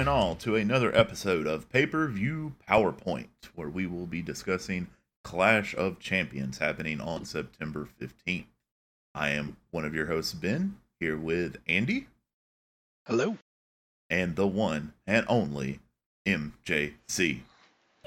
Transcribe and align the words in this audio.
and 0.00 0.08
all 0.08 0.34
to 0.34 0.56
another 0.56 0.96
episode 0.96 1.46
of 1.46 1.68
Pay 1.68 1.84
Per 1.84 2.08
View 2.08 2.54
PowerPoint, 2.66 3.28
where 3.54 3.68
we 3.68 3.86
will 3.86 4.06
be 4.06 4.22
discussing 4.22 4.86
Clash 5.24 5.74
of 5.74 6.00
Champions 6.00 6.56
happening 6.56 7.02
on 7.02 7.26
September 7.26 7.86
15th. 8.00 8.46
I 9.14 9.28
am 9.32 9.58
one 9.72 9.84
of 9.84 9.94
your 9.94 10.06
hosts, 10.06 10.32
Ben, 10.32 10.78
here 11.00 11.18
with 11.18 11.58
Andy. 11.68 12.06
Hello. 13.06 13.36
And 14.08 14.36
the 14.36 14.46
one 14.46 14.94
and 15.06 15.26
only 15.28 15.80
MJC. 16.26 17.40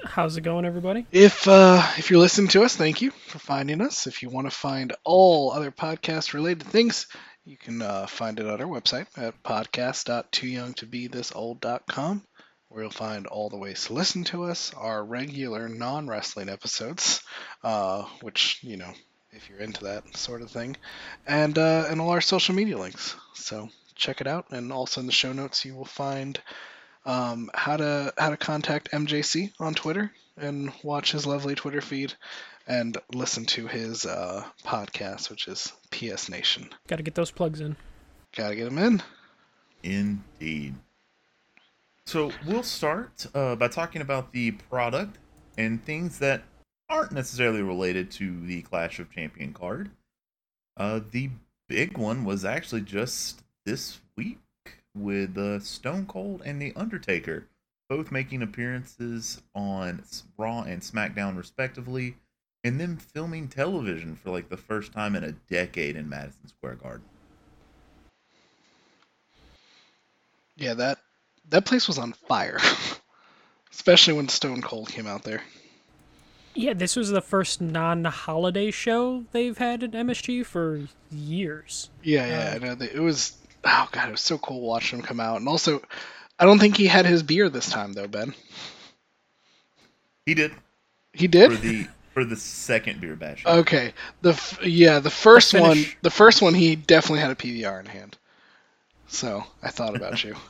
How's 0.04 0.36
it 0.36 0.40
going, 0.40 0.64
everybody? 0.64 1.06
If 1.12 1.46
uh, 1.46 1.80
if 1.96 2.10
you're 2.10 2.18
listening 2.18 2.48
to 2.48 2.64
us, 2.64 2.74
thank 2.74 3.02
you 3.02 3.12
for 3.12 3.38
finding 3.38 3.80
us. 3.80 4.08
If 4.08 4.20
you 4.20 4.30
want 4.30 4.48
to 4.48 4.56
find 4.56 4.92
all 5.04 5.52
other 5.52 5.70
podcast 5.70 6.34
related 6.34 6.66
things, 6.66 7.06
you 7.44 7.56
can 7.56 7.82
uh, 7.82 8.06
find 8.06 8.38
it 8.40 8.46
on 8.46 8.60
our 8.60 8.66
website 8.66 9.06
at 9.16 9.40
podcast.tooyoungtobethisold.com, 9.42 12.22
where 12.68 12.82
you'll 12.82 12.90
find 12.90 13.26
all 13.26 13.50
the 13.50 13.56
ways 13.56 13.84
to 13.84 13.92
listen 13.92 14.24
to 14.24 14.44
us, 14.44 14.72
our 14.74 15.04
regular 15.04 15.68
non 15.68 16.08
wrestling 16.08 16.48
episodes, 16.48 17.22
uh, 17.62 18.04
which 18.22 18.58
you 18.62 18.76
know 18.76 18.92
if 19.32 19.48
you're 19.48 19.58
into 19.58 19.84
that 19.84 20.16
sort 20.16 20.42
of 20.42 20.50
thing, 20.50 20.76
and 21.26 21.58
uh, 21.58 21.86
and 21.88 22.00
all 22.00 22.10
our 22.10 22.20
social 22.20 22.54
media 22.54 22.78
links. 22.78 23.16
So 23.34 23.68
check 23.94 24.20
it 24.20 24.26
out, 24.26 24.50
and 24.50 24.72
also 24.72 25.00
in 25.00 25.06
the 25.06 25.12
show 25.12 25.32
notes 25.32 25.64
you 25.64 25.74
will 25.74 25.84
find 25.84 26.40
um, 27.04 27.50
how 27.52 27.76
to 27.76 28.12
how 28.16 28.30
to 28.30 28.36
contact 28.36 28.92
MJC 28.92 29.52
on 29.60 29.74
Twitter 29.74 30.12
and 30.36 30.72
watch 30.82 31.12
his 31.12 31.26
lovely 31.26 31.54
Twitter 31.54 31.80
feed 31.80 32.12
and 32.66 32.96
listen 33.12 33.44
to 33.46 33.66
his 33.66 34.06
uh, 34.06 34.44
podcast, 34.64 35.30
which 35.30 35.48
is 35.48 35.72
PS 35.90 36.28
Nation. 36.28 36.68
Got 36.88 36.96
to 36.96 37.02
get 37.02 37.14
those 37.14 37.30
plugs 37.30 37.60
in. 37.60 37.76
Got 38.36 38.50
to 38.50 38.56
get 38.56 38.64
them 38.64 38.78
in. 38.78 39.02
Indeed. 39.82 40.74
So 42.06 42.32
we'll 42.46 42.62
start 42.62 43.26
uh, 43.34 43.56
by 43.56 43.68
talking 43.68 44.02
about 44.02 44.32
the 44.32 44.52
product 44.52 45.18
and 45.56 45.82
things 45.84 46.18
that 46.18 46.42
aren't 46.88 47.12
necessarily 47.12 47.62
related 47.62 48.10
to 48.12 48.40
the 48.46 48.62
Clash 48.62 48.98
of 48.98 49.10
Champion 49.10 49.52
card. 49.52 49.90
Uh, 50.76 51.00
the 51.10 51.30
big 51.68 51.96
one 51.96 52.24
was 52.24 52.44
actually 52.44 52.82
just 52.82 53.42
this 53.64 54.00
week 54.16 54.38
with 54.94 55.36
uh, 55.38 55.60
Stone 55.60 56.06
Cold 56.06 56.42
and 56.44 56.60
The 56.60 56.72
Undertaker, 56.76 57.46
both 57.88 58.12
making 58.12 58.42
appearances 58.42 59.42
on 59.54 60.04
Raw 60.36 60.62
and 60.62 60.82
SmackDown, 60.82 61.36
respectively, 61.36 62.16
and 62.64 62.80
then 62.80 62.96
filming 62.96 63.46
television 63.46 64.16
for 64.16 64.30
like 64.30 64.48
the 64.48 64.56
first 64.56 64.92
time 64.92 65.14
in 65.14 65.22
a 65.22 65.32
decade 65.32 65.96
in 65.96 66.08
Madison 66.08 66.48
Square 66.48 66.76
Garden. 66.76 67.04
Yeah, 70.56 70.74
that 70.74 70.98
that 71.50 71.66
place 71.66 71.86
was 71.86 71.98
on 71.98 72.12
fire, 72.12 72.58
especially 73.72 74.14
when 74.14 74.28
Stone 74.28 74.62
Cold 74.62 74.88
came 74.88 75.06
out 75.06 75.22
there. 75.22 75.42
Yeah, 76.54 76.72
this 76.72 76.94
was 76.94 77.10
the 77.10 77.20
first 77.20 77.60
non-holiday 77.60 78.70
show 78.70 79.24
they've 79.32 79.58
had 79.58 79.82
at 79.82 79.90
MSG 79.90 80.46
for 80.46 80.86
years. 81.10 81.90
Yeah, 82.04 82.26
yeah, 82.26 82.50
uh, 82.50 82.54
I 82.54 82.58
know. 82.74 82.86
It 82.86 83.00
was 83.00 83.36
oh 83.64 83.88
god, 83.92 84.08
it 84.08 84.12
was 84.12 84.20
so 84.20 84.38
cool 84.38 84.60
watching 84.60 85.00
him 85.00 85.04
come 85.04 85.20
out, 85.20 85.38
and 85.38 85.48
also, 85.48 85.82
I 86.38 86.46
don't 86.46 86.58
think 86.58 86.76
he 86.76 86.86
had 86.86 87.04
his 87.04 87.22
beer 87.22 87.48
this 87.50 87.68
time 87.68 87.92
though, 87.92 88.08
Ben. 88.08 88.34
He 90.24 90.34
did. 90.34 90.52
He 91.12 91.28
did 91.28 91.52
for 91.52 91.58
the 91.58 91.88
for 92.14 92.24
the 92.24 92.36
second 92.36 93.00
beer 93.00 93.16
bash. 93.16 93.44
Okay, 93.44 93.92
the 94.22 94.40
yeah 94.64 95.00
the 95.00 95.10
first 95.10 95.52
one 95.52 95.84
the 96.00 96.10
first 96.10 96.40
one 96.40 96.54
he 96.54 96.76
definitely 96.76 97.20
had 97.20 97.32
a 97.32 97.34
PBR 97.34 97.80
in 97.80 97.86
hand, 97.86 98.16
so 99.08 99.44
I 99.62 99.68
thought 99.68 99.96
about 99.96 100.24
you. 100.24 100.34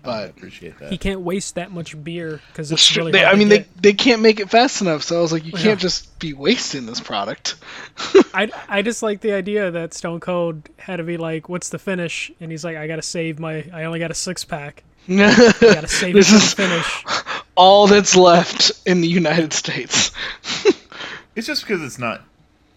But 0.00 0.10
I 0.10 0.22
appreciate 0.26 0.78
that. 0.78 0.92
He 0.92 0.96
can't 0.96 1.22
waste 1.22 1.56
that 1.56 1.72
much 1.72 2.02
beer 2.04 2.40
because 2.52 2.70
it's 2.70 2.96
really 2.96 3.10
they, 3.10 3.24
I 3.24 3.34
mean, 3.34 3.48
get. 3.48 3.66
they 3.74 3.90
they 3.90 3.92
can't 3.92 4.22
make 4.22 4.38
it 4.38 4.48
fast 4.48 4.80
enough. 4.80 5.02
So 5.02 5.18
I 5.18 5.20
was 5.20 5.32
like, 5.32 5.44
you 5.44 5.50
can't 5.50 5.64
yeah. 5.64 5.74
just 5.74 6.20
be 6.20 6.34
wasting 6.34 6.86
this 6.86 7.00
product. 7.00 7.56
I, 8.32 8.48
I 8.68 8.82
just 8.82 9.02
like 9.02 9.22
the 9.22 9.32
idea 9.32 9.72
that 9.72 9.94
Stone 9.94 10.20
Cold 10.20 10.68
had 10.76 10.96
to 10.96 11.02
be 11.02 11.16
like, 11.16 11.48
"What's 11.48 11.70
the 11.70 11.80
finish?" 11.80 12.30
And 12.40 12.52
he's 12.52 12.64
like, 12.64 12.76
"I 12.76 12.86
gotta 12.86 13.02
save 13.02 13.40
my. 13.40 13.68
I 13.72 13.84
only 13.84 13.98
got 13.98 14.12
a 14.12 14.14
six 14.14 14.44
pack. 14.44 14.84
I 15.08 15.52
gotta 15.60 15.88
save 15.88 16.14
this 16.14 16.32
is 16.32 16.54
finish." 16.54 17.04
All 17.58 17.86
that's 17.86 18.16
left 18.16 18.72
in 18.86 19.00
the 19.00 19.08
United 19.08 19.52
States. 19.52 20.12
it's 21.34 21.46
just 21.46 21.62
because 21.62 21.82
it's 21.82 21.98
not. 21.98 22.22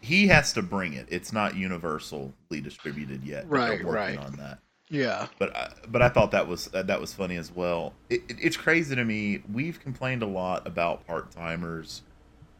He 0.01 0.27
has 0.27 0.53
to 0.53 0.61
bring 0.61 0.93
it. 0.93 1.07
It's 1.09 1.31
not 1.31 1.55
universally 1.55 2.33
distributed 2.49 3.23
yet. 3.23 3.47
Right, 3.47 3.83
right. 3.85 4.17
On 4.17 4.33
that. 4.37 4.57
Yeah. 4.89 5.27
But 5.39 5.55
I, 5.55 5.69
but 5.87 6.01
I 6.01 6.09
thought 6.09 6.31
that 6.31 6.47
was 6.47 6.65
that 6.65 6.99
was 6.99 7.13
funny 7.13 7.37
as 7.37 7.55
well. 7.55 7.93
It, 8.09 8.23
it, 8.27 8.37
it's 8.41 8.57
crazy 8.57 8.95
to 8.95 9.05
me. 9.05 9.41
We've 9.51 9.79
complained 9.79 10.23
a 10.23 10.27
lot 10.27 10.67
about 10.67 11.07
part 11.07 11.31
timers 11.31 12.01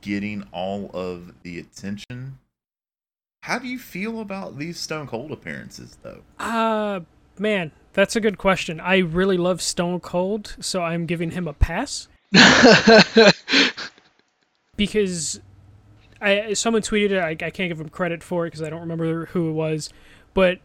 getting 0.02 0.44
all 0.52 0.90
of 0.94 1.34
the 1.44 1.60
attention. 1.60 2.40
How 3.44 3.58
do 3.58 3.68
you 3.68 3.80
feel 3.80 4.20
about 4.22 4.60
these 4.60 4.80
Stone 4.80 5.08
Cold 5.08 5.32
appearances, 5.32 5.98
though? 6.04 6.22
Uh, 6.40 7.02
man, 7.40 7.72
that's 7.94 8.16
a 8.16 8.22
good 8.22 8.38
question. 8.38 8.80
I 8.80 8.98
really 8.98 9.38
love 9.38 9.62
Stone 9.62 10.02
Cold, 10.02 10.56
so 10.60 10.84
I'm 10.84 11.06
giving 11.06 11.32
him 11.32 11.48
a 11.48 11.54
pass. 11.54 12.08
because 14.78 15.42
I 16.22 16.54
someone 16.54 16.82
tweeted 16.82 17.12
it. 17.12 17.20
I, 17.20 17.30
I 17.32 17.50
can't 17.50 17.70
give 17.70 17.80
him 17.80 17.90
credit 17.90 18.24
for 18.24 18.46
it 18.46 18.52
because 18.52 18.62
I 18.62 18.70
don't 18.70 18.82
remember 18.82 19.26
who 19.28 19.50
it 19.50 19.54
was, 19.54 19.90
but 20.34 20.60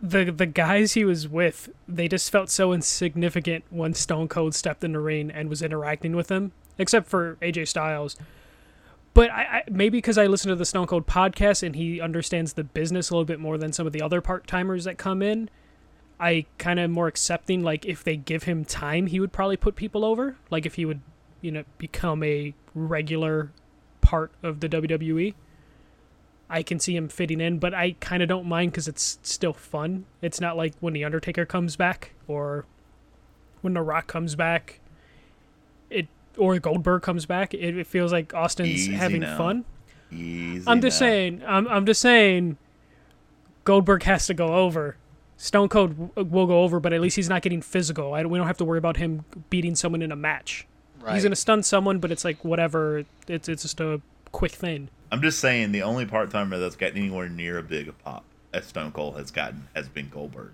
the 0.00 0.24
the 0.30 0.46
guys 0.46 0.92
he 0.92 1.04
was 1.04 1.28
with, 1.28 1.70
they 1.88 2.08
just 2.08 2.30
felt 2.30 2.50
so 2.50 2.72
insignificant 2.72 3.64
when 3.70 3.94
Stone 3.94 4.28
Cold 4.28 4.54
stepped 4.54 4.82
in 4.84 4.92
the 4.92 5.00
ring 5.00 5.30
and 5.30 5.48
was 5.48 5.62
interacting 5.62 6.14
with 6.16 6.26
them, 6.26 6.52
except 6.76 7.08
for 7.08 7.36
AJ 7.40 7.68
Styles. 7.68 8.16
But 9.14 9.30
I, 9.30 9.42
I 9.42 9.62
maybe 9.70 9.98
because 9.98 10.18
I 10.18 10.26
listen 10.26 10.48
to 10.48 10.56
the 10.56 10.64
Stone 10.64 10.86
Cold 10.86 11.06
podcast 11.06 11.62
and 11.62 11.76
he 11.76 12.00
understands 12.00 12.54
the 12.54 12.64
business 12.64 13.10
a 13.10 13.14
little 13.14 13.24
bit 13.24 13.38
more 13.40 13.58
than 13.58 13.72
some 13.72 13.86
of 13.86 13.92
the 13.92 14.02
other 14.02 14.20
part 14.20 14.46
timers 14.46 14.84
that 14.84 14.98
come 14.98 15.22
in. 15.22 15.48
I 16.22 16.46
kind 16.56 16.78
of 16.78 16.88
more 16.90 17.08
accepting 17.08 17.62
like 17.64 17.84
if 17.84 18.04
they 18.04 18.16
give 18.16 18.44
him 18.44 18.64
time, 18.64 19.08
he 19.08 19.18
would 19.18 19.32
probably 19.32 19.56
put 19.56 19.74
people 19.74 20.04
over. 20.04 20.36
Like 20.50 20.64
if 20.66 20.76
he 20.76 20.84
would, 20.84 21.00
you 21.40 21.50
know, 21.50 21.64
become 21.78 22.22
a 22.22 22.54
regular 22.74 23.50
part 24.00 24.30
of 24.42 24.60
the 24.60 24.68
WWE. 24.68 25.34
I 26.48 26.62
can 26.62 26.78
see 26.78 26.94
him 26.94 27.08
fitting 27.08 27.40
in, 27.40 27.58
but 27.58 27.74
I 27.74 27.96
kind 27.98 28.22
of 28.22 28.28
don't 28.28 28.46
mind 28.46 28.70
because 28.72 28.86
it's 28.86 29.18
still 29.22 29.52
fun. 29.54 30.04
It's 30.20 30.40
not 30.40 30.56
like 30.56 30.74
when 30.80 30.92
the 30.92 31.02
Undertaker 31.02 31.44
comes 31.44 31.76
back 31.76 32.12
or 32.28 32.66
when 33.62 33.72
The 33.74 33.82
Rock 33.82 34.06
comes 34.06 34.36
back, 34.36 34.78
it 35.90 36.06
or 36.36 36.58
Goldberg 36.60 37.02
comes 37.02 37.26
back. 37.26 37.52
It, 37.54 37.76
it 37.76 37.86
feels 37.86 38.12
like 38.12 38.32
Austin's 38.34 38.68
Easy 38.68 38.92
having 38.92 39.22
now. 39.22 39.36
fun. 39.38 39.64
Easy 40.12 40.64
I'm 40.68 40.80
just 40.82 41.00
now. 41.00 41.06
saying. 41.06 41.42
I'm 41.46 41.66
I'm 41.68 41.86
just 41.86 42.00
saying. 42.00 42.58
Goldberg 43.64 44.02
has 44.04 44.26
to 44.26 44.34
go 44.34 44.48
over. 44.54 44.96
Stone 45.42 45.70
Cold 45.70 46.12
uh, 46.16 46.22
will 46.22 46.46
go 46.46 46.62
over, 46.62 46.78
but 46.78 46.92
at 46.92 47.00
least 47.00 47.16
he's 47.16 47.28
not 47.28 47.42
getting 47.42 47.62
physical. 47.62 48.14
I, 48.14 48.24
we 48.24 48.38
don't 48.38 48.46
have 48.46 48.58
to 48.58 48.64
worry 48.64 48.78
about 48.78 48.96
him 48.96 49.24
beating 49.50 49.74
someone 49.74 50.00
in 50.00 50.12
a 50.12 50.16
match. 50.16 50.68
Right. 51.00 51.14
He's 51.14 51.24
gonna 51.24 51.34
stun 51.34 51.64
someone, 51.64 51.98
but 51.98 52.12
it's 52.12 52.24
like 52.24 52.44
whatever. 52.44 53.04
It's 53.26 53.48
it's 53.48 53.62
just 53.62 53.80
a 53.80 54.00
quick 54.30 54.52
thing. 54.52 54.88
I'm 55.10 55.20
just 55.20 55.40
saying 55.40 55.72
the 55.72 55.82
only 55.82 56.06
part 56.06 56.30
timer 56.30 56.60
that's 56.60 56.76
gotten 56.76 56.96
anywhere 56.96 57.28
near 57.28 57.58
a 57.58 57.62
big 57.64 57.88
a 57.88 57.92
pop 57.92 58.22
as 58.54 58.66
Stone 58.66 58.92
Cold 58.92 59.16
has 59.16 59.32
gotten 59.32 59.66
has 59.74 59.88
been 59.88 60.08
Goldberg. 60.10 60.52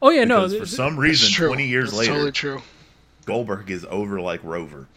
Oh 0.00 0.08
yeah, 0.08 0.24
because 0.24 0.54
no. 0.54 0.60
For 0.60 0.66
some 0.66 0.98
reason, 0.98 1.46
twenty 1.46 1.66
years 1.66 1.90
that's 1.90 1.98
later, 1.98 2.12
totally 2.12 2.32
true. 2.32 2.62
Goldberg 3.26 3.70
is 3.70 3.84
over 3.90 4.22
like 4.22 4.42
Rover. 4.42 4.88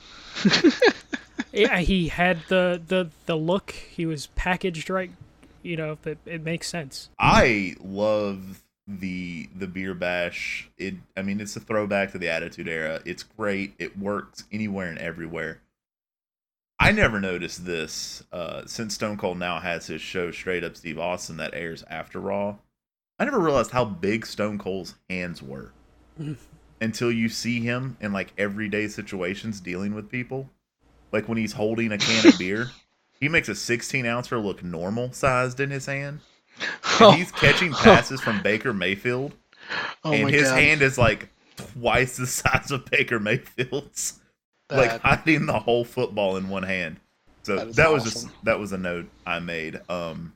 yeah, 1.52 1.80
he 1.80 2.08
had 2.08 2.40
the 2.48 2.82
the 2.88 3.10
the 3.26 3.36
look. 3.36 3.72
He 3.72 4.06
was 4.06 4.28
packaged 4.28 4.90
right. 4.90 5.12
You 5.64 5.76
know, 5.76 5.98
it, 6.06 6.18
it 6.26 6.44
makes 6.44 6.70
sense. 6.70 7.10
I 7.20 7.76
love 7.84 8.64
the 8.88 9.50
the 9.56 9.68
beer 9.68 9.94
bash. 9.94 10.70
It. 10.78 10.96
I 11.16 11.22
mean, 11.22 11.40
it's 11.40 11.56
a 11.56 11.60
throwback 11.60 12.12
to 12.12 12.18
the 12.18 12.30
Attitude 12.30 12.68
Era. 12.68 13.02
It's 13.06 13.24
great. 13.24 13.74
It 13.80 13.98
works 13.98 14.46
anywhere 14.52 14.90
and 14.90 15.00
everywhere. 15.00 15.62
I 16.80 16.92
never 16.92 17.20
noticed 17.20 17.64
this 17.64 18.24
uh, 18.32 18.64
since 18.66 18.96
Stone 18.96 19.18
Cold 19.18 19.38
now 19.38 19.60
has 19.60 19.86
his 19.86 20.02
show 20.02 20.32
Straight 20.32 20.64
Up 20.64 20.76
Steve 20.76 20.98
Austin 20.98 21.38
that 21.38 21.54
airs 21.54 21.84
after 21.88 22.20
Raw. 22.20 22.56
I 23.20 23.26
never 23.26 23.40
realized 23.40 23.70
how 23.70 23.86
big 23.86 24.26
Stone 24.26 24.58
Cold's 24.58 24.96
hands 25.08 25.44
were 25.44 25.74
until 26.82 27.12
you 27.12 27.30
see 27.30 27.60
him 27.60 27.98
in 28.02 28.12
like 28.12 28.34
everyday 28.36 28.88
situations 28.88 29.60
dealing 29.60 29.94
with 29.94 30.10
people. 30.10 30.50
Like 31.12 31.30
when 31.30 31.38
he's 31.38 31.54
holding 31.54 31.92
a 31.92 32.00
can 32.00 32.28
of 32.28 32.40
beer, 32.40 32.72
he 33.20 33.30
makes 33.30 33.48
a 33.48 33.54
16 33.54 34.08
ouncer 34.08 34.40
look 34.40 34.64
normal 34.64 35.14
sized 35.14 35.60
in 35.60 35.70
his 35.70 35.86
hand. 35.86 36.22
And 37.00 37.16
he's 37.18 37.32
catching 37.32 37.74
passes 37.74 38.22
from 38.22 38.42
Baker 38.42 38.74
Mayfield, 38.74 39.34
oh 40.04 40.14
and 40.14 40.30
his 40.30 40.50
God. 40.50 40.60
hand 40.60 40.82
is 40.82 40.98
like 40.98 41.30
twice 41.58 42.18
the 42.18 42.28
size 42.28 42.72
of 42.72 42.86
Baker 42.86 43.20
Mayfield's 43.20 44.20
like 44.70 45.02
hiding 45.02 45.46
the 45.46 45.60
whole 45.60 45.84
football 45.84 46.38
in 46.38 46.50
one 46.50 46.64
hand. 46.64 47.00
So 47.44 47.58
that, 47.58 47.74
that 47.74 47.92
was 47.92 48.04
just 48.04 48.28
that 48.44 48.60
was 48.60 48.72
a 48.72 48.78
note 48.78 49.10
I 49.26 49.40
made. 49.40 49.80
Um, 49.90 50.34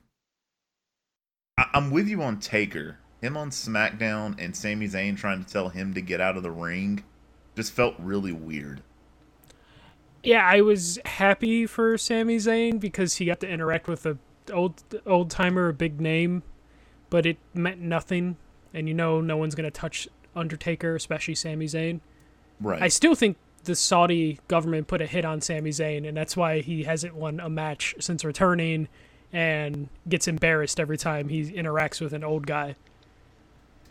I, 1.56 1.66
am 1.74 1.90
with 1.90 2.08
you 2.08 2.22
on 2.22 2.40
Taker. 2.40 2.98
him 3.22 3.36
on 3.36 3.50
SmackDown 3.50 4.36
and 4.38 4.54
Sami 4.54 4.88
Zayn 4.88 5.16
trying 5.16 5.44
to 5.44 5.50
tell 5.50 5.68
him 5.68 5.94
to 5.94 6.00
get 6.00 6.20
out 6.20 6.36
of 6.36 6.42
the 6.42 6.50
ring 6.50 7.02
just 7.54 7.72
felt 7.72 7.94
really 7.98 8.32
weird. 8.32 8.82
Yeah, 10.22 10.44
I 10.44 10.60
was 10.60 10.98
happy 11.04 11.66
for 11.66 11.96
Sami 11.96 12.36
Zayn 12.36 12.80
because 12.80 13.16
he 13.16 13.26
got 13.26 13.40
to 13.40 13.48
interact 13.48 13.88
with 13.88 14.04
a 14.04 14.18
old 14.50 14.82
old 15.06 15.30
timer, 15.30 15.68
a 15.68 15.72
big 15.72 16.00
name, 16.00 16.42
but 17.10 17.26
it 17.26 17.38
meant 17.54 17.80
nothing. 17.80 18.36
And 18.74 18.88
you 18.88 18.94
know, 18.94 19.20
no 19.20 19.36
one's 19.36 19.54
gonna 19.54 19.70
touch 19.70 20.08
Undertaker, 20.34 20.94
especially 20.94 21.34
Sami 21.34 21.66
Zayn. 21.66 22.00
Right. 22.60 22.82
I 22.82 22.88
still 22.88 23.14
think 23.14 23.36
the 23.64 23.74
Saudi 23.74 24.38
government 24.48 24.86
put 24.86 25.00
a 25.00 25.06
hit 25.06 25.24
on 25.24 25.40
Sami 25.40 25.70
Zayn, 25.70 26.06
and 26.06 26.16
that's 26.16 26.36
why 26.36 26.60
he 26.60 26.84
hasn't 26.84 27.14
won 27.14 27.40
a 27.40 27.48
match 27.48 27.94
since 28.00 28.24
returning, 28.24 28.88
and 29.32 29.88
gets 30.08 30.28
embarrassed 30.28 30.78
every 30.78 30.96
time 30.98 31.28
he 31.28 31.50
interacts 31.52 32.00
with 32.00 32.12
an 32.12 32.22
old 32.24 32.46
guy. 32.46 32.76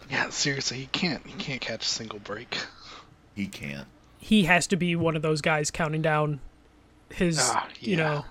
Yeah, 0.10 0.30
seriously, 0.30 0.78
he 0.78 0.86
can't. 0.88 1.26
He 1.26 1.34
can't 1.34 1.62
catch 1.62 1.84
a 1.86 1.90
single 1.90 2.20
break. 2.20 2.58
he 3.36 3.48
can't. 3.48 3.88
He 4.20 4.44
has 4.44 4.66
to 4.68 4.76
be 4.76 4.96
one 4.96 5.16
of 5.16 5.22
those 5.22 5.42
guys 5.42 5.70
counting 5.72 6.02
down 6.02 6.40
his, 7.10 7.40
Ah, 7.42 7.68
you 7.80 7.92
yeah. 7.92 8.04
know, 8.04 8.26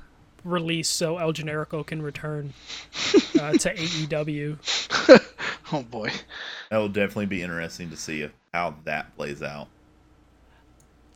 release 0.44 0.88
so 0.88 1.18
El 1.18 1.32
Generico 1.32 1.84
can 1.84 2.02
return 2.02 2.52
uh, 3.40 3.52
to 3.52 3.74
AEW. 3.74 5.30
Oh 5.72 5.82
boy. 5.82 6.10
That'll 6.70 6.88
definitely 6.88 7.26
be 7.26 7.42
interesting 7.42 7.90
to 7.90 7.96
see 7.96 8.28
how 8.52 8.76
that 8.84 9.16
plays 9.16 9.42
out. 9.42 9.68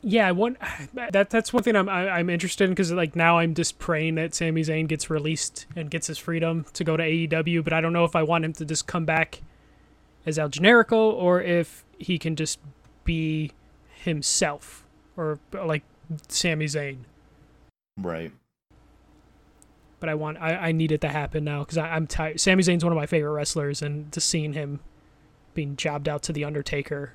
Yeah, 0.03 0.27
I 0.27 0.33
want 0.33 0.59
that. 0.95 1.31
That's 1.31 1.53
one 1.53 1.63
thing 1.63 1.77
I'm 1.77 1.89
I, 1.89 2.09
I'm 2.09 2.31
interested 2.31 2.65
in 2.65 2.71
because 2.71 2.93
like 2.93 3.15
now 3.15 3.39
I'm 3.39 3.55
just 3.55 3.79
praying 3.79 4.15
that 4.17 4.35
Sami 4.35 4.63
Zayn 4.63 4.89
gets 4.89 5.11
released 5.11 5.67
and 5.77 5.91
gets 5.91 6.07
his 6.07 6.19
freedom 6.19 6.65
to 6.73 6.85
go 6.85 6.97
to 6.97 7.03
AEW, 7.03 7.63
but 7.63 7.73
I 7.73 7.81
don't 7.81 7.93
know 7.93 8.05
if 8.05 8.17
I 8.17 8.23
want 8.23 8.45
him 8.45 8.53
to 8.55 8.65
just 8.65 8.87
come 8.87 9.05
back 9.05 9.43
as 10.25 10.39
El 10.39 10.49
Generico 10.49 11.13
or 11.13 11.41
if 11.41 11.85
he 11.99 12.19
can 12.19 12.37
just 12.37 12.59
be 13.05 13.53
himself 14.03 14.85
or 15.17 15.39
like 15.53 15.83
Sami 16.29 16.67
Zayn. 16.67 16.99
Right. 17.97 18.33
But 20.01 20.09
I 20.09 20.15
want 20.15 20.39
I, 20.41 20.55
I 20.55 20.73
need 20.73 20.93
it 20.93 21.01
to 21.01 21.09
happen 21.09 21.45
now 21.45 21.61
because 21.61 21.79
I'm 21.79 22.07
tired. 22.07 22.41
Sami 22.41 22.63
Zayn's 22.63 22.85
one 22.85 22.93
of 22.93 22.97
my 22.97 23.07
favorite 23.07 23.33
wrestlers, 23.33 23.83
and 23.83 24.13
just 24.13 24.29
seeing 24.29 24.53
him 24.53 24.81
being 25.55 25.75
jobbed 25.77 26.09
out 26.09 26.23
to 26.25 26.33
the 26.33 26.45
Undertaker 26.45 27.13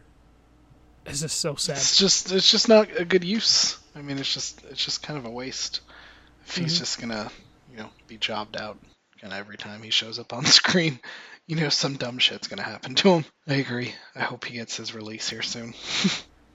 is 1.05 1.21
just 1.21 1.39
so 1.39 1.55
sad. 1.55 1.77
It's 1.77 1.97
just 1.97 2.31
it's 2.31 2.51
just 2.51 2.67
not 2.67 2.89
a 2.99 3.05
good 3.05 3.23
use. 3.23 3.77
I 3.95 4.01
mean, 4.01 4.17
it's 4.19 4.33
just 4.33 4.63
it's 4.65 4.83
just 4.83 5.01
kind 5.01 5.17
of 5.17 5.25
a 5.25 5.29
waste. 5.29 5.79
If 6.45 6.57
he's 6.57 6.75
Mhm. 6.75 6.79
just 6.79 6.99
gonna, 6.99 7.31
you 7.71 7.77
know, 7.77 7.89
be 8.07 8.17
jobbed 8.17 8.57
out 8.57 8.77
kind 9.21 9.31
of 9.31 9.39
every 9.39 9.55
time 9.55 9.81
he 9.81 9.89
shows 9.89 10.19
up 10.19 10.33
on 10.33 10.43
screen, 10.45 10.99
you 11.47 11.55
know, 11.55 11.69
some 11.69 11.95
dumb 11.95 12.17
shit's 12.17 12.49
gonna 12.49 12.63
happen 12.63 12.95
to 12.95 13.09
him. 13.13 13.25
I 13.47 13.53
agree. 13.55 13.93
I 14.13 14.23
hope 14.23 14.43
he 14.43 14.55
gets 14.55 14.75
his 14.75 14.93
release 14.93 15.29
here 15.29 15.41
soon. 15.41 15.73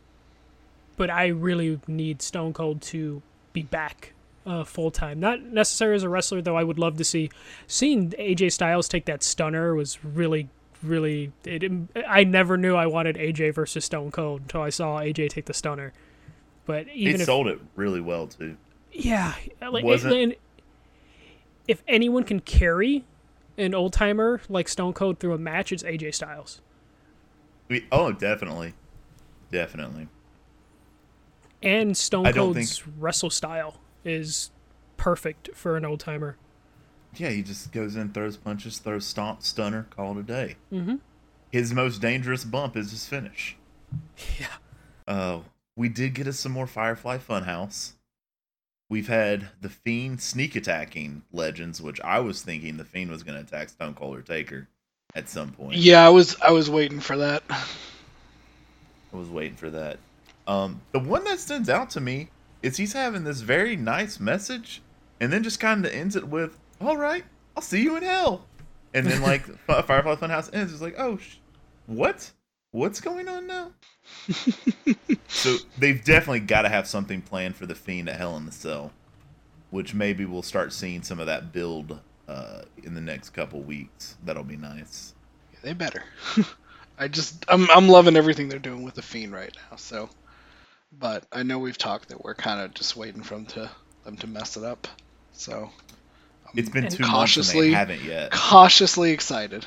but 0.99 1.09
I 1.09 1.29
really 1.29 1.81
need 1.87 2.21
Stone 2.21 2.53
Cold 2.53 2.83
to 2.83 3.23
be 3.55 3.63
back 3.63 4.13
uh, 4.49 4.65
full 4.65 4.91
time. 4.91 5.21
Not 5.21 5.43
necessarily 5.43 5.97
as 5.97 6.03
a 6.03 6.09
wrestler, 6.09 6.41
though. 6.41 6.57
I 6.57 6.65
would 6.65 6.79
love 6.79 6.97
to 6.97 7.05
see 7.05 7.31
seeing 7.67 8.11
AJ 8.11 8.53
Styles 8.53 8.89
take 8.89 9.05
that 9.05 9.23
stunner 9.23 9.75
was 9.75 10.03
really, 10.05 10.49
really. 10.83 11.33
It, 11.45 11.71
I 12.09 12.25
never 12.25 12.57
knew 12.57 12.75
I 12.75 12.87
wanted 12.87 13.17
AJ 13.17 13.55
versus 13.55 13.85
Stone 13.85 14.11
Cold 14.13 14.43
until 14.43 14.63
I 14.63 14.71
saw 14.71 14.99
AJ 15.01 15.31
take 15.31 15.47
the 15.47 15.55
stunner. 15.55 15.93
But 16.67 16.89
even 16.89 17.17
it 17.17 17.21
if 17.21 17.27
sold 17.27 17.47
it 17.49 17.61
really 17.77 18.01
well 18.01 18.27
too. 18.27 18.57
yeah, 18.93 19.35
like 19.61 19.85
Wasn't- 19.85 20.35
if 21.67 21.83
anyone 21.87 22.25
can 22.25 22.41
carry 22.41 23.05
an 23.59 23.75
old 23.75 23.93
timer 23.93 24.41
like 24.49 24.69
Stone 24.69 24.95
Cold 24.95 25.19
through 25.21 25.35
a 25.35 25.39
match, 25.39 25.73
it's 25.73 25.83
AJ 25.83 26.15
Styles. 26.15 26.61
We, 27.69 27.87
oh, 27.93 28.13
definitely, 28.13 28.73
definitely. 29.53 30.09
And 31.63 31.97
Stone 31.97 32.33
Cold's 32.33 32.87
wrestle 32.87 33.31
style 33.31 33.75
is 34.09 34.51
perfect 34.97 35.51
for 35.55 35.77
an 35.77 35.85
old 35.85 36.01
timer. 36.01 36.37
Yeah, 37.15 37.31
he 37.31 37.43
just 37.43 37.73
goes 37.73 37.97
in, 37.97 38.13
throws 38.13 38.37
punches, 38.37 38.79
throws 38.79 39.07
stomp, 39.07 39.43
stunner, 39.43 39.87
call 39.91 40.17
it 40.19 40.21
a 40.21 40.23
day. 40.23 40.57
Mm-hmm. 40.73 40.97
His 41.51 41.73
most 41.73 42.01
dangerous 42.01 42.45
bump 42.45 42.77
is 42.77 42.91
his 42.91 43.07
finish. 43.07 43.57
Yeah. 44.39 44.47
Uh, 45.07 45.41
we 45.77 45.89
did 45.89 46.13
get 46.13 46.27
us 46.27 46.39
some 46.39 46.53
more 46.53 46.67
Firefly 46.67 47.19
Funhouse. 47.19 47.93
We've 48.91 49.09
had 49.09 49.49
the 49.61 49.69
Fiend 49.69 50.21
sneak 50.21 50.57
attacking 50.57 51.23
Legends, 51.33 51.81
which 51.81 52.01
I 52.03 52.21
was 52.21 52.43
thinking 52.43 52.77
the 52.77 52.85
Fiend 52.85 53.11
was 53.11 53.23
going 53.23 53.39
to 53.39 53.45
attack 53.45 53.71
Stone 53.71 53.95
Cold 53.95 54.17
or 54.17 54.23
Taker 54.23 54.69
at 55.15 55.29
some 55.29 55.53
point. 55.53 55.77
yeah, 55.77 56.05
I 56.05 56.11
was 56.11 56.37
I 56.41 56.51
was 56.51 56.69
waiting 56.69 57.01
for 57.01 57.17
that. 57.17 57.43
I 57.51 59.17
was 59.17 59.29
waiting 59.29 59.57
for 59.57 59.71
that. 59.71 59.99
Um, 60.47 60.81
the 60.93 60.99
one 60.99 61.25
that 61.25 61.39
stands 61.39 61.69
out 61.69 61.91
to 61.91 62.01
me 62.01 62.29
is 62.63 62.77
he's 62.77 62.93
having 62.93 63.25
this 63.25 63.41
very 63.41 63.77
nice 63.77 64.19
message, 64.21 64.83
and 65.21 65.33
then 65.33 65.43
just 65.43 65.61
kind 65.61 65.85
of 65.85 65.93
ends 65.93 66.17
it 66.17 66.29
with, 66.29 66.59
"All 66.81 66.97
right, 66.97 67.25
I'll 67.57 67.63
see 67.63 67.83
you 67.83 67.97
in 67.97 68.03
hell," 68.03 68.47
and 68.95 69.07
then 69.07 69.23
like 69.23 69.49
F- 69.69 69.87
Firefly 69.87 70.17
Funhouse 70.17 70.51
ends. 70.53 70.73
It's 70.73 70.83
like, 70.83 70.97
"Oh, 70.99 71.17
sh- 71.19 71.37
what? 71.87 72.31
What's 72.71 73.01
going 73.01 73.29
on 73.29 73.47
now?" 73.47 73.73
so 75.29 75.57
they've 75.79 76.03
definitely 76.03 76.41
got 76.41 76.63
to 76.63 76.69
have 76.69 76.87
something 76.87 77.21
planned 77.23 77.57
for 77.57 77.67
the 77.67 77.75
Fiend 77.75 78.09
at 78.09 78.17
Hell 78.17 78.37
in 78.37 78.47
the 78.47 78.53
Cell, 78.53 78.93
which 79.71 79.95
maybe 79.95 80.25
we'll 80.25 80.43
start 80.43 80.73
seeing 80.73 81.03
some 81.03 81.21
of 81.21 81.27
that 81.27 81.53
build 81.53 82.01
uh, 82.29 82.63
in 82.83 82.95
the 82.95 83.01
next 83.01 83.31
couple 83.31 83.61
weeks. 83.61 84.17
That'll 84.25 84.45
be 84.45 84.57
nice. 84.57 85.15
They 85.63 85.73
better. 85.73 86.05
I 86.99 87.09
just 87.09 87.45
I'm 87.49 87.71
I'm 87.71 87.89
loving 87.89 88.17
everything 88.17 88.49
they're 88.49 88.59
doing 88.59 88.83
with 88.83 88.95
the 88.95 89.03
fiend 89.03 89.33
right 89.33 89.57
now. 89.71 89.77
So, 89.77 90.09
but 90.93 91.25
I 91.33 91.43
know 91.43 91.59
we've 91.59 91.79
talked 91.79 92.09
that 92.09 92.25
we're 92.25 92.35
kind 92.35 92.61
of 92.61 92.75
just 92.75 92.97
waiting 92.97 93.23
for 93.23 93.35
them 93.35 93.47
to 93.47 93.71
them 94.05 94.17
to 94.19 94.27
mess 94.27 94.57
it 94.57 94.65
up. 94.65 94.89
So, 95.33 95.71
I'm 96.47 96.59
It's 96.59 96.69
been 96.71 96.85
And 96.85 96.95
two 96.95 97.07
months 97.07 97.37
and 97.37 97.47
they 97.47 97.71
haven't 97.71 98.03
yet. 98.03 98.31
cautiously 98.33 99.11
excited. 99.13 99.67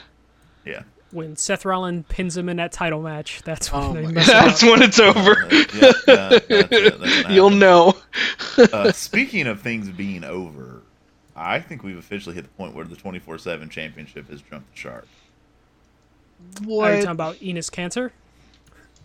Yeah. 0.65 0.83
When 1.11 1.35
Seth 1.35 1.65
Rollins 1.65 2.05
pins 2.07 2.37
him 2.37 2.47
in 2.49 2.57
that 2.57 2.71
title 2.71 3.01
match, 3.01 3.41
that's 3.43 3.71
when 3.71 3.83
Oh 3.83 3.93
they 3.93 4.07
mess 4.07 4.27
that's 4.31 4.63
up. 4.63 4.69
when 4.69 4.81
it's 4.81 4.99
over. 4.99 5.47
Yeah, 5.51 5.91
yeah, 6.07 6.39
it. 6.49 7.29
You'll 7.31 7.49
know. 7.49 7.97
Uh, 8.57 8.91
speaking 8.93 9.45
of 9.47 9.61
things 9.61 9.89
being 9.89 10.23
over, 10.23 10.81
I 11.35 11.59
think 11.59 11.83
we've 11.83 11.97
officially 11.97 12.35
hit 12.35 12.43
the 12.43 12.49
point 12.51 12.73
where 12.75 12.85
the 12.85 12.95
24 12.95 13.37
7 13.39 13.69
championship 13.69 14.29
has 14.29 14.41
jumped 14.41 14.71
the 14.73 14.77
shark. 14.77 15.07
What? 16.63 16.91
Are 16.91 16.95
you 16.95 17.01
talking 17.01 17.11
about 17.11 17.35
Enes 17.37 17.69
Kanter 17.69 18.11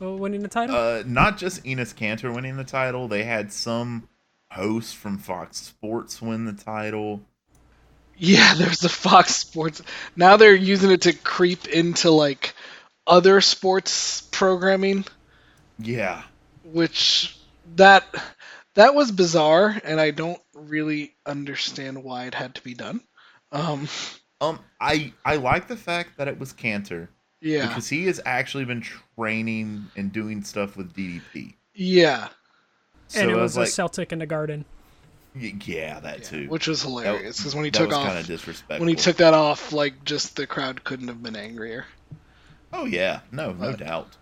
winning 0.00 0.43
the 0.43 0.49
title? 0.49 0.76
Uh, 0.76 1.03
not 1.07 1.38
just 1.38 1.65
Enes 1.65 1.95
Kanter 1.95 2.35
winning 2.35 2.57
the 2.57 2.65
title, 2.65 3.09
they 3.09 3.25
had 3.25 3.53
some 3.53 4.09
host 4.53 4.97
from 4.97 5.19
Fox 5.19 5.59
Sports 5.59 6.21
win 6.23 6.45
the 6.45 6.53
title. 6.53 7.23
Yeah, 8.17 8.55
there's 8.59 8.81
the 8.81 8.88
Fox 8.88 9.35
Sports. 9.37 9.83
Now 10.17 10.37
they're 10.37 10.55
using 10.55 10.91
it 10.91 11.03
to 11.03 11.12
creep 11.12 11.67
into 11.69 12.11
like 12.11 12.55
other 13.07 13.41
sports 13.41 14.23
programming, 14.33 15.05
Yeah. 15.79 16.23
which 16.65 17.37
that 17.76 18.05
that 18.75 18.95
was 18.95 19.11
bizarre, 19.12 19.81
and 19.85 20.00
I 20.00 20.11
don't 20.11 20.41
really 20.55 21.15
understand 21.25 22.03
why 22.05 22.26
it 22.26 22.35
had 22.35 22.55
to 22.57 22.62
be 22.62 22.75
done. 22.75 23.00
Um, 23.53 23.88
Um, 24.41 24.59
I 24.81 25.12
I 25.25 25.37
like 25.37 25.69
the 25.69 25.76
fact 25.76 26.19
that 26.19 26.29
it 26.29 26.38
was 26.38 26.53
Kanter 26.53 27.09
yeah, 27.47 27.67
because 27.69 27.88
he 27.88 28.07
has 28.07 28.21
actually 28.26 28.65
been 28.65 28.83
training 29.17 29.91
and 29.97 30.12
doing 30.12 30.43
stuff 30.45 30.76
with 30.76 30.95
DDP. 30.95 31.55
yeah, 31.75 32.29
So 33.09 33.21
and 33.23 33.31
it 33.31 33.35
I 33.35 33.37
was, 33.37 33.57
was 33.57 33.57
like, 33.57 33.69
a 33.69 33.71
Celtic 33.71 34.12
in 34.12 34.19
the 34.19 34.26
garden. 34.26 34.65
yeah, 35.35 36.00
that 36.00 36.19
yeah, 36.21 36.25
too. 36.25 36.49
which 36.49 36.67
was 36.67 36.83
hilarious 36.83 37.38
because 37.38 37.55
when 37.55 37.65
he 37.65 37.71
that 37.71 37.79
took 37.79 37.88
was 37.88 37.99
off, 37.99 38.07
kind 38.07 38.19
of 38.19 38.26
disrespectful. 38.26 38.79
when 38.79 38.88
he 38.88 38.95
took 38.97 39.17
that 39.19 39.35
off, 39.35 39.73
like 39.73 40.05
just 40.05 40.37
the 40.37 40.47
crowd 40.47 40.85
couldn't 40.85 41.09
have 41.09 41.23
been 41.23 41.37
angrier. 41.37 41.87
oh 42.73 42.87
yeah, 42.87 43.21
no, 43.31 43.53
no 43.53 43.73
doubt. 43.73 44.17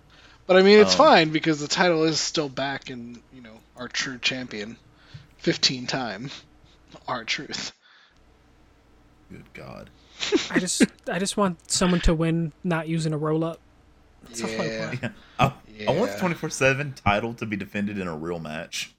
But 0.47 0.57
I 0.57 0.63
mean, 0.63 0.79
it's 0.79 0.93
Um, 0.93 0.99
fine 0.99 1.31
because 1.31 1.61
the 1.61 1.69
title 1.69 2.05
is 2.05 2.21
still 2.21 2.49
back, 2.49 2.91
and 2.91 3.23
you 3.33 3.41
know, 3.43 3.63
our 3.77 3.89
true 3.89 4.19
champion, 4.19 4.77
fifteen 5.39 5.87
time, 5.87 6.31
R-Truth. 7.09 7.73
Good 9.31 9.53
God. 9.55 9.91
I 10.51 10.59
just 10.59 10.87
I 11.09 11.19
just 11.19 11.37
want 11.37 11.71
someone 11.71 12.01
to 12.01 12.15
win 12.15 12.53
not 12.63 12.89
using 12.89 13.13
a 13.13 13.19
roll 13.19 13.45
up. 13.45 13.61
That's 14.25 14.43
all 14.45 14.51
I 14.61 14.65
Yeah. 14.65 14.87
want. 14.87 15.03
Yeah. 15.03 15.09
I, 15.39 15.53
I 15.89 15.91
want 15.93 16.13
the 16.13 16.19
24 16.19 16.51
7 16.51 16.93
title 16.95 17.35
to 17.35 17.47
be 17.47 17.57
defended 17.57 17.99
in 17.99 18.07
a 18.07 18.17
real 18.17 18.39
match. 18.39 18.95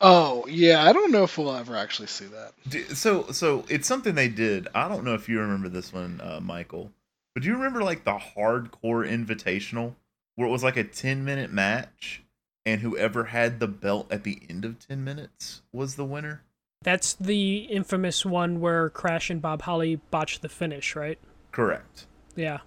Oh 0.00 0.44
yeah, 0.48 0.82
I 0.82 0.92
don't 0.92 1.12
know 1.12 1.22
if 1.22 1.38
we'll 1.38 1.54
ever 1.54 1.76
actually 1.76 2.08
see 2.08 2.26
that. 2.26 2.96
So, 2.96 3.30
so 3.30 3.64
it's 3.68 3.86
something 3.86 4.14
they 4.14 4.28
did. 4.28 4.68
I 4.74 4.88
don't 4.88 5.04
know 5.04 5.14
if 5.14 5.28
you 5.28 5.38
remember 5.38 5.68
this 5.68 5.92
one, 5.92 6.20
uh, 6.22 6.40
Michael, 6.42 6.90
but 7.34 7.42
do 7.42 7.48
you 7.48 7.54
remember 7.54 7.82
like 7.84 8.04
the 8.04 8.18
hardcore 8.18 9.08
invitational 9.08 9.94
where 10.34 10.48
it 10.48 10.50
was 10.50 10.64
like 10.64 10.76
a 10.76 10.84
10 10.84 11.24
minute 11.24 11.52
match 11.52 12.22
and 12.66 12.80
whoever 12.80 13.24
had 13.24 13.60
the 13.60 13.68
belt 13.68 14.08
at 14.10 14.24
the 14.24 14.40
end 14.50 14.64
of 14.64 14.78
10 14.86 15.04
minutes 15.04 15.62
was 15.72 15.94
the 15.94 16.04
winner? 16.04 16.42
That's 16.82 17.12
the 17.14 17.58
infamous 17.70 18.24
one 18.26 18.60
where 18.60 18.90
Crash 18.90 19.30
and 19.30 19.40
Bob 19.40 19.62
Holly 19.62 20.00
botched 20.10 20.42
the 20.42 20.48
finish, 20.48 20.96
right? 20.96 21.18
Correct. 21.52 22.06
Yeah. 22.34 22.58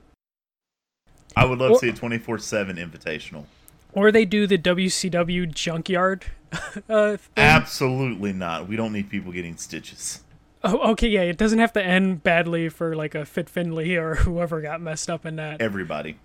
I 1.36 1.46
would 1.46 1.60
love 1.60 1.72
Or- 1.72 1.74
to 1.76 1.80
see 1.80 1.90
a 1.90 1.94
24 1.94 2.40
7 2.40 2.78
invitational. 2.78 3.46
Or 3.94 4.12
they 4.12 4.26
do 4.26 4.46
the 4.46 4.58
WCW 4.58 5.54
junkyard. 5.54 6.26
uh, 6.90 7.18
thing. 7.18 7.30
Absolutely 7.38 8.34
not. 8.34 8.68
We 8.68 8.76
don't 8.76 8.92
need 8.94 9.10
people 9.10 9.32
getting 9.32 9.58
stitches. 9.58 10.22
Oh, 10.64 10.92
okay, 10.92 11.08
yeah. 11.08 11.22
It 11.22 11.38
doesn't 11.38 11.60
have 11.60 11.74
to 11.74 11.84
end 11.84 12.24
badly 12.24 12.70
for 12.70 12.96
like 12.96 13.16
a 13.16 13.24
Fit 13.26 13.50
Finlay 13.50 13.96
or 13.96 14.16
whoever 14.26 14.62
got 14.62 14.82
messed 14.82 15.10
up 15.10 15.26
in 15.26 15.36
that. 15.38 15.62
Everybody. 15.62 16.18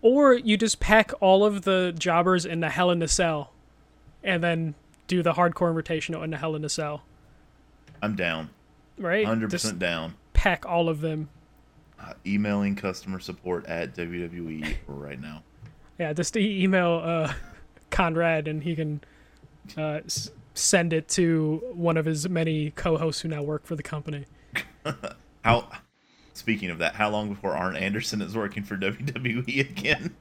Or 0.00 0.32
you 0.34 0.56
just 0.56 0.78
pack 0.80 1.12
all 1.20 1.44
of 1.44 1.62
the 1.62 1.92
jobbers 1.98 2.44
in 2.46 2.60
the 2.60 2.68
Hell 2.70 2.90
in 2.90 3.02
a 3.02 3.08
Cell, 3.08 3.52
and 4.22 4.42
then 4.44 4.74
do 5.08 5.22
the 5.22 5.32
Hardcore 5.32 5.74
rotational 5.74 6.22
in 6.22 6.30
the 6.30 6.36
Hell 6.36 6.54
in 6.54 6.64
a 6.64 6.68
Cell. 6.68 7.02
I'm 8.00 8.14
down. 8.14 8.50
Right? 8.96 9.26
100% 9.26 9.50
Just 9.50 9.78
down. 9.78 10.14
pack 10.32 10.64
all 10.64 10.88
of 10.88 11.00
them. 11.00 11.28
Uh, 12.00 12.12
emailing 12.24 12.76
customer 12.76 13.18
support 13.18 13.66
at 13.66 13.94
WWE 13.96 14.76
right 14.86 15.20
now. 15.20 15.42
Yeah, 15.98 16.12
just 16.12 16.36
email 16.36 17.00
uh, 17.04 17.32
Conrad, 17.90 18.46
and 18.46 18.62
he 18.62 18.76
can 18.76 19.00
uh, 19.76 20.00
s- 20.04 20.30
send 20.54 20.92
it 20.92 21.08
to 21.08 21.60
one 21.72 21.96
of 21.96 22.04
his 22.04 22.28
many 22.28 22.70
co-hosts 22.70 23.22
who 23.22 23.28
now 23.28 23.42
work 23.42 23.66
for 23.66 23.74
the 23.74 23.82
company. 23.82 24.26
How? 25.44 25.68
Speaking 26.34 26.70
of 26.70 26.78
that, 26.78 26.94
how 26.94 27.10
long 27.10 27.28
before 27.30 27.56
Arn 27.56 27.74
Anderson 27.74 28.22
is 28.22 28.36
working 28.36 28.62
for 28.62 28.76
WWE 28.78 29.58
again? 29.58 30.14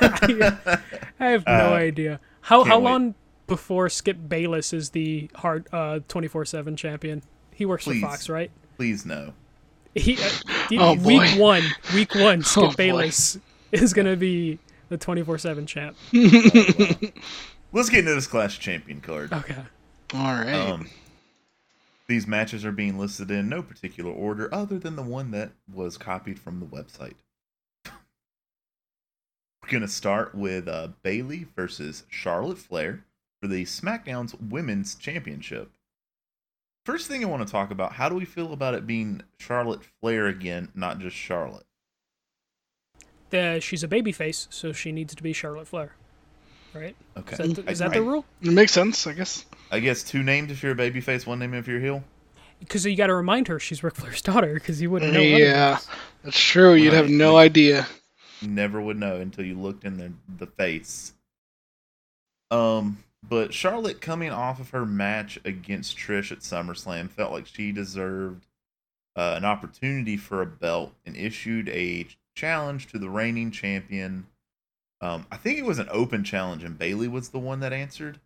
I 0.00 1.00
have 1.18 1.44
no 1.46 1.72
Uh, 1.72 1.76
idea. 1.76 2.20
How 2.42 2.62
how 2.64 2.78
wait. 2.78 2.84
long 2.90 3.14
before 3.52 3.88
Skip 3.90 4.16
Bayless 4.28 4.72
is 4.72 4.90
the 4.90 5.30
hard 5.34 5.66
uh 5.72 6.00
twenty 6.08 6.26
four 6.28 6.44
seven 6.46 6.74
champion? 6.76 7.22
He 7.54 7.66
works 7.66 7.84
Please. 7.84 8.00
for 8.00 8.06
Fox, 8.08 8.28
right? 8.30 8.50
Please 8.76 9.04
no. 9.04 9.34
He, 9.94 10.16
uh, 10.16 10.30
he- 10.70 10.78
Oh, 10.78 10.96
boy. 10.96 11.18
week 11.18 11.38
one, 11.38 11.62
week 11.94 12.14
one, 12.14 12.42
Skip 12.44 12.62
Oh, 12.64 12.66
boy. 12.68 12.74
Bayless 12.76 13.38
is 13.72 13.92
gonna 13.92 14.16
be 14.16 14.58
the 14.88 14.96
twenty 14.96 15.22
four 15.22 15.36
seven 15.36 15.66
champ. 15.66 15.96
Let's 16.12 17.88
get 17.90 18.00
into 18.00 18.14
this 18.14 18.26
Clash 18.26 18.58
Champion 18.58 19.00
card. 19.02 19.32
Okay. 19.32 19.56
All 20.14 20.32
right. 20.34 20.52
Um, 20.54 20.88
these 22.06 22.26
matches 22.26 22.64
are 22.64 22.72
being 22.72 22.98
listed 22.98 23.30
in 23.30 23.48
no 23.50 23.62
particular 23.62 24.10
order 24.10 24.52
other 24.54 24.78
than 24.78 24.96
the 24.96 25.02
one 25.02 25.30
that 25.32 25.52
was 25.72 25.96
copied 25.98 26.38
from 26.38 26.60
the 26.60 26.66
website. 26.66 27.14
We're 27.86 29.68
going 29.70 29.80
to 29.82 29.88
start 29.88 30.34
with 30.34 30.68
uh, 30.68 30.88
Bayley 31.02 31.46
versus 31.56 32.04
Charlotte 32.10 32.58
Flair 32.58 33.04
for 33.42 33.48
the 33.48 33.64
SmackDown's 33.64 34.34
Women's 34.36 34.94
Championship. 34.94 35.72
First 36.86 37.08
thing 37.08 37.24
I 37.24 37.28
want 37.28 37.44
to 37.46 37.50
talk 37.50 37.72
about 37.72 37.92
how 37.92 38.08
do 38.08 38.14
we 38.14 38.24
feel 38.24 38.52
about 38.52 38.74
it 38.74 38.86
being 38.86 39.22
Charlotte 39.38 39.80
Flair 40.00 40.28
again, 40.28 40.68
not 40.74 41.00
just 41.00 41.16
Charlotte? 41.16 41.66
The, 43.30 43.58
she's 43.60 43.82
a 43.82 43.88
babyface, 43.88 44.46
so 44.50 44.72
she 44.72 44.92
needs 44.92 45.14
to 45.14 45.22
be 45.22 45.32
Charlotte 45.32 45.66
Flair, 45.66 45.94
right? 46.74 46.94
Okay. 47.16 47.32
Is 47.32 47.38
that, 47.54 47.64
the, 47.64 47.70
is 47.70 47.78
that 47.80 47.90
I, 47.90 47.94
the 47.94 48.02
rule? 48.02 48.24
it 48.42 48.52
makes 48.52 48.72
sense, 48.72 49.06
I 49.06 49.12
guess. 49.12 49.44
I 49.70 49.80
guess 49.80 50.02
two 50.04 50.22
names 50.22 50.52
if 50.52 50.62
you're 50.62 50.72
a 50.72 50.76
babyface, 50.76 51.26
one 51.26 51.38
name 51.40 51.54
if 51.54 51.66
you're 51.66 51.78
a 51.78 51.82
heel. 51.82 52.04
Because 52.60 52.84
you 52.84 52.94
got 52.96 53.08
to 53.08 53.14
remind 53.14 53.48
her 53.48 53.58
she's 53.58 53.82
Ric 53.82 53.96
Flair's 53.96 54.22
daughter, 54.22 54.54
because 54.54 54.80
you 54.80 54.88
wouldn't 54.90 55.12
know. 55.12 55.20
Yeah, 55.20 55.46
otherwise. 55.48 55.88
that's 56.22 56.38
true. 56.40 56.74
You'd 56.74 56.92
have 56.92 57.06
Right. 57.06 57.14
no 57.14 57.36
idea. 57.36 57.88
Never 58.40 58.80
would 58.80 58.98
know 58.98 59.16
until 59.16 59.44
you 59.44 59.58
looked 59.58 59.84
in 59.84 59.96
the 59.96 60.12
the 60.38 60.46
face. 60.46 61.12
Um, 62.50 63.02
but 63.28 63.54
Charlotte 63.54 64.00
coming 64.00 64.30
off 64.30 64.60
of 64.60 64.70
her 64.70 64.84
match 64.86 65.38
against 65.44 65.96
Trish 65.96 66.32
at 66.32 66.40
SummerSlam 66.40 67.10
felt 67.10 67.32
like 67.32 67.46
she 67.46 67.72
deserved 67.72 68.46
uh, 69.16 69.34
an 69.36 69.44
opportunity 69.44 70.16
for 70.16 70.42
a 70.42 70.46
belt 70.46 70.92
and 71.06 71.16
issued 71.16 71.68
a 71.68 72.06
challenge 72.34 72.86
to 72.88 72.98
the 72.98 73.10
reigning 73.10 73.50
champion. 73.50 74.26
Um, 75.00 75.26
I 75.30 75.36
think 75.36 75.58
it 75.58 75.64
was 75.64 75.78
an 75.78 75.88
open 75.90 76.24
challenge, 76.24 76.64
and 76.64 76.78
Bayley 76.78 77.08
was 77.08 77.28
the 77.30 77.38
one 77.38 77.60
that 77.60 77.72
answered. 77.72 78.20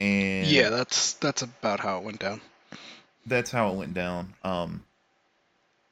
And 0.00 0.46
Yeah, 0.46 0.70
that's 0.70 1.14
that's 1.14 1.42
about 1.42 1.80
how 1.80 1.98
it 1.98 2.04
went 2.04 2.20
down. 2.20 2.40
that's 3.26 3.50
how 3.50 3.70
it 3.70 3.76
went 3.76 3.94
down. 3.94 4.34
Um, 4.44 4.84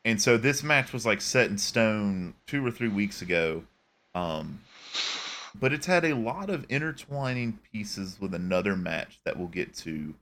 and 0.04 0.22
so 0.22 0.36
this 0.36 0.62
match 0.62 0.92
was 0.92 1.04
like 1.04 1.20
set 1.20 1.50
in 1.50 1.58
stone 1.58 2.34
two 2.46 2.64
or 2.64 2.70
three 2.70 2.88
weeks 2.88 3.20
ago. 3.22 3.64
Um, 4.14 4.60
but 5.58 5.72
it's 5.72 5.86
had 5.86 6.04
a 6.04 6.14
lot 6.14 6.50
of 6.50 6.66
intertwining 6.68 7.58
pieces 7.72 8.18
with 8.20 8.34
another 8.34 8.76
match 8.76 9.20
that 9.25 9.38
we'll 9.38 9.48
get 9.48 9.75
to. 9.75 10.14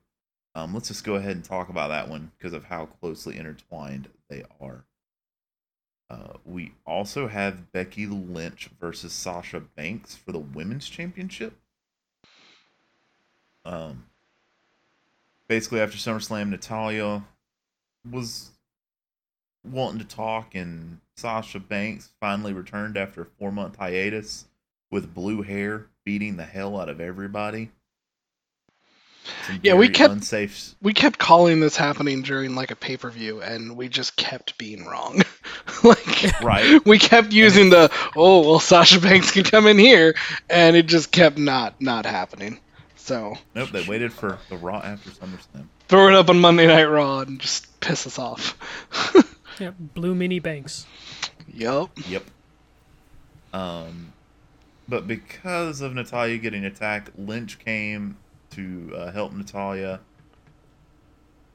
Um, 0.53 0.73
let's 0.73 0.87
just 0.87 1.03
go 1.03 1.15
ahead 1.15 1.35
and 1.35 1.43
talk 1.43 1.69
about 1.69 1.89
that 1.89 2.09
one 2.09 2.31
because 2.37 2.53
of 2.53 2.65
how 2.65 2.85
closely 2.85 3.37
intertwined 3.37 4.09
they 4.29 4.43
are. 4.61 4.85
Uh, 6.09 6.33
we 6.45 6.71
also 6.85 7.27
have 7.27 7.71
Becky 7.71 8.05
Lynch 8.05 8.69
versus 8.79 9.11
Sasha 9.11 9.59
Banks 9.59 10.15
for 10.15 10.31
the 10.31 10.39
women's 10.39 10.87
championship. 10.87 11.57
Um, 13.65 14.05
basically, 15.47 15.81
after 15.81 15.97
SummerSlam, 15.97 16.49
Natalya 16.49 17.23
was 18.09 18.51
wanting 19.63 19.99
to 19.99 20.05
talk, 20.05 20.53
and 20.53 20.99
Sasha 21.17 21.59
Banks 21.59 22.11
finally 22.19 22.53
returned 22.53 22.97
after 22.97 23.23
a 23.23 23.25
four 23.25 23.51
month 23.51 23.77
hiatus 23.77 24.45
with 24.95 25.13
blue 25.13 25.41
hair, 25.41 25.87
beating 26.05 26.37
the 26.37 26.45
hell 26.45 26.79
out 26.79 26.87
of 26.87 27.01
everybody. 27.01 27.69
Yeah, 29.61 29.73
we 29.73 29.89
kept- 29.89 30.13
unsafe. 30.13 30.75
We 30.81 30.93
kept 30.93 31.19
calling 31.19 31.59
this 31.59 31.75
happening 31.75 32.21
during 32.21 32.55
like 32.55 32.71
a 32.71 32.75
pay 32.75 32.95
per 32.95 33.09
view, 33.09 33.41
and 33.41 33.75
we 33.75 33.89
just 33.89 34.15
kept 34.15 34.57
being 34.57 34.85
wrong. 34.85 35.21
like, 35.83 36.41
Right. 36.41 36.79
we 36.85 36.97
kept 36.97 37.33
using 37.33 37.69
the 37.71 37.91
oh 38.15 38.47
well, 38.47 38.59
Sasha 38.59 39.01
Banks 39.01 39.31
can 39.31 39.43
come 39.43 39.67
in 39.67 39.77
here, 39.77 40.15
and 40.49 40.75
it 40.75 40.85
just 40.85 41.11
kept 41.11 41.37
not 41.37 41.81
not 41.81 42.05
happening. 42.05 42.59
So 42.95 43.35
Nope, 43.53 43.69
they 43.71 43.85
waited 43.85 44.13
for 44.13 44.37
the 44.49 44.57
Raw 44.57 44.77
after 44.79 45.09
SummerSlam. 45.09 45.65
throw 45.89 46.07
it 46.07 46.13
up 46.15 46.29
on 46.29 46.39
Monday 46.39 46.67
Night 46.67 46.85
Raw 46.85 47.19
and 47.19 47.39
just 47.39 47.79
piss 47.81 48.07
us 48.07 48.17
off. 48.17 48.57
Yeah, 49.57 49.71
Blue 49.79 50.13
Mini 50.13 50.39
Banks. 50.39 50.85
Yep. 51.53 51.91
Yep. 52.09 52.23
Um, 53.53 54.11
but 54.87 55.07
because 55.07 55.81
of 55.81 55.93
Natalya 55.93 56.37
getting 56.37 56.65
attacked, 56.65 57.17
Lynch 57.17 57.59
came 57.59 58.17
to 58.51 58.91
uh, 58.95 59.11
help 59.11 59.33
Natalya. 59.33 59.99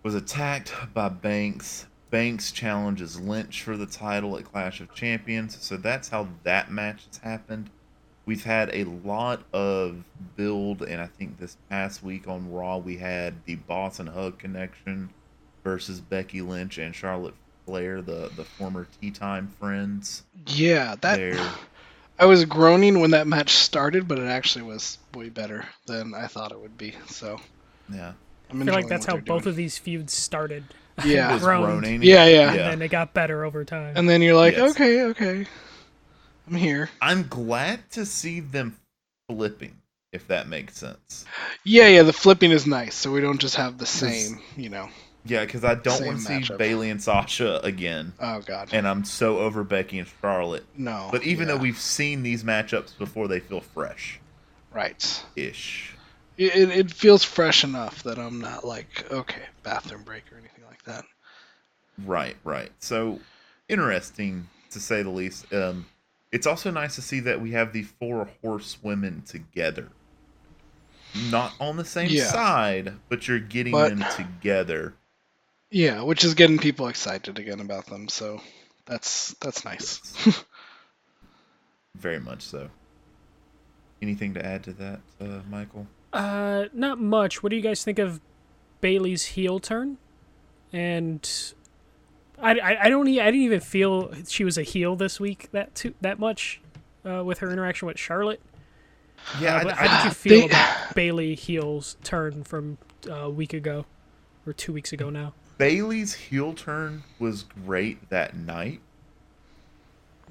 Was 0.02 0.14
attacked 0.14 0.72
by 0.94 1.08
Banks. 1.08 1.86
Banks 2.10 2.50
challenges 2.50 3.20
Lynch 3.20 3.62
for 3.62 3.76
the 3.76 3.86
title 3.86 4.36
at 4.36 4.44
Clash 4.44 4.80
of 4.80 4.92
Champions. 4.94 5.62
So 5.62 5.76
that's 5.76 6.08
how 6.08 6.28
that 6.42 6.70
match 6.70 7.06
has 7.06 7.18
happened. 7.18 7.70
We've 8.26 8.44
had 8.44 8.74
a 8.74 8.84
lot 8.84 9.42
of 9.52 10.04
build, 10.36 10.82
and 10.82 11.00
I 11.00 11.06
think 11.06 11.38
this 11.38 11.56
past 11.68 12.02
week 12.02 12.28
on 12.28 12.50
Raw 12.50 12.78
we 12.78 12.96
had 12.96 13.34
the 13.44 13.56
Boss 13.56 13.98
and 13.98 14.08
Hug 14.08 14.38
connection 14.38 15.10
versus 15.64 16.00
Becky 16.00 16.42
Lynch 16.42 16.78
and 16.78 16.94
Charlotte 16.94 17.34
Flair, 17.66 18.02
the 18.02 18.30
the 18.36 18.44
former 18.44 18.86
Tea 19.00 19.10
Time 19.10 19.48
friends. 19.58 20.24
Yeah, 20.46 20.96
that 21.00 21.16
There. 21.16 21.50
I 22.20 22.26
was 22.26 22.44
groaning 22.44 23.00
when 23.00 23.12
that 23.12 23.26
match 23.26 23.50
started, 23.54 24.06
but 24.06 24.18
it 24.18 24.26
actually 24.26 24.62
was 24.62 24.98
way 25.14 25.30
better 25.30 25.64
than 25.86 26.14
I 26.14 26.26
thought 26.26 26.52
it 26.52 26.60
would 26.60 26.76
be. 26.78 26.94
So 27.08 27.40
Yeah. 27.92 28.12
I'm 28.50 28.60
I 28.62 28.64
feel 28.66 28.74
like 28.74 28.88
that's 28.88 29.06
how 29.06 29.16
both 29.16 29.44
doing. 29.44 29.48
of 29.52 29.56
these 29.56 29.78
feuds 29.78 30.12
started. 30.12 30.64
Yeah. 31.04 31.38
Groaned. 31.38 31.64
groaning. 31.80 32.02
Yeah, 32.02 32.26
yeah. 32.26 32.50
And 32.50 32.58
then 32.58 32.82
it 32.82 32.88
got 32.90 33.14
better 33.14 33.44
over 33.46 33.64
time. 33.64 33.96
And 33.96 34.06
then 34.06 34.20
you're 34.20 34.34
like, 34.36 34.54
Yes. 34.54 34.72
okay, 34.72 35.02
okay, 35.04 35.46
I'm 36.46 36.54
here. 36.56 36.90
I'm 37.00 37.26
glad 37.26 37.90
to 37.92 38.04
see 38.04 38.40
them 38.40 38.76
flipping, 39.28 39.78
if 40.12 40.26
that 40.28 40.46
makes 40.46 40.76
sense. 40.76 41.24
Yeah, 41.64 41.88
yeah. 41.88 42.02
The 42.02 42.12
flipping 42.12 42.50
is 42.50 42.66
nice, 42.66 42.94
so 42.96 43.10
we 43.12 43.22
don't 43.22 43.38
just 43.40 43.56
have 43.56 43.78
the 43.78 43.86
same, 43.86 44.40
you 44.58 44.68
know. 44.68 44.90
Yeah, 45.24 45.44
because 45.44 45.64
I 45.64 45.74
don't 45.74 46.04
want 46.06 46.18
to 46.18 46.24
see 46.24 46.32
matchup. 46.34 46.56
Bayley 46.58 46.88
and 46.90 47.02
Sasha 47.02 47.60
again, 47.62 48.14
Oh 48.20 48.40
God, 48.40 48.70
and 48.72 48.88
I'm 48.88 49.04
so 49.04 49.38
over 49.38 49.62
Becky 49.64 49.98
and 49.98 50.08
Charlotte. 50.20 50.64
no. 50.76 51.08
But 51.12 51.24
even 51.24 51.46
yeah. 51.48 51.54
though 51.54 51.60
we've 51.60 51.78
seen 51.78 52.22
these 52.22 52.42
matchups 52.42 52.96
before, 52.96 53.28
they 53.28 53.40
feel 53.40 53.60
fresh 53.60 54.18
right, 54.72 55.24
ish. 55.36 55.94
it, 56.38 56.54
it 56.56 56.70
it 56.70 56.90
feels 56.90 57.22
fresh 57.24 57.64
enough 57.64 58.02
that 58.04 58.18
I'm 58.18 58.40
not 58.40 58.64
like 58.64 59.10
okay, 59.12 59.42
bathroom 59.62 60.02
break 60.04 60.22
or 60.32 60.38
anything 60.38 60.64
like 60.66 60.82
that. 60.84 61.04
Right, 62.06 62.36
right. 62.44 62.70
So 62.78 63.20
interesting 63.68 64.48
to 64.70 64.80
say 64.80 65.02
the 65.02 65.10
least. 65.10 65.52
Um, 65.52 65.84
it's 66.32 66.46
also 66.46 66.70
nice 66.70 66.94
to 66.94 67.02
see 67.02 67.20
that 67.20 67.40
we 67.42 67.50
have 67.50 67.72
the 67.74 67.82
four 67.82 68.28
horsewomen 68.42 69.22
together. 69.26 69.88
Not 71.30 71.52
on 71.60 71.76
the 71.76 71.84
same 71.84 72.08
Yeah. 72.08 72.26
side, 72.28 72.94
but 73.08 73.26
you're 73.28 73.40
getting 73.40 73.72
But- 73.72 73.90
them 73.98 74.04
together. 74.16 74.94
Yeah, 75.70 76.02
which 76.02 76.24
is 76.24 76.34
getting 76.34 76.58
people 76.58 76.88
excited 76.88 77.38
again 77.38 77.60
about 77.60 77.86
them. 77.86 78.08
So 78.08 78.40
that's 78.86 79.34
that's 79.40 79.64
nice. 79.64 80.00
Very 81.96 82.20
much 82.20 82.42
so. 82.42 82.68
Anything 84.02 84.34
to 84.34 84.44
add 84.44 84.64
to 84.64 84.72
that, 84.74 85.00
uh, 85.20 85.40
Michael? 85.48 85.86
Uh, 86.12 86.64
not 86.72 86.98
much. 87.00 87.42
What 87.42 87.50
do 87.50 87.56
you 87.56 87.62
guys 87.62 87.84
think 87.84 87.98
of 87.98 88.20
Bayley's 88.80 89.24
heel 89.26 89.60
turn? 89.60 89.98
And 90.72 91.28
I, 92.40 92.58
I, 92.58 92.84
I 92.84 92.88
don't 92.88 93.06
e- 93.08 93.20
I 93.20 93.26
didn't 93.26 93.42
even 93.42 93.60
feel 93.60 94.12
she 94.26 94.42
was 94.44 94.56
a 94.56 94.62
heel 94.62 94.96
this 94.96 95.20
week 95.20 95.50
that 95.52 95.74
too, 95.74 95.94
that 96.00 96.18
much 96.18 96.60
uh, 97.04 97.22
with 97.24 97.38
her 97.40 97.50
interaction 97.52 97.86
with 97.86 97.98
Charlotte. 97.98 98.40
Yeah, 99.40 99.56
Uh, 99.56 99.60
I- 99.60 99.64
but 99.64 99.72
I- 99.74 99.86
how 99.86 100.02
did 100.02 100.08
you 100.08 100.14
feel 100.14 100.40
They- 100.40 100.46
about 100.46 100.94
Bayley 100.94 101.34
heel's 101.34 101.96
turn 102.02 102.42
from 102.44 102.78
uh, 103.08 103.12
a 103.14 103.30
week 103.30 103.52
ago 103.52 103.84
or 104.46 104.52
two 104.52 104.72
weeks 104.72 104.92
ago 104.92 105.10
now? 105.10 105.34
Bayley's 105.60 106.14
heel 106.14 106.54
turn 106.54 107.02
was 107.18 107.42
great 107.42 108.08
that 108.08 108.34
night, 108.34 108.80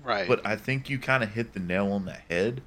Right. 0.03 0.27
but 0.27 0.43
I 0.43 0.55
think 0.55 0.89
you 0.89 0.98
kind 0.98 1.24
of 1.24 1.33
hit 1.33 1.53
the 1.53 1.59
nail 1.59 1.91
on 1.91 2.05
the 2.05 2.13
head. 2.13 2.62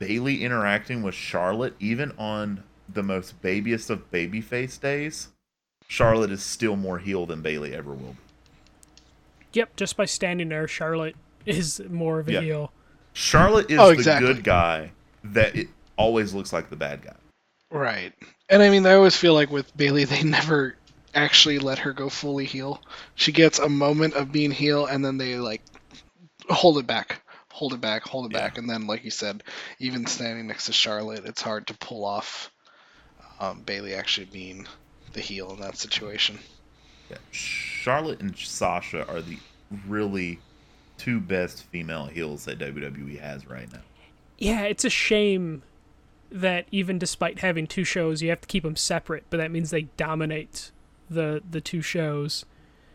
Bayley 0.00 0.42
interacting 0.42 1.02
with 1.04 1.14
Charlotte, 1.14 1.74
even 1.78 2.10
on 2.18 2.64
the 2.88 3.04
most 3.04 3.40
babyest 3.40 3.88
of 3.88 4.10
babyface 4.10 4.80
days, 4.80 5.28
Charlotte 5.86 6.32
is 6.32 6.42
still 6.42 6.74
more 6.74 6.98
heel 6.98 7.24
than 7.24 7.40
Bayley 7.40 7.72
ever 7.72 7.92
will 7.92 8.14
be. 8.14 8.18
Yep, 9.52 9.76
just 9.76 9.96
by 9.96 10.04
standing 10.06 10.48
there, 10.48 10.66
Charlotte 10.66 11.14
is 11.46 11.80
more 11.88 12.18
of 12.18 12.28
a 12.28 12.32
Yeah. 12.32 12.40
heel. 12.40 12.72
Charlotte 13.12 13.70
is 13.70 13.78
Oh, 13.78 13.94
the 13.94 14.16
good 14.18 14.42
guy 14.42 14.90
that 15.22 15.54
it 15.54 15.68
always 15.96 16.34
looks 16.34 16.52
like 16.52 16.68
the 16.68 16.76
bad 16.76 17.02
guy. 17.02 17.14
Right. 17.70 18.12
And 18.48 18.60
I 18.60 18.70
mean, 18.70 18.84
I 18.86 18.94
always 18.94 19.16
feel 19.16 19.34
like 19.34 19.50
with 19.50 19.74
Bayley, 19.76 20.04
they 20.04 20.22
never 20.24 20.74
actually 21.14 21.58
let 21.58 21.78
her 21.80 21.92
go 21.92 22.08
fully 22.08 22.44
heel. 22.44 22.82
She 23.14 23.32
gets 23.32 23.58
a 23.58 23.68
moment 23.68 24.14
of 24.14 24.32
being 24.32 24.50
heel, 24.50 24.86
and 24.86 25.04
then 25.04 25.18
they 25.18 25.36
like 25.36 25.62
hold 26.48 26.78
it 26.78 26.86
back, 26.86 27.22
hold 27.50 27.72
it 27.74 27.80
back, 27.80 28.02
hold 28.02 28.26
it 28.26 28.34
Yeah. 28.34 28.40
back, 28.40 28.58
and 28.58 28.68
then, 28.68 28.86
like 28.86 29.04
you 29.04 29.10
said, 29.10 29.42
even 29.78 30.06
standing 30.06 30.46
next 30.46 30.66
to 30.66 30.72
Charlotte, 30.72 31.24
it's 31.24 31.42
hard 31.42 31.66
to 31.68 31.74
pull 31.74 32.04
off 32.04 32.50
um, 33.40 33.62
Bayley 33.62 33.94
actually 33.94 34.26
being 34.26 34.66
the 35.12 35.20
heel 35.20 35.52
in 35.52 35.60
that 35.60 35.76
situation. 35.76 36.38
Yeah. 37.10 37.18
Charlotte 37.30 38.20
and 38.20 38.36
Sasha 38.36 39.06
are 39.08 39.20
the 39.20 39.38
really 39.86 40.38
two 40.98 41.20
best 41.20 41.64
female 41.64 42.06
heels 42.06 42.44
that 42.44 42.58
WWE 42.58 43.20
has 43.20 43.46
right 43.48 43.70
now. 43.72 43.80
Yeah, 44.38 44.62
it's 44.62 44.84
a 44.84 44.90
shame 44.90 45.62
that 46.30 46.66
even 46.70 46.98
despite 46.98 47.40
having 47.40 47.66
two 47.66 47.84
shows, 47.84 48.22
you 48.22 48.30
have 48.30 48.40
to 48.40 48.46
keep 48.48 48.62
them 48.62 48.76
separate, 48.76 49.24
but 49.28 49.36
that 49.38 49.50
means 49.50 49.70
they 49.70 49.82
dominate 49.96 50.70
the 51.12 51.42
the 51.48 51.60
two 51.60 51.82
shows. 51.82 52.44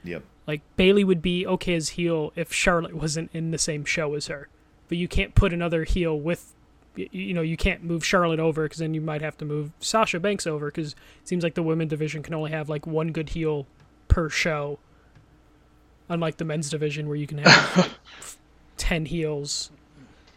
Yep. 0.03 0.23
Like 0.45 0.61
Bayley 0.75 1.03
would 1.03 1.21
be 1.21 1.45
okay 1.45 1.75
as 1.75 1.89
heel 1.89 2.31
if 2.35 2.53
Charlotte 2.53 2.95
wasn't 2.95 3.29
in 3.33 3.51
the 3.51 3.57
same 3.57 3.83
show 3.83 4.13
as 4.15 4.27
her, 4.27 4.47
but 4.87 4.97
you 4.97 5.07
can't 5.07 5.35
put 5.35 5.53
another 5.53 5.83
heel 5.83 6.17
with. 6.19 6.53
You 6.95 7.35
know, 7.35 7.43
you 7.43 7.57
can't 7.57 7.83
move 7.83 8.03
Charlotte 8.03 8.39
over 8.39 8.63
because 8.63 8.79
then 8.79 8.95
you 8.95 9.01
might 9.01 9.21
have 9.21 9.37
to 9.37 9.45
move 9.45 9.71
Sasha 9.79 10.19
Banks 10.19 10.47
over 10.47 10.67
because 10.67 10.93
it 10.93 11.27
seems 11.27 11.43
like 11.43 11.53
the 11.53 11.61
women 11.61 11.87
division 11.87 12.23
can 12.23 12.33
only 12.33 12.49
have 12.49 12.69
like 12.69 12.87
one 12.87 13.11
good 13.11 13.29
heel 13.29 13.67
per 14.07 14.29
show, 14.29 14.79
unlike 16.09 16.37
the 16.37 16.45
men's 16.45 16.71
division 16.71 17.07
where 17.07 17.15
you 17.15 17.27
can 17.27 17.37
have 17.37 17.77
like, 17.77 17.91
ten 18.77 19.05
heels. 19.05 19.69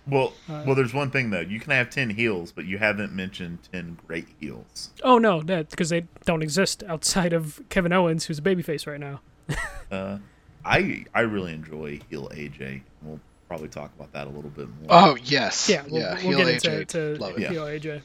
Well, 0.08 0.32
Uh, 0.48 0.64
well, 0.66 0.74
there's 0.74 0.94
one 0.94 1.10
thing 1.10 1.30
though. 1.30 1.40
You 1.40 1.60
can 1.60 1.70
have 1.72 1.90
ten 1.90 2.10
heels, 2.10 2.52
but 2.52 2.64
you 2.64 2.78
haven't 2.78 3.12
mentioned 3.12 3.58
ten 3.72 3.98
great 4.06 4.26
heels. 4.40 4.90
Oh 5.04 5.18
no, 5.18 5.42
that 5.42 5.70
because 5.70 5.90
they 5.90 6.06
don't 6.24 6.42
exist 6.42 6.82
outside 6.88 7.32
of 7.32 7.60
Kevin 7.68 7.92
Owens, 7.92 8.24
who's 8.24 8.38
a 8.38 8.42
babyface 8.42 8.86
right 8.86 9.00
now. 9.00 9.20
Uh, 9.90 10.18
I 10.64 11.04
I 11.12 11.22
really 11.22 11.52
enjoy 11.52 11.98
heel 12.08 12.28
AJ. 12.32 12.82
We'll 13.02 13.18
probably 13.48 13.66
talk 13.68 13.90
about 13.96 14.12
that 14.12 14.28
a 14.28 14.30
little 14.30 14.50
bit 14.50 14.68
more. 14.68 14.86
Oh 14.88 15.16
yes, 15.24 15.68
Yeah, 15.68 15.82
we'll, 15.90 16.00
yeah. 16.00 16.10
we'll 16.22 16.36
heel 16.36 16.38
get 16.38 16.48
into 16.48 16.70
AJ, 16.70 16.86
to 16.88 17.14
love 17.20 17.36
it. 17.36 17.40
Yeah. 17.40 17.48
heel 17.50 17.64
AJ. 17.64 18.02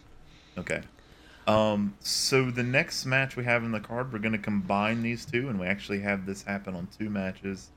Okay. 0.58 0.82
Um, 1.46 1.96
so 2.00 2.50
the 2.50 2.64
next 2.64 3.06
match 3.06 3.36
we 3.36 3.44
have 3.44 3.64
in 3.64 3.72
the 3.72 3.80
card, 3.80 4.12
we're 4.12 4.18
going 4.18 4.32
to 4.32 4.40
combine 4.40 5.04
these 5.04 5.26
two, 5.26 5.48
and 5.48 5.60
we 5.60 5.68
actually 5.68 6.00
have 6.00 6.26
this 6.26 6.42
happen 6.42 6.74
on 6.76 6.88
two 6.98 7.08
matches. 7.12 7.70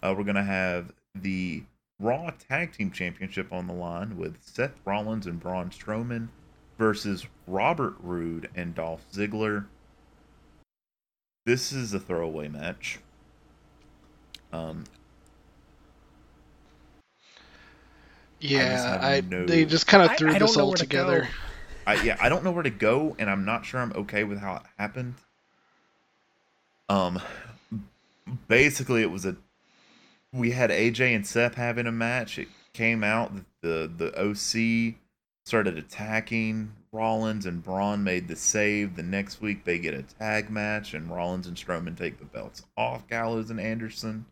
Uh, 0.00 0.14
we're 0.16 0.22
going 0.22 0.36
to 0.36 0.44
have 0.44 0.92
the 1.16 1.64
Raw 1.98 2.30
Tag 2.48 2.72
Team 2.72 2.90
Championship 2.90 3.52
on 3.52 3.66
the 3.66 3.72
line 3.72 4.16
with 4.16 4.36
Seth 4.42 4.74
Rollins 4.84 5.26
and 5.26 5.40
Braun 5.40 5.70
Strowman 5.70 6.28
versus 6.78 7.26
Robert 7.46 7.94
Roode 8.00 8.50
and 8.54 8.74
Dolph 8.74 9.04
Ziggler. 9.12 9.66
This 11.46 11.72
is 11.72 11.94
a 11.94 12.00
throwaway 12.00 12.48
match. 12.48 12.98
Um, 14.52 14.84
Yeah, 18.40 18.92
have 18.92 19.02
I, 19.02 19.20
no- 19.28 19.46
they 19.46 19.64
just 19.64 19.86
kind 19.86 20.02
of 20.08 20.16
threw 20.16 20.30
I 20.32 20.38
this 20.38 20.56
know 20.56 20.62
all 20.62 20.68
where 20.68 20.76
to 20.76 20.82
together. 20.82 21.28
I 21.86 22.02
yeah, 22.02 22.16
I 22.20 22.28
don't 22.28 22.44
know 22.44 22.50
where 22.50 22.62
to 22.62 22.70
go, 22.70 23.16
and 23.18 23.30
I'm 23.30 23.44
not 23.44 23.64
sure 23.64 23.80
I'm 23.80 23.92
okay 23.92 24.24
with 24.24 24.38
how 24.38 24.56
it 24.56 24.62
happened. 24.76 25.14
Um, 26.88 27.20
basically, 28.48 29.02
it 29.02 29.10
was 29.10 29.24
a 29.24 29.36
we 30.36 30.50
had 30.50 30.70
AJ 30.70 31.14
and 31.14 31.26
Seth 31.26 31.54
having 31.54 31.86
a 31.86 31.92
match. 31.92 32.38
It 32.38 32.48
came 32.72 33.02
out 33.02 33.34
that 33.34 33.44
the 33.62 33.90
the 33.96 34.14
OC 34.20 34.96
started 35.44 35.78
attacking 35.78 36.72
Rollins, 36.92 37.46
and 37.46 37.62
Braun 37.62 38.02
made 38.04 38.28
the 38.28 38.36
save. 38.36 38.96
The 38.96 39.02
next 39.02 39.40
week, 39.40 39.64
they 39.64 39.78
get 39.78 39.94
a 39.94 40.02
tag 40.02 40.50
match, 40.50 40.94
and 40.94 41.10
Rollins 41.10 41.46
and 41.46 41.56
Strowman 41.56 41.96
take 41.96 42.18
the 42.18 42.24
belts 42.24 42.64
off 42.76 43.06
Gallows 43.08 43.50
and 43.50 43.60
Anderson. 43.60 44.26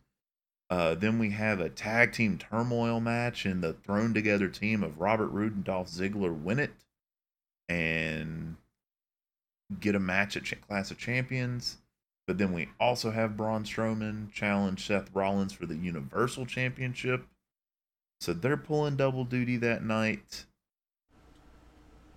Uh, 0.71 0.95
then 0.95 1.19
we 1.19 1.31
have 1.31 1.61
a 1.61 1.69
tag 1.69 2.13
team 2.13 2.39
turmoil 2.39 3.01
match, 3.01 3.45
and 3.45 3.63
the 3.63 3.75
thrown 3.75 4.15
together 4.15 4.49
team 4.49 4.83
of 4.83 5.01
Robert 5.01 5.29
Roode 5.29 5.55
and 5.55 5.65
Dolph 5.65 5.89
Ziggler 5.89 6.37
win 6.37 6.59
it 6.59 6.73
and 7.69 8.57
get 9.81 9.95
a 9.95 10.01
match 10.01 10.37
at 10.37 10.61
Clash 10.67 10.91
of 10.91 10.99
Champions. 10.99 11.79
But 12.27 12.39
then 12.39 12.53
we 12.53 12.69
also 12.81 13.11
have 13.11 13.37
Braun 13.37 13.65
Strowman 13.65 14.33
challenge 14.33 14.87
Seth 14.87 15.11
Rollins 15.15 15.53
for 15.53 15.67
the 15.67 15.77
Universal 15.77 16.47
Championship. 16.47 17.27
So 18.21 18.33
they're 18.33 18.57
pulling 18.57 18.97
double 18.97 19.25
duty 19.25 19.57
that 19.59 19.85
night. 19.85 20.47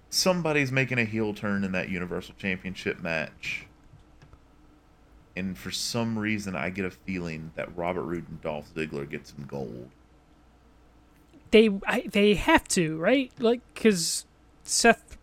Somebody's 0.10 0.72
making 0.72 1.00
a 1.00 1.04
heel 1.04 1.34
turn 1.34 1.65
in 1.65 1.74
that 1.74 1.89
Universal 1.89 2.36
Championship 2.38 3.02
match. 3.02 3.67
And 5.36 5.58
for 5.58 5.70
some 5.70 6.17
reason, 6.17 6.56
I 6.56 6.70
get 6.70 6.86
a 6.86 6.89
feeling 6.89 7.52
that 7.56 7.76
Robert 7.78 8.04
Roode 8.04 8.30
and 8.30 8.41
Dolph 8.41 8.74
Ziggler 8.74 9.08
get 9.08 9.28
some 9.28 9.46
gold. 9.46 9.89
They 11.52 11.70
I, 11.86 12.08
they 12.12 12.34
have 12.34 12.67
to 12.70 12.98
right, 12.98 13.32
like 13.38 13.62
because 13.74 14.26
Seth. 14.63 15.17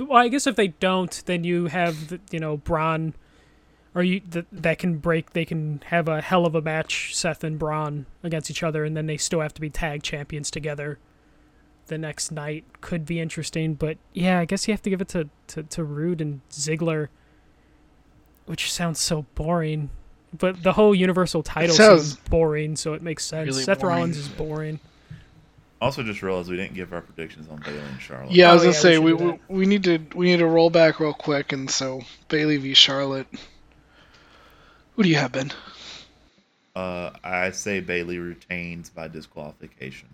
Well, 0.00 0.16
I 0.16 0.28
guess 0.28 0.46
if 0.46 0.56
they 0.56 0.68
don't, 0.68 1.22
then 1.26 1.44
you 1.44 1.66
have 1.66 2.18
you 2.30 2.40
know 2.40 2.56
Braun, 2.56 3.14
or 3.94 4.02
you 4.02 4.20
that 4.30 4.46
that 4.52 4.78
can 4.78 4.98
break. 4.98 5.30
They 5.32 5.44
can 5.44 5.82
have 5.86 6.08
a 6.08 6.20
hell 6.20 6.46
of 6.46 6.54
a 6.54 6.62
match, 6.62 7.14
Seth 7.14 7.44
and 7.44 7.58
Braun 7.58 8.06
against 8.22 8.50
each 8.50 8.62
other, 8.62 8.84
and 8.84 8.96
then 8.96 9.06
they 9.06 9.16
still 9.16 9.40
have 9.40 9.54
to 9.54 9.60
be 9.60 9.70
tag 9.70 10.02
champions 10.02 10.50
together. 10.50 10.98
The 11.86 11.98
next 11.98 12.32
night 12.32 12.64
could 12.80 13.04
be 13.04 13.20
interesting, 13.20 13.74
but 13.74 13.98
yeah, 14.14 14.40
I 14.40 14.46
guess 14.46 14.66
you 14.66 14.72
have 14.72 14.82
to 14.82 14.90
give 14.90 15.00
it 15.00 15.08
to 15.08 15.28
to, 15.48 15.62
to 15.64 15.84
Roode 15.84 16.20
and 16.20 16.40
Ziggler, 16.50 17.08
which 18.46 18.72
sounds 18.72 19.00
so 19.00 19.26
boring. 19.34 19.90
But 20.36 20.62
the 20.62 20.72
whole 20.72 20.94
Universal 20.94 21.44
title 21.44 21.76
sounds 21.76 22.14
seems 22.14 22.28
boring, 22.28 22.76
so 22.76 22.94
it 22.94 23.02
makes 23.02 23.24
sense. 23.24 23.46
really 23.48 23.62
Seth 23.62 23.80
boring. 23.80 23.96
Rollins 23.96 24.16
is 24.16 24.28
boring. 24.28 24.80
Also, 25.80 26.02
just 26.02 26.22
realized 26.22 26.48
we 26.48 26.56
didn't 26.56 26.74
give 26.74 26.92
our 26.92 27.02
predictions 27.02 27.46
on 27.50 27.58
Bayley 27.60 27.78
and 27.78 28.00
Charlotte. 28.00 28.32
Yeah, 28.32 28.50
I 28.50 28.54
was 28.54 28.62
Oh, 28.62 28.64
gonna 28.64 28.72
yeah, 28.72 28.78
we 28.78 28.82
say 28.82 28.94
should 28.94 29.04
we, 29.04 29.12
we 29.12 29.38
we 29.48 29.66
need 29.66 29.84
to 29.84 29.98
we 30.14 30.26
need 30.26 30.38
to 30.38 30.46
roll 30.46 30.70
back 30.70 30.98
real 30.98 31.12
quick, 31.12 31.52
and 31.52 31.70
so 31.70 32.00
Bayley 32.28 32.56
v 32.56 32.72
Charlotte. 32.74 33.26
Who 34.96 35.02
do 35.02 35.08
you 35.08 35.16
have, 35.16 35.32
Ben? 35.32 35.52
Uh, 36.74 37.10
I 37.22 37.50
say 37.50 37.80
Bayley 37.80 38.18
retains 38.18 38.90
by 38.90 39.08
disqualification. 39.08 40.08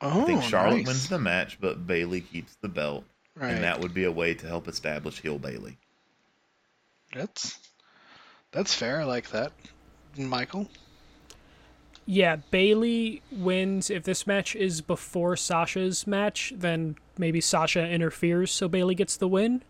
Oh, 0.00 0.22
I 0.22 0.24
think 0.26 0.42
Charlotte 0.42 0.78
nice. 0.78 0.86
wins 0.86 1.08
the 1.08 1.18
match, 1.18 1.58
but 1.60 1.86
Bayley 1.86 2.20
keeps 2.20 2.54
the 2.56 2.68
belt, 2.68 3.04
Right. 3.34 3.52
and 3.54 3.64
that 3.64 3.80
would 3.80 3.94
be 3.94 4.04
a 4.04 4.12
way 4.12 4.34
to 4.34 4.46
help 4.46 4.68
establish 4.68 5.20
heel 5.20 5.38
Bayley. 5.38 5.76
That's 7.12 7.58
that's 8.52 8.74
fair. 8.74 9.00
I 9.00 9.04
like 9.04 9.30
that. 9.30 9.52
Michael. 10.16 10.68
Yeah, 12.06 12.36
Bayley 12.36 13.22
wins. 13.30 13.90
If 13.90 14.04
this 14.04 14.26
match 14.26 14.56
is 14.56 14.80
before 14.80 15.36
Sasha's 15.36 16.06
match, 16.06 16.52
then 16.56 16.96
maybe 17.18 17.40
Sasha 17.40 17.86
interferes 17.86 18.50
so 18.50 18.68
Bayley 18.68 18.94
gets 18.94 19.16
the 19.16 19.28
win. 19.28 19.62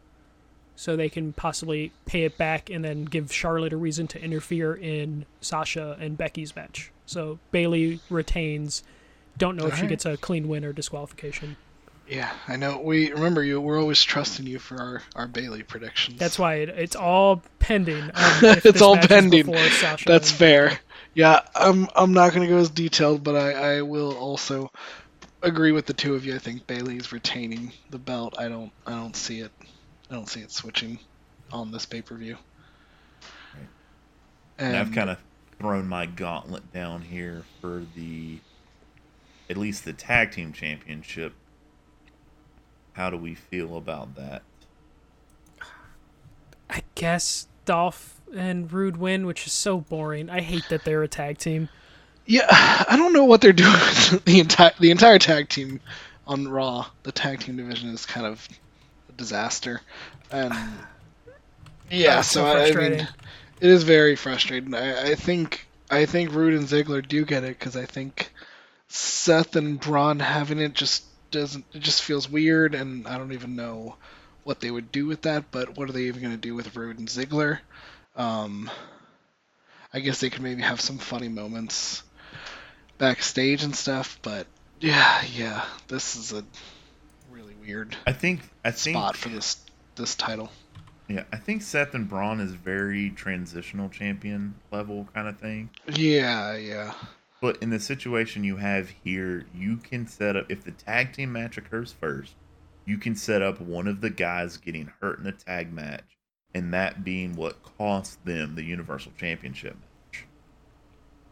So 0.78 0.94
they 0.94 1.08
can 1.08 1.32
possibly 1.32 1.90
pay 2.06 2.22
it 2.22 2.38
back 2.38 2.70
and 2.70 2.84
then 2.84 3.04
give 3.04 3.32
Charlotte 3.32 3.72
a 3.72 3.76
reason 3.76 4.06
to 4.08 4.22
interfere 4.22 4.72
in 4.72 5.26
Sasha 5.40 5.96
and 5.98 6.16
Becky's 6.16 6.54
match. 6.54 6.92
So 7.04 7.40
Bayley 7.50 7.98
retains. 8.08 8.84
Don't 9.36 9.56
know 9.56 9.66
if 9.66 9.76
she 9.76 9.88
gets 9.88 10.06
a 10.06 10.16
clean 10.16 10.46
win 10.46 10.64
or 10.64 10.72
disqualification. 10.72 11.56
Yeah, 12.06 12.32
I 12.46 12.54
know. 12.54 12.78
We 12.78 13.10
remember 13.10 13.42
you. 13.42 13.60
We're 13.60 13.80
always 13.80 14.00
trusting 14.04 14.46
you 14.46 14.60
for 14.60 14.80
our, 14.80 15.02
our 15.16 15.26
Bayley 15.26 15.64
predictions. 15.64 16.16
That's 16.16 16.38
why 16.38 16.54
it, 16.54 16.68
it's 16.68 16.94
all 16.94 17.42
pending. 17.58 18.04
Um, 18.04 18.12
It's 18.64 18.80
all 18.80 18.96
pending. 18.96 19.46
That's 20.06 20.30
fair. 20.30 20.78
Yeah, 21.12 21.40
I'm 21.56 21.88
I'm 21.96 22.12
not 22.12 22.32
gonna 22.32 22.46
go 22.46 22.58
as 22.58 22.70
detailed, 22.70 23.24
but 23.24 23.34
I, 23.34 23.78
I 23.78 23.82
will 23.82 24.16
also 24.16 24.70
agree 25.42 25.72
with 25.72 25.86
the 25.86 25.92
two 25.92 26.14
of 26.14 26.24
you. 26.24 26.36
I 26.36 26.38
think 26.38 26.68
Bayley's 26.68 27.10
retaining 27.10 27.72
the 27.90 27.98
belt. 27.98 28.36
I 28.38 28.48
don't 28.48 28.70
I 28.86 28.92
don't 28.92 29.16
see 29.16 29.40
it 29.40 29.50
I 30.10 30.14
don't 30.14 30.28
see 30.28 30.40
it 30.40 30.50
switching 30.50 30.98
on 31.52 31.70
this 31.70 31.86
pay 31.86 32.02
per 32.02 32.14
view. 32.14 32.36
And, 34.58 34.76
I've 34.76 34.92
kind 34.92 35.10
of 35.10 35.18
thrown 35.58 35.86
my 35.86 36.06
gauntlet 36.06 36.72
down 36.72 37.02
here 37.02 37.44
for 37.60 37.84
the 37.94 38.38
at 39.48 39.56
least 39.56 39.84
the 39.84 39.92
tag 39.92 40.32
team 40.32 40.52
championship. 40.52 41.32
How 42.92 43.10
do 43.10 43.16
we 43.16 43.34
feel 43.34 43.76
about 43.76 44.16
that? 44.16 44.42
I 46.68 46.82
guess 46.94 47.46
Dolph 47.64 48.20
and 48.34 48.70
Roode 48.70 48.96
win, 48.96 49.24
which 49.24 49.46
is 49.46 49.52
so 49.52 49.78
boring. 49.80 50.28
I 50.28 50.40
hate 50.40 50.64
that 50.68 50.84
they're 50.84 51.02
a 51.02 51.08
tag 51.08 51.38
team. 51.38 51.68
Yeah, 52.26 52.46
I 52.50 52.96
don't 52.96 53.12
know 53.12 53.24
what 53.24 53.40
they're 53.40 53.52
doing. 53.52 53.72
the 54.24 54.40
entire 54.40 54.72
the 54.78 54.90
entire 54.90 55.18
tag 55.18 55.48
team 55.48 55.80
on 56.26 56.48
Raw, 56.48 56.86
the 57.04 57.12
tag 57.12 57.40
team 57.40 57.56
division 57.56 57.88
is 57.90 58.04
kind 58.04 58.26
of 58.26 58.46
a 58.50 58.54
disaster, 59.18 59.82
and 60.30 60.54
yeah, 61.90 62.22
so 62.22 62.40
so 62.40 62.46
I, 62.46 62.72
mean, 62.72 63.00
it 63.60 63.68
is 63.68 63.82
very 63.82 64.16
frustrating. 64.16 64.74
I, 64.74 65.10
I 65.10 65.14
think 65.14 65.66
I 65.90 66.06
think 66.06 66.32
Roode 66.32 66.54
and 66.54 66.66
Ziggler 66.66 67.06
do 67.06 67.26
get 67.26 67.44
it 67.44 67.58
because 67.58 67.76
I 67.76 67.84
think 67.84 68.32
Seth 68.88 69.56
and 69.56 69.78
Braun 69.78 70.20
having 70.20 70.58
it 70.58 70.72
just 70.72 71.04
doesn't. 71.30 71.66
It 71.74 71.80
just 71.80 72.02
feels 72.02 72.30
weird, 72.30 72.74
and 72.74 73.06
I 73.06 73.18
don't 73.18 73.32
even 73.32 73.56
know 73.56 73.96
what 74.44 74.60
they 74.60 74.70
would 74.70 74.90
do 74.90 75.06
with 75.06 75.22
that. 75.22 75.50
But 75.50 75.76
what 75.76 75.90
are 75.90 75.92
they 75.92 76.04
even 76.04 76.22
going 76.22 76.34
to 76.34 76.38
do 76.38 76.54
with 76.54 76.74
Roode 76.74 76.98
and 76.98 77.08
Ziggler? 77.08 77.58
Um, 78.16 78.70
I 79.92 80.00
guess 80.00 80.20
they 80.20 80.30
could 80.30 80.42
maybe 80.42 80.62
have 80.62 80.80
some 80.80 80.98
funny 80.98 81.28
moments 81.28 82.02
backstage 82.98 83.62
and 83.62 83.74
stuff, 83.74 84.18
but 84.22 84.46
yeah, 84.80 85.22
yeah, 85.34 85.64
this 85.86 86.16
is 86.16 86.32
a 86.32 86.44
weird 87.68 87.96
I 88.06 88.12
think 88.12 88.40
I 88.64 88.70
think 88.70 88.96
spot 88.96 89.16
for 89.16 89.28
this 89.28 89.58
this 89.96 90.14
title. 90.14 90.50
yeah, 91.08 91.24
I 91.32 91.36
think 91.36 91.62
Seth 91.62 91.94
and 91.94 92.08
Braun 92.08 92.40
is 92.40 92.52
very 92.52 93.10
transitional 93.10 93.88
champion 93.88 94.54
level 94.70 95.08
kind 95.12 95.28
of 95.28 95.38
thing. 95.38 95.70
Yeah, 95.92 96.56
yeah. 96.56 96.94
But 97.40 97.58
in 97.62 97.70
the 97.70 97.80
situation 97.80 98.44
you 98.44 98.56
have 98.56 98.90
here, 99.04 99.46
you 99.54 99.76
can 99.76 100.06
set 100.06 100.36
up 100.36 100.50
if 100.50 100.64
the 100.64 100.72
tag 100.72 101.12
team 101.12 101.32
match 101.32 101.56
occurs 101.58 101.92
first, 101.92 102.34
you 102.84 102.96
can 102.98 103.14
set 103.14 103.42
up 103.42 103.60
one 103.60 103.86
of 103.86 104.00
the 104.00 104.10
guys 104.10 104.56
getting 104.56 104.92
hurt 105.00 105.18
in 105.18 105.24
the 105.24 105.32
tag 105.32 105.72
match, 105.72 106.16
and 106.54 106.72
that 106.74 107.04
being 107.04 107.34
what 107.34 107.62
cost 107.76 108.24
them 108.24 108.54
the 108.54 108.64
Universal 108.64 109.12
Championship 109.18 109.74
match. 109.74 110.26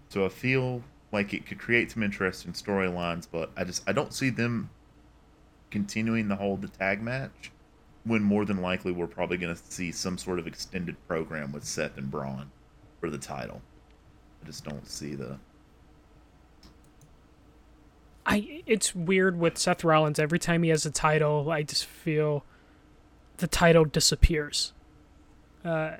So 0.09 0.25
I 0.25 0.29
feel 0.29 0.83
like 1.12 1.35
it 1.35 1.46
could 1.46 1.59
create 1.59 1.92
some 1.92 2.03
interesting 2.03 2.53
storylines, 2.53 3.27
but 3.31 3.51
I 3.57 3.64
just 3.64 3.88
I 3.88 3.92
don't 3.92 4.12
see 4.12 4.31
them 4.31 4.70
continuing 5.70 6.29
to 6.29 6.37
hold 6.37 6.62
the 6.62 6.68
tag 6.68 7.02
match 7.02 7.50
when 8.05 8.22
more 8.22 8.44
than 8.44 8.62
likely 8.62 8.92
we're 8.92 9.07
probably 9.07 9.37
going 9.37 9.55
to 9.55 9.61
see 9.70 9.90
some 9.92 10.16
sort 10.18 10.38
of 10.38 10.46
extended 10.46 10.96
program 11.09 11.52
with 11.52 11.64
Seth 11.64 11.96
and 11.98 12.11
Braun 12.11 12.50
for 13.00 13.11
the 13.11 13.18
title. 13.18 13.61
I 14.42 14.46
just 14.46 14.64
don't 14.64 14.87
see 14.87 15.14
the 15.14 15.38
I 18.24 18.62
it's 18.66 18.94
weird 18.94 19.38
with 19.38 19.57
Seth 19.59 19.85
Rollins. 19.85 20.18
Every 20.18 20.38
time 20.38 20.62
he 20.62 20.70
has 20.70 20.85
a 20.85 20.90
title, 20.90 21.50
I 21.50 21.62
just 21.62 21.85
feel 21.85 22.44
the 23.37 23.46
title 23.46 23.85
disappears. 23.85 24.72
Uh, 25.64 25.96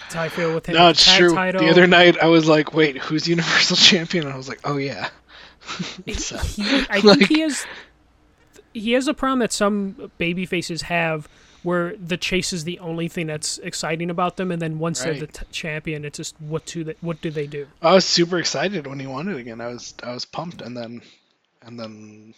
that's 0.00 0.14
how 0.14 0.22
I 0.22 0.28
feel 0.28 0.54
with 0.54 0.66
him. 0.66 0.76
No, 0.76 0.84
the 0.84 0.90
it's 0.90 1.16
true. 1.16 1.34
Title. 1.34 1.60
The 1.60 1.70
other 1.70 1.86
night 1.86 2.18
I 2.22 2.28
was 2.28 2.48
like, 2.48 2.72
wait, 2.72 2.96
who's 2.96 3.28
Universal 3.28 3.76
Champion? 3.78 4.24
And 4.24 4.32
I 4.32 4.36
was 4.36 4.48
like, 4.48 4.60
oh 4.64 4.76
yeah. 4.78 5.08
It's 6.06 6.26
Seth. 6.26 6.56
he, 6.56 6.64
I 6.88 7.00
Like- 7.00 7.18
think 7.18 7.28
he 7.28 7.40
has 7.40 7.66
he 8.78 8.92
has 8.92 9.08
a 9.08 9.14
problem 9.14 9.40
that 9.40 9.52
some 9.52 10.10
baby 10.18 10.46
faces 10.46 10.82
have 10.82 11.28
where 11.64 11.96
the 11.96 12.16
chase 12.16 12.52
is 12.52 12.64
the 12.64 12.78
only 12.78 13.08
thing 13.08 13.26
that's 13.26 13.58
exciting 13.58 14.10
about 14.10 14.36
them 14.36 14.50
and 14.52 14.62
then 14.62 14.78
once 14.78 15.02
they're 15.02 15.14
the 15.14 15.26
t- 15.26 15.44
champion 15.50 16.04
it's 16.04 16.16
just 16.16 16.34
what 16.40 16.64
do 16.66 16.84
they 16.84 16.94
what 17.00 17.20
do 17.20 17.30
they 17.30 17.46
do 17.46 17.66
I 17.82 17.94
was 17.94 18.04
super 18.04 18.38
excited 18.38 18.86
when 18.86 19.00
he 19.00 19.06
won 19.06 19.28
it 19.28 19.36
again. 19.36 19.60
I 19.60 19.66
was 19.66 19.94
I 20.02 20.12
was 20.12 20.24
pumped, 20.24 20.60
and 20.62 20.76
then 20.76 21.02
and 21.62 21.78
then 21.78 22.34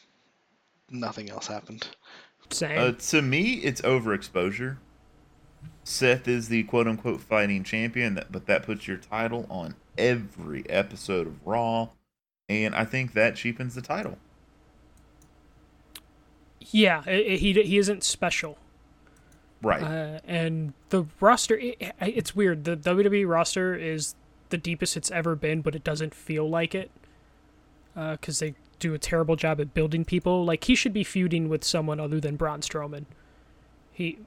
nothing 0.90 1.30
else 1.30 1.46
happened. 1.46 1.86
same 2.50 2.78
Uh, 2.78 2.92
to 2.92 3.22
me, 3.22 3.54
it's 3.56 3.80
overexposure. 3.82 4.78
Seth 5.84 6.26
is 6.26 6.48
the 6.48 6.62
quote 6.64 6.86
unquote 6.88 7.20
fighting 7.20 7.62
champion, 7.64 8.14
that- 8.14 8.32
but 8.32 8.46
that 8.46 8.62
puts 8.64 8.88
your 8.88 8.96
title 8.96 9.46
on 9.50 9.74
every 9.98 10.68
episode 10.70 11.26
of 11.26 11.46
Raw, 11.46 11.90
and 12.48 12.74
I 12.74 12.84
think 12.86 13.12
that 13.12 13.36
cheapens 13.36 13.74
the 13.74 13.82
title. 13.82 14.18
Yeah 16.70 17.02
i 17.06 17.10
i- 17.12 17.36
he 17.36 17.52
he 17.62 17.78
isn't 17.78 18.04
special. 18.04 18.56
Right. 19.62 19.82
uh, 19.82 20.20
and 20.24 20.72
the 20.88 21.04
roster 21.20 21.58
it, 21.58 21.76
it's 22.00 22.34
weird. 22.34 22.64
The 22.64 22.76
WWE 22.78 23.28
roster 23.28 23.74
is 23.74 24.14
the 24.48 24.56
deepest 24.56 24.96
it's 24.96 25.10
ever 25.10 25.36
been 25.36 25.60
but 25.60 25.74
it 25.74 25.84
doesn't 25.84 26.14
feel 26.14 26.48
like 26.48 26.74
it 26.74 26.90
because 27.94 28.38
they 28.38 28.54
do 28.78 28.94
a 28.94 28.98
terrible 28.98 29.36
job 29.36 29.60
at 29.60 29.74
building 29.74 30.04
people. 30.04 30.44
Like 30.46 30.64
he 30.64 30.74
should 30.74 30.94
be 30.94 31.04
feuding 31.04 31.48
with 31.50 31.62
someone 31.64 32.00
other 32.00 32.20
than 32.20 32.36
Braun 32.36 32.60
Strowman. 32.62 33.04
He 33.92 34.18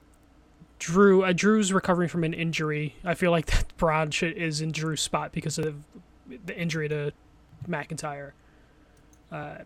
Drew 0.77 1.23
uh, 1.23 1.33
Drew's 1.33 1.73
recovering 1.73 2.09
from 2.09 2.23
an 2.23 2.33
injury. 2.33 2.95
I 3.03 3.15
feel 3.15 3.31
like 3.31 3.45
that 3.51 3.75
Braun 3.77 4.11
should, 4.11 4.33
is 4.37 4.61
in 4.61 4.71
Drew's 4.71 5.01
spot 5.01 5.31
because 5.31 5.57
of 5.57 5.83
the 6.45 6.55
injury 6.55 6.87
to 6.89 7.11
McIntyre. 7.67 8.31
Uh, 9.31 9.59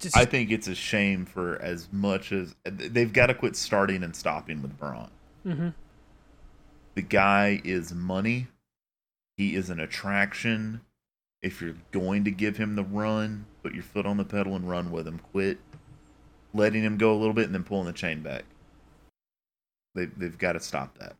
just, 0.00 0.16
I 0.16 0.24
think 0.24 0.50
it's 0.50 0.66
a 0.66 0.74
shame 0.74 1.26
for 1.26 1.60
as 1.60 1.88
much 1.92 2.32
as 2.32 2.54
they've 2.64 3.12
got 3.12 3.26
to 3.26 3.34
quit 3.34 3.54
starting 3.54 4.02
and 4.02 4.16
stopping 4.16 4.62
with 4.62 4.78
Braun. 4.78 5.10
Mhm. 5.46 5.74
The 6.94 7.02
guy 7.02 7.60
is 7.64 7.92
money. 7.94 8.48
He 9.36 9.54
is 9.54 9.70
an 9.70 9.78
attraction. 9.78 10.80
If 11.42 11.62
you're 11.62 11.76
going 11.92 12.24
to 12.24 12.30
give 12.30 12.56
him 12.56 12.76
the 12.76 12.84
run, 12.84 13.46
put 13.62 13.74
your 13.74 13.82
foot 13.82 14.04
on 14.06 14.16
the 14.16 14.24
pedal 14.24 14.56
and 14.56 14.68
run 14.68 14.90
with 14.90 15.06
him. 15.06 15.18
Quit 15.18 15.58
letting 16.52 16.82
him 16.82 16.98
go 16.98 17.12
a 17.14 17.16
little 17.16 17.32
bit 17.32 17.46
and 17.46 17.54
then 17.54 17.64
pulling 17.64 17.86
the 17.86 17.92
chain 17.92 18.22
back. 18.22 18.44
They, 19.94 20.06
they've 20.06 20.36
got 20.36 20.52
to 20.52 20.60
stop 20.60 20.98
that. 20.98 21.16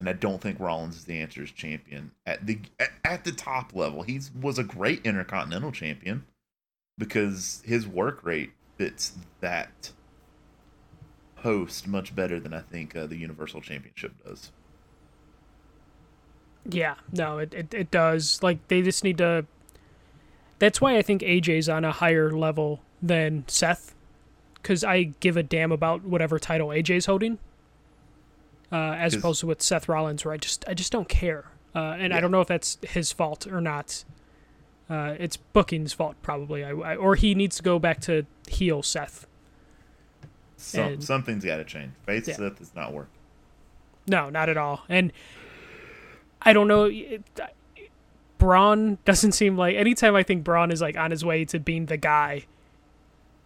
And 0.00 0.08
I 0.08 0.14
don't 0.14 0.40
think 0.40 0.58
Rollins 0.58 0.96
is 0.96 1.04
the 1.04 1.20
answer 1.20 1.42
as 1.42 1.50
champion 1.50 2.12
at 2.24 2.46
the 2.46 2.58
at, 2.78 2.90
at 3.04 3.24
the 3.24 3.32
top 3.32 3.74
level. 3.74 4.02
He 4.02 4.20
was 4.40 4.58
a 4.58 4.64
great 4.64 5.04
intercontinental 5.04 5.72
champion 5.72 6.24
because 7.00 7.62
his 7.64 7.88
work 7.88 8.20
rate 8.22 8.52
fits 8.76 9.14
that 9.40 9.90
post 11.34 11.88
much 11.88 12.14
better 12.14 12.38
than 12.38 12.52
I 12.54 12.60
think 12.60 12.94
uh, 12.94 13.06
the 13.06 13.16
Universal 13.16 13.62
Championship 13.62 14.12
does. 14.24 14.52
Yeah, 16.68 16.96
no, 17.10 17.38
it, 17.38 17.54
it, 17.54 17.74
it 17.74 17.90
does. 17.90 18.42
Like, 18.42 18.68
they 18.68 18.82
just 18.82 19.02
need 19.02 19.18
to. 19.18 19.46
That's 20.58 20.80
why 20.80 20.98
I 20.98 21.02
think 21.02 21.22
AJ's 21.22 21.70
on 21.70 21.86
a 21.86 21.90
higher 21.90 22.30
level 22.30 22.80
than 23.02 23.44
Seth. 23.48 23.94
Because 24.54 24.84
I 24.84 25.04
give 25.20 25.38
a 25.38 25.42
damn 25.42 25.72
about 25.72 26.04
whatever 26.04 26.38
title 26.38 26.68
AJ's 26.68 27.06
holding. 27.06 27.38
Uh, 28.70 28.92
as 28.92 29.14
opposed 29.14 29.40
to 29.40 29.46
with 29.46 29.62
Seth 29.62 29.88
Rollins, 29.88 30.24
where 30.24 30.34
I 30.34 30.36
just 30.36 30.64
I 30.68 30.74
just 30.74 30.92
don't 30.92 31.08
care. 31.08 31.46
Uh, 31.74 31.96
and 31.98 32.12
I 32.12 32.20
don't 32.20 32.30
know 32.30 32.42
if 32.42 32.46
that's 32.46 32.78
his 32.82 33.10
fault 33.10 33.46
or 33.46 33.60
not. 33.60 34.04
Uh, 34.90 35.14
it's 35.20 35.36
booking's 35.36 35.92
fault 35.92 36.16
probably, 36.20 36.64
I, 36.64 36.70
I, 36.70 36.96
or 36.96 37.14
he 37.14 37.34
needs 37.36 37.56
to 37.58 37.62
go 37.62 37.78
back 37.78 38.00
to 38.02 38.26
heel 38.48 38.82
Seth. 38.82 39.26
Some, 40.56 40.80
And- 40.84 41.04
something's 41.04 41.44
got 41.44 41.58
to 41.58 41.64
change. 41.64 41.92
Face 42.04 42.26
Yeah. 42.28 42.34
Seth 42.36 42.60
is 42.60 42.74
not 42.74 42.92
working. 42.92 43.12
No, 44.08 44.30
not 44.30 44.48
at 44.48 44.56
all. 44.56 44.82
And 44.88 45.12
I 46.42 46.52
don't 46.52 46.66
know. 46.68 46.84
It, 46.84 47.22
Braun 48.38 48.98
doesn't 49.04 49.32
seem 49.32 49.56
like 49.56 49.76
anytime 49.76 50.16
I 50.16 50.22
think 50.22 50.44
Braun 50.44 50.70
is 50.70 50.80
like 50.80 50.96
on 50.96 51.10
his 51.10 51.24
way 51.24 51.44
to 51.46 51.60
being 51.60 51.86
the 51.86 51.96
guy, 51.98 52.46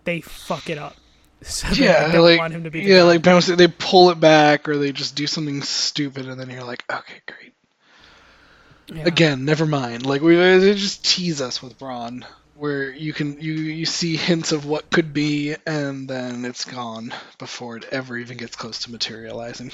they 0.05 0.21
fuck 0.21 0.71
it 0.71 0.79
up. 0.79 0.97
So 1.43 1.69
then 1.69 1.83
Yeah, 1.83 2.07
I 2.09 2.13
don't 2.13 2.23
like 2.23 2.39
want 2.39 2.55
him 2.55 2.65
to 2.65 2.71
be. 2.71 2.81
The 2.81 2.87
yeah, 2.89 2.99
guy. 3.19 3.35
like 3.35 3.45
they 3.45 3.69
pull 3.69 4.09
it 4.11 4.19
back 4.19 4.67
or 4.67 4.79
they 4.79 4.93
just 4.93 5.15
do 5.15 5.27
something 5.27 5.61
stupid, 5.63 6.27
and 6.27 6.41
then 6.41 6.49
you're 6.49 6.65
like, 6.65 6.85
okay, 6.91 7.21
great. 7.27 7.53
Yeah. 8.87 9.07
Again, 9.07 9.45
never 9.45 9.67
mind. 9.67 10.05
Like 10.05 10.21
we 10.23 10.37
they 10.37 10.75
just 10.75 11.05
tease 11.05 11.41
us 11.41 11.63
with 11.63 11.79
Braun, 11.79 12.25
where 12.55 12.91
you 12.91 13.13
can 13.13 13.41
you 13.41 13.53
you 13.53 13.87
see 13.87 14.17
hints 14.17 14.53
of 14.53 14.67
what 14.67 14.91
could 14.91 15.13
be, 15.13 15.57
and 15.67 16.09
then 16.09 16.45
it's 16.45 16.65
gone 16.65 17.13
before 17.39 17.77
it 17.77 17.85
ever 17.93 18.17
even 18.17 18.37
gets 18.37 18.57
close 18.57 18.81
to 18.81 18.93
materializing. 18.93 19.73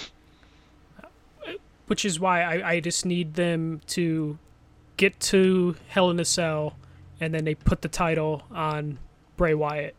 which 1.86 2.04
is 2.04 2.20
why 2.20 2.42
I, 2.42 2.70
I 2.74 2.80
just 2.80 3.04
need 3.04 3.34
them 3.34 3.80
to 3.88 4.38
get 4.96 5.18
to 5.20 5.74
Hell 5.88 6.10
in 6.10 6.20
a 6.20 6.24
Cell, 6.24 6.76
and 7.20 7.34
then 7.34 7.44
they 7.44 7.56
put 7.56 7.82
the 7.82 7.88
title 7.88 8.44
on 8.52 8.98
Bray 9.36 9.54
Wyatt, 9.54 9.96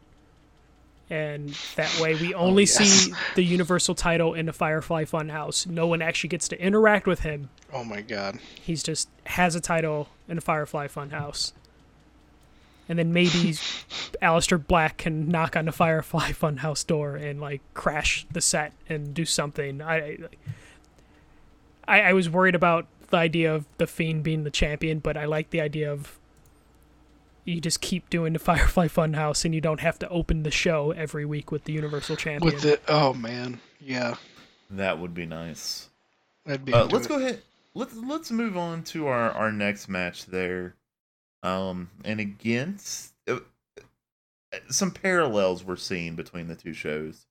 and 1.12 1.50
that 1.76 2.00
way 2.00 2.16
we 2.16 2.34
oh, 2.34 2.40
only 2.40 2.64
yes. 2.64 2.78
see 2.78 3.14
the 3.36 3.44
Universal 3.44 3.96
title 3.96 4.34
in 4.34 4.46
the 4.46 4.54
Firefly 4.54 5.04
Funhouse. 5.04 5.68
No 5.68 5.86
one 5.86 6.02
actually 6.02 6.30
gets 6.30 6.48
to 6.48 6.60
interact 6.60 7.06
with 7.06 7.20
him. 7.20 7.50
Oh 7.74 7.84
my 7.84 8.00
god. 8.00 8.40
He's 8.56 8.82
just 8.82 9.10
has 9.26 9.54
a 9.54 9.60
title 9.60 10.08
in 10.30 10.36
the 10.36 10.42
Firefly 10.42 10.88
Funhouse. 10.88 11.52
And 12.88 12.98
then 12.98 13.12
maybe 13.12 13.30
Aleister 14.22 14.66
Black 14.66 15.00
can 15.00 15.28
knock 15.28 15.58
on 15.58 15.66
the 15.66 15.74
Firefly 15.74 16.32
Funhouse 16.32 16.88
door 16.88 17.18
and 17.18 17.42
like 17.42 17.62
crash 17.74 18.26
the 18.32 18.42
set 18.42 18.72
and 18.88 19.14
do 19.14 19.26
something. 19.26 19.82
I 19.82 20.18
I, 21.86 22.02
I 22.04 22.14
was 22.14 22.30
worried 22.30 22.56
about 22.56 22.88
the 23.10 23.18
idea 23.18 23.54
of 23.54 23.66
the 23.80 23.86
Fiend 23.86 24.24
being 24.24 24.46
the 24.46 24.50
champion, 24.50 25.00
but 25.00 25.18
I 25.18 25.26
like 25.26 25.50
the 25.50 25.60
idea 25.60 25.92
of 25.92 26.18
you 27.46 27.62
just 27.62 27.82
keep 27.82 28.10
doing 28.10 28.34
the 28.34 28.40
Firefly 28.52 28.88
Funhouse 28.88 29.46
and 29.46 29.54
you 29.54 29.62
don't 29.62 29.80
have 29.80 30.00
to 30.00 30.10
open 30.10 30.44
the 30.44 30.52
show 30.52 30.92
every 30.92 31.26
week 31.26 31.52
with 31.52 31.64
the 31.66 31.74
Universal 31.74 32.18
Champion. 32.18 32.54
With 32.54 32.62
the 32.62 32.80
oh 32.88 33.14
man, 33.14 33.60
yeah, 33.80 34.16
That 34.70 35.00
would 35.00 35.14
be 35.14 35.26
nice. 35.26 35.90
I'd 36.48 36.66
be. 36.66 36.74
Uh, 36.74 36.86
let's 36.86 37.06
it. 37.06 37.10
go 37.10 37.18
ahead. 37.18 37.42
Let's 37.74 37.96
let's 37.96 38.32
move 38.32 38.58
on 38.58 38.84
to 38.86 39.08
our 39.08 39.32
our 39.32 39.52
next 39.52 39.88
match 39.88 40.26
there. 40.26 40.76
Um, 41.44 41.90
and 42.06 42.20
against 42.20 43.14
uh, 43.28 43.40
some 44.70 44.92
parallels 44.92 45.64
we're 45.64 45.76
seeing 45.76 46.16
between 46.16 46.48
the 46.48 46.56
two 46.56 46.74
shows. 46.74 47.26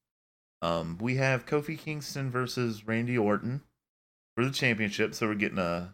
Um, 0.63 0.99
we 1.01 1.17
have 1.17 1.47
Kofi 1.47 1.79
Kingston 1.79 2.31
versus 2.31 2.87
Randy 2.87 3.17
Orton 3.17 3.63
for 4.35 4.45
the 4.45 4.51
championship, 4.51 5.15
so 5.15 5.27
we're 5.27 5.35
getting 5.35 5.59
a. 5.59 5.93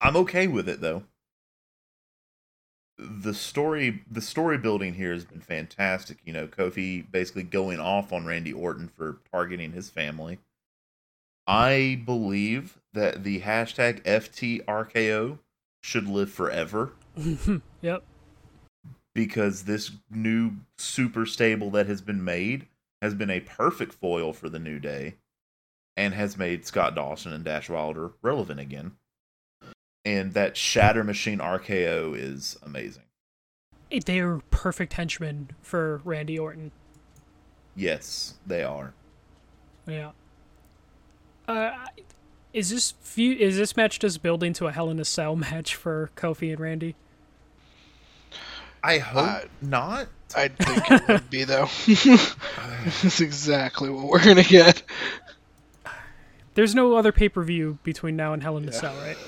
I'm 0.00 0.16
okay 0.16 0.46
with 0.46 0.68
it 0.68 0.80
though. 0.80 1.04
The 2.98 3.34
story, 3.34 4.02
the 4.10 4.20
story 4.20 4.58
building 4.58 4.94
here 4.94 5.12
has 5.12 5.24
been 5.24 5.40
fantastic. 5.40 6.18
You 6.24 6.32
know, 6.32 6.46
Kofi 6.46 7.10
basically 7.10 7.42
going 7.42 7.80
off 7.80 8.12
on 8.12 8.26
Randy 8.26 8.52
Orton 8.52 8.88
for 8.88 9.18
targeting 9.30 9.72
his 9.72 9.90
family. 9.90 10.38
I 11.46 12.00
believe 12.04 12.78
that 12.92 13.24
the 13.24 13.40
hashtag 13.40 14.02
FTRKO 14.04 15.38
should 15.82 16.06
live 16.06 16.30
forever 16.30 16.92
yep. 17.80 18.04
because 19.14 19.64
this 19.64 19.90
new 20.08 20.52
super 20.78 21.26
stable 21.26 21.70
that 21.70 21.86
has 21.86 22.00
been 22.00 22.22
made 22.22 22.68
has 23.00 23.14
been 23.14 23.30
a 23.30 23.40
perfect 23.40 23.92
foil 23.92 24.32
for 24.32 24.48
the 24.48 24.60
New 24.60 24.78
Day 24.78 25.16
and 25.96 26.14
has 26.14 26.38
made 26.38 26.64
Scott 26.64 26.94
Dawson 26.94 27.32
and 27.32 27.44
Dash 27.44 27.68
Wilder 27.68 28.12
relevant 28.22 28.60
again. 28.60 28.92
And 30.04 30.34
that 30.34 30.56
Shatter 30.56 31.04
Machine 31.04 31.38
RKO 31.38 32.16
is 32.16 32.58
amazing. 32.64 33.04
They're 34.04 34.38
perfect 34.50 34.94
henchmen 34.94 35.50
for 35.60 36.00
Randy 36.04 36.38
Orton. 36.38 36.72
Yes, 37.76 38.34
they 38.46 38.62
are. 38.64 38.94
Yeah. 39.86 40.10
Uh, 41.46 41.72
is 42.52 42.70
this 42.70 42.94
few? 43.00 43.32
Is 43.34 43.56
this 43.56 43.76
match 43.76 43.98
just 43.98 44.22
building 44.22 44.52
to 44.54 44.66
a 44.66 44.72
Hell 44.72 44.90
in 44.90 44.98
a 44.98 45.04
Cell 45.04 45.36
match 45.36 45.74
for 45.76 46.10
Kofi 46.16 46.50
and 46.50 46.60
Randy? 46.60 46.96
I 48.82 48.98
hope 48.98 49.28
Uh, 49.28 49.40
not. 49.60 50.08
I 50.34 50.48
think 50.48 50.90
it 50.90 51.08
would 51.08 51.30
be 51.30 51.44
though. 51.44 51.68
That's 51.86 53.20
exactly 53.20 53.90
what 53.90 54.06
we're 54.06 54.24
gonna 54.24 54.42
get. 54.42 54.82
There's 56.54 56.74
no 56.74 56.94
other 56.96 57.12
pay 57.12 57.28
per 57.28 57.42
view 57.44 57.78
between 57.82 58.16
now 58.16 58.32
and 58.32 58.42
Hell 58.42 58.56
in 58.56 58.64
a 58.64 58.72
Yeah. 58.72 58.78
Cell, 58.80 58.96
right? 58.96 59.18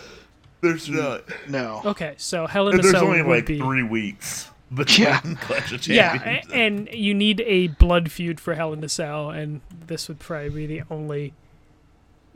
There's 0.65 0.89
not. 0.89 1.25
No. 1.49 1.83
Okay, 1.85 2.15
so 2.17 2.47
Hell 2.47 2.69
in 2.69 2.79
a 2.79 2.83
There's 2.83 2.95
only 2.95 3.23
like 3.23 3.47
be 3.47 3.59
three 3.59 3.83
weeks 3.83 4.51
between 4.73 5.07
Yeah. 5.07 5.21
Clash 5.41 5.73
of 5.73 5.81
Champions. 5.83 6.51
a- 6.51 6.55
and 6.55 6.89
you 6.93 7.15
need 7.15 7.41
a 7.43 7.69
blood 7.69 8.11
feud 8.11 8.41
for 8.41 8.55
Hell 8.55 8.73
in 8.73 8.83
a 8.83 8.89
Cell, 8.89 9.31
and 9.31 9.61
this 9.87 10.09
would 10.09 10.19
probably 10.19 10.49
be 10.51 10.67
the 10.67 10.83
only 10.91 11.33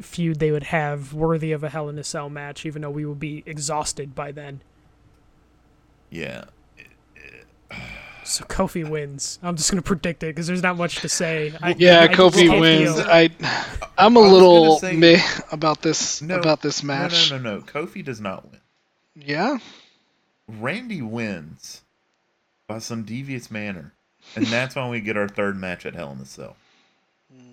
feud 0.01 0.39
they 0.39 0.51
would 0.53 0.65
have 0.65 1.13
worthy 1.13 1.51
of 1.53 1.65
a 1.65 1.69
Hell 1.71 1.89
in 1.89 1.99
a 1.99 2.05
Cell 2.05 2.29
match, 2.31 2.65
even 2.65 2.83
though 2.83 2.91
we 2.91 3.05
will 3.05 3.15
be 3.17 3.43
exhausted 3.47 4.15
by 4.15 4.31
then. 4.31 4.61
yeah. 6.11 6.45
So 8.29 8.45
Kofi 8.45 8.89
wins. 8.89 9.39
I'm 9.43 9.57
just 9.57 9.71
gonna 9.71 9.81
predict 9.83 10.23
it 10.23 10.27
because 10.35 10.47
there's 10.47 10.63
not 10.63 10.77
much 10.77 10.97
to 11.01 11.09
say. 11.09 11.55
I, 11.63 11.75
Yeah, 11.79 12.01
I 12.01 12.09
just 12.09 12.19
Kofi 12.21 12.47
can't 12.49 12.61
wins. 12.61 12.95
feel- 12.97 13.07
I, 13.11 13.31
I'm 13.97 14.17
a 14.17 14.21
I 14.21 14.23
was 14.23 14.33
little 14.33 14.67
gonna 14.67 14.81
say- 14.81 14.97
meh 14.97 15.23
about 15.51 15.81
this 15.83 16.21
No, 16.23 16.39
about 16.39 16.61
this 16.63 16.83
match. 16.83 17.31
no, 17.31 17.39
no, 17.39 17.57
no. 17.57 17.63
Kofi 17.63 18.05
does 18.05 18.21
not 18.21 18.45
win. 18.51 18.61
Yeah, 19.17 19.59
Randy 20.47 21.03
wins 21.03 21.83
by 22.67 22.79
some 22.79 23.03
devious 23.05 23.51
manner. 23.51 23.93
And 24.37 24.47
that's 24.49 24.77
why 24.77 24.89
we 24.89 25.01
get 25.01 25.17
our 25.17 25.29
third 25.29 25.57
match 25.57 25.87
at 25.87 25.95
Hell 25.95 26.13
in 26.13 26.19
a 26.19 26.27
Cell. 26.27 26.57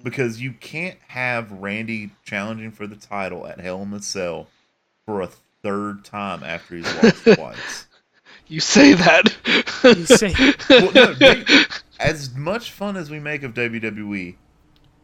Because 0.03 0.41
you 0.41 0.51
can't 0.53 0.97
have 1.07 1.51
Randy 1.51 2.11
challenging 2.23 2.71
for 2.71 2.85
the 2.87 2.95
title 2.95 3.47
at 3.47 3.59
Hell 3.59 3.81
in 3.81 3.93
a 3.93 4.01
Cell 4.01 4.47
for 5.05 5.21
a 5.21 5.29
third 5.63 6.03
time 6.05 6.43
after 6.43 6.75
he's 6.75 7.03
lost 7.03 7.23
twice. 7.35 7.87
You 8.47 8.59
say 8.59 8.93
that. 8.93 9.35
You 9.83 10.05
say 10.05 10.33
Well, 10.69 10.91
no, 10.93 11.13
they, 11.13 11.43
as 11.99 12.33
much 12.35 12.71
fun 12.71 12.97
as 12.97 13.09
we 13.09 13.19
make 13.19 13.43
of 13.43 13.53
WWE, 13.53 14.35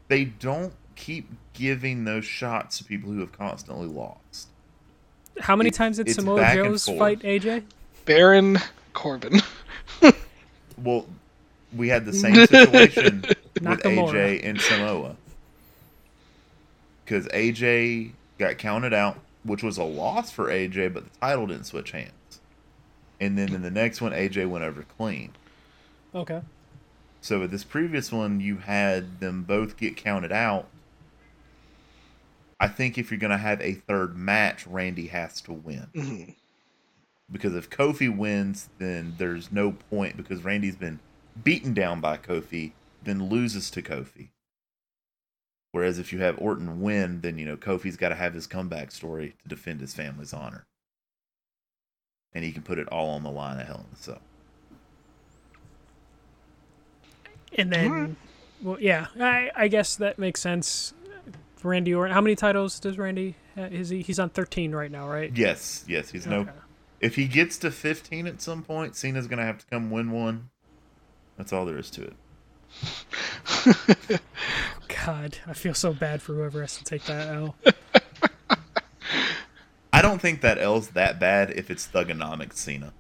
they 0.08 0.26
don't 0.26 0.74
keep 0.96 1.30
giving 1.54 2.04
those 2.06 2.26
shots 2.26 2.78
to 2.80 2.84
people 2.84 3.12
who 3.12 3.20
have 3.20 3.32
constantly 3.32 3.88
lost. 3.88 4.48
how 5.40 5.56
many 5.56 5.70
It's- 5.70 5.78
times 5.78 5.98
did 5.98 6.10
Samoa 6.14 6.54
Joe's 6.54 6.86
fight 6.86 7.20
AJ? 7.22 7.64
Baron 8.06 8.60
Corbin. 8.94 9.42
Well, 10.78 11.06
we 11.76 11.90
had 11.90 12.06
the 12.06 12.14
same 12.14 12.34
situation 12.48 13.22
with 13.22 13.54
Nakamura. 13.64 14.14
AJ 14.40 14.46
and 14.50 14.60
Samoa. 14.60 15.16
Because 17.06 17.28
AJ 17.28 18.14
got 18.40 18.58
counted 18.58 18.92
out, 18.94 19.20
which 19.44 19.62
was 19.62 19.78
a 19.78 19.84
loss 19.84 20.32
for 20.32 20.48
AJ, 20.48 20.94
but 20.94 21.04
the 21.04 21.20
title 21.20 21.46
didn't 21.46 21.66
switch 21.66 21.92
hands. 21.92 22.12
And 23.22 23.38
then 23.38 23.54
in 23.54 23.62
the 23.62 23.72
next 23.72 24.02
one, 24.02 24.12
AJ 24.12 24.50
went 24.50 24.66
over 24.66 24.84
clean. 24.98 25.32
Okay. 26.14 26.42
So 27.22 27.40
with 27.40 27.52
this 27.52 27.64
previous 27.64 28.12
one, 28.12 28.42
you 28.42 28.58
had 28.58 29.20
them 29.20 29.44
both 29.44 29.78
get 29.78 29.96
counted 29.96 30.32
out. 30.32 30.68
I 32.60 32.68
think 32.68 32.98
if 32.98 33.12
you're 33.12 33.20
going 33.20 33.32
to 33.32 33.38
have 33.38 33.62
a 33.62 33.76
third 33.76 34.18
match, 34.18 34.66
Randy 34.66 35.08
has 35.08 35.40
to 35.42 35.54
win. 35.54 35.88
Mhm. 35.94 36.36
Because 37.32 37.56
if 37.56 37.70
Kofi 37.70 38.14
wins, 38.14 38.70
then 38.80 39.14
there's 39.18 39.52
no 39.52 39.72
point 39.72 40.18
because 40.18 40.44
Randy's 40.44 40.76
been 40.76 41.00
beaten 41.44 41.74
down 41.74 42.02
by 42.02 42.18
Kofi, 42.18 42.72
then 43.04 43.30
loses 43.30 43.72
to 43.72 43.82
Kofi. 43.82 44.30
Whereas 45.72 45.98
if 46.00 46.12
you 46.12 46.20
have 46.20 46.38
Orton 46.40 46.82
win, 46.82 47.22
then 47.22 47.38
you 47.38 47.46
know 47.46 47.56
Kofi's 47.56 47.98
got 47.98 48.10
to 48.10 48.16
have 48.16 48.34
his 48.34 48.48
comeback 48.48 48.92
story 48.92 49.36
to 49.42 49.48
defend 49.48 49.80
his 49.80 49.94
family's 49.94 50.34
honor, 50.34 50.66
and 52.34 52.44
he 52.44 52.52
can 52.52 52.64
put 52.64 52.80
it 52.80 52.88
all 52.90 53.10
on 53.10 53.24
the 53.24 53.32
line 53.32 53.60
at 53.60 53.68
Hell 53.68 53.86
in 53.88 53.94
a 53.94 54.02
Cell. 54.02 54.22
And 57.58 57.72
then, 57.72 57.92
Alright. 57.92 58.16
well, 58.62 58.78
yeah, 58.80 59.08
I 59.20 59.52
I 59.56 59.68
guess 59.68 59.96
that 59.98 60.18
makes 60.18 60.42
sense. 60.42 60.94
Randy 61.64 61.94
Orton. 61.94 62.14
How 62.14 62.22
many 62.22 62.36
titles 62.36 62.80
does 62.80 62.98
Randy? 62.98 63.36
Is 63.56 63.90
he? 63.90 64.02
He's 64.02 64.20
on 64.20 64.30
13 64.30 64.74
right 64.74 64.90
now, 64.90 65.08
right? 65.08 65.32
Yes, 65.36 65.84
yes, 65.88 66.10
he's 66.10 66.26
no. 66.26 66.48
If 67.00 67.16
he 67.16 67.28
gets 67.28 67.58
to 67.60 67.72
15 67.72 68.28
at 68.28 68.42
some 68.42 68.64
point, 68.64 68.96
Cena's 68.96 69.28
gonna 69.28 69.46
have 69.46 69.60
to 69.60 69.66
come 69.68 69.92
win 69.92 70.12
one. 70.12 70.50
That's 71.38 71.52
all 71.52 71.66
there 71.66 71.78
is 71.78 71.90
to 71.92 72.04
it. 72.04 72.14
God, 75.06 75.38
I 75.48 75.54
feel 75.54 75.74
so 75.74 75.94
bad 75.94 76.22
for 76.22 76.36
whoever 76.36 76.62
has 76.62 76.78
to 76.78 76.84
take 76.84 77.04
that 77.06 77.34
L. 77.34 77.56
I 80.02 80.04
don't 80.04 80.20
think 80.20 80.42
that 80.42 80.58
L's 80.58 80.88
that 80.90 81.20
bad 81.20 81.52
if 81.52 81.70
it's 81.70 81.88
Thuganomics 81.88 82.54
Cena. 82.58 82.92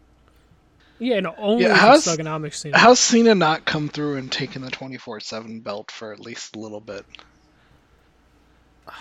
Yeah, 0.99 1.19
no, 1.21 1.33
only 1.35 1.63
Yeah, 1.63 1.73
how's- 1.73 2.05
it's 2.05 2.15
Thuganomics 2.15 2.53
scene. 2.53 2.73
How's 2.75 2.99
Cena 2.99 3.33
not 3.33 3.65
come 3.65 3.89
through 3.89 4.17
and 4.17 4.31
taken 4.31 4.61
the 4.61 4.69
24/7 4.69 5.61
belt 5.61 5.89
for 5.89 6.13
at 6.13 6.19
least 6.19 6.55
a 6.55 6.59
little 6.59 6.79
bit? 6.79 7.03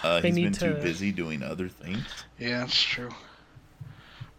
Uh, 0.03 0.21
They 0.21 0.29
he's 0.29 0.37
need 0.37 0.43
been 0.45 0.53
too 0.77 0.81
busy 0.81 1.13
doing 1.13 1.43
other 1.43 1.69
things. 1.69 2.07
Yeah, 2.39 2.61
that's 2.61 2.81
true. 2.83 3.11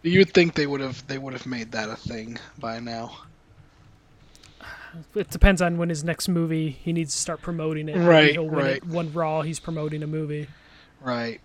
You'd 0.02 0.34
think 0.34 0.54
they 0.54 0.66
would 0.66 0.80
have 0.80 1.06
they 1.06 1.18
would 1.18 1.32
have 1.32 1.46
made 1.46 1.70
that 1.70 1.88
a 1.88 1.94
thing 1.94 2.40
by 2.58 2.80
now. 2.80 3.16
It 5.14 5.30
depends 5.30 5.62
on 5.62 5.78
when 5.78 5.88
his 5.88 6.02
next 6.02 6.26
movie. 6.26 6.70
He 6.70 6.92
needs 6.92 7.14
to 7.14 7.20
start 7.20 7.40
promoting 7.42 7.88
it. 7.88 7.94
Maybe 7.94 8.06
Right, 8.08 8.32
he'll 8.32 8.48
win 8.48 8.58
it 8.58 8.62
right. 8.72 8.84
One 8.86 9.12
Raw, 9.12 9.42
he's 9.42 9.60
promoting 9.60 10.02
a 10.02 10.08
movie. 10.08 10.48
Right. 11.00 11.40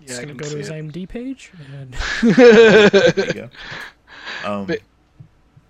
He's 0.00 0.10
Yeah, 0.10 0.16
I 0.16 0.20
gonna 0.22 0.26
can 0.34 0.36
go 0.38 0.50
to 0.50 0.56
his 0.56 0.68
it. 0.68 0.72
IMD 0.72 1.08
page. 1.08 1.52
And 1.74 1.94
There 2.36 3.26
you 3.26 3.32
go. 3.34 3.50
Um, 4.44 4.66
But- 4.66 4.80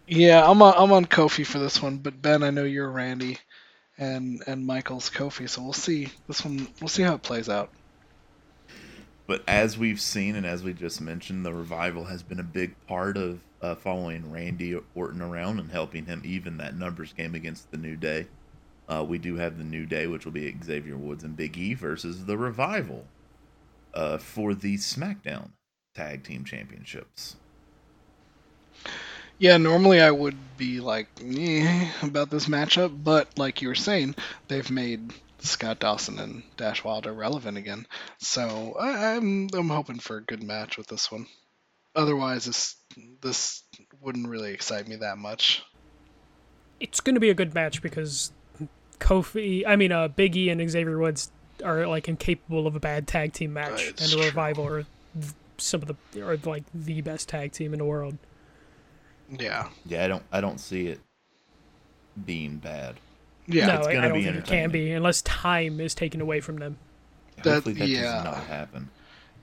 Yeah, 0.07 0.49
I'm 0.49 0.61
on, 0.63 0.75
I'm 0.77 0.93
on 0.93 1.05
Kofi 1.05 1.45
for 1.47 1.59
this 1.59 1.81
one, 1.83 1.99
but 1.99 2.21
Ben, 2.23 2.43
I 2.43 2.51
know 2.51 2.65
you're 2.65 2.91
Randy, 2.91 3.39
and 3.99 4.43
and 4.47 4.67
Michael's 4.67 5.09
Kofi, 5.11 5.49
so 5.49 5.63
we'll 5.63 5.73
see 5.73 6.09
this 6.27 6.45
one. 6.45 6.67
We'll 6.81 6.89
see 6.89 7.03
how 7.03 7.15
it 7.15 7.23
plays 7.23 7.49
out. 7.49 7.71
But 9.29 9.45
as 9.47 9.79
we've 9.79 10.01
seen 10.01 10.35
and 10.35 10.45
as 10.45 10.65
we 10.65 10.73
just 10.73 11.01
mentioned, 11.01 11.47
the 11.47 11.53
revival 11.55 12.07
has 12.07 12.23
been 12.25 12.41
a 12.41 12.45
big 12.45 12.75
part 12.89 13.17
of 13.17 13.39
uh, 13.63 13.77
following 13.77 14.33
Randy 14.33 14.77
Orton 14.97 15.23
around 15.23 15.61
and 15.61 15.71
helping 15.71 16.07
him 16.07 16.23
even 16.25 16.57
that 16.57 16.75
numbers 16.77 17.13
game 17.13 17.37
against 17.37 17.71
the 17.71 17.77
New 17.77 17.95
Day. 17.95 18.27
Uh, 18.89 19.05
we 19.07 19.19
do 19.19 19.37
have 19.37 19.57
the 19.59 19.63
New 19.63 19.87
Day, 19.87 20.09
which 20.09 20.25
will 20.25 20.33
be 20.33 20.53
Xavier 20.65 20.97
Woods 20.97 21.23
and 21.23 21.37
Big 21.37 21.57
E 21.57 21.75
versus 21.75 22.25
the 22.25 22.37
Revival 22.37 23.07
uh, 23.95 24.19
for 24.19 24.55
the 24.55 24.77
SmackDown 24.77 25.51
Tag 25.95 26.25
Team 26.25 26.45
Championships. 26.45 27.37
Yeah, 29.39 29.57
normally 29.57 30.01
I 30.01 30.11
would 30.11 30.37
be 30.59 30.81
like 30.81 31.09
eh, 31.25 31.91
about 32.03 32.31
this 32.31 32.47
matchup, 32.47 33.03
but 33.03 33.39
like 33.39 33.63
you 33.63 33.69
were 33.69 33.75
saying, 33.75 34.15
they've 34.49 34.71
made 34.71 35.13
Scott 35.39 35.79
Dawson 35.79 36.19
and 36.19 36.43
Dash 36.57 36.85
Wilder 36.85 37.13
relevant 37.13 37.57
again. 37.57 37.87
So 38.19 38.77
I, 38.79 39.17
I'm 39.17 39.49
I'm 39.55 39.71
hoping 39.71 39.99
for 39.99 40.19
a 40.19 40.23
good 40.23 40.43
match 40.43 40.77
with 40.77 40.89
this 40.89 41.11
one. 41.11 41.27
Otherwise, 41.97 42.45
this 42.45 42.77
this 43.23 43.63
wouldn't 44.01 44.29
really 44.29 44.53
excite 44.53 44.87
me 44.87 44.97
that 44.97 45.19
much. 45.19 45.63
It's 46.79 47.01
going 47.01 47.15
to 47.15 47.21
be 47.21 47.31
a 47.31 47.35
good 47.35 47.55
match 47.55 47.83
because 47.83 48.33
Kofi, 48.99 49.65
I 49.67 49.77
mean, 49.77 49.93
uh, 49.93 50.09
Big 50.09 50.37
E 50.37 50.51
and 50.51 50.71
Xavier 50.71 50.99
Woods 50.99 51.31
are 51.63 51.87
like 51.87 52.09
incapable 52.09 52.67
of 52.67 52.75
a 52.77 52.81
bad 52.81 53.07
tag 53.07 53.33
team 53.33 53.53
match, 53.53 53.89
It's 53.89 54.03
and 54.03 54.11
the 54.13 54.17
true. 54.17 54.27
Revival 54.27 54.67
are 54.67 54.85
some 55.59 55.83
of 55.83 55.89
the 56.13 56.23
are 56.23 56.37
like 56.45 56.65
the 56.75 57.01
best 57.03 57.29
tag 57.29 57.53
team 57.53 57.73
in 57.73 57.79
the 57.79 57.85
world. 57.85 58.17
Yeah, 59.39 59.69
Yeah, 59.87 60.05
I 60.05 60.09
don't 60.09 60.23
I 60.33 60.41
don't 60.41 60.59
see 60.59 60.89
it 60.89 61.01
being 62.27 62.57
bad. 62.57 62.97
yeah, 63.47 63.67
no, 63.67 63.75
it's 63.79 63.87
I, 63.87 63.91
I 63.91 63.95
gonna 63.95 64.09
don't 64.09 64.19
be 64.19 64.25
think 64.25 64.37
it 64.37 64.45
can 64.47 64.71
be 64.71 64.91
unless 64.93 65.23
time 65.23 65.81
is 65.81 65.95
taken 65.95 66.21
away 66.21 66.41
from 66.41 66.57
them. 66.57 66.77
That- 67.43 67.55
Hopefully 67.55 67.75
that 67.77 67.89
yeah. 67.89 68.03
does 68.03 68.25
not 68.25 68.45
happen. 68.45 68.91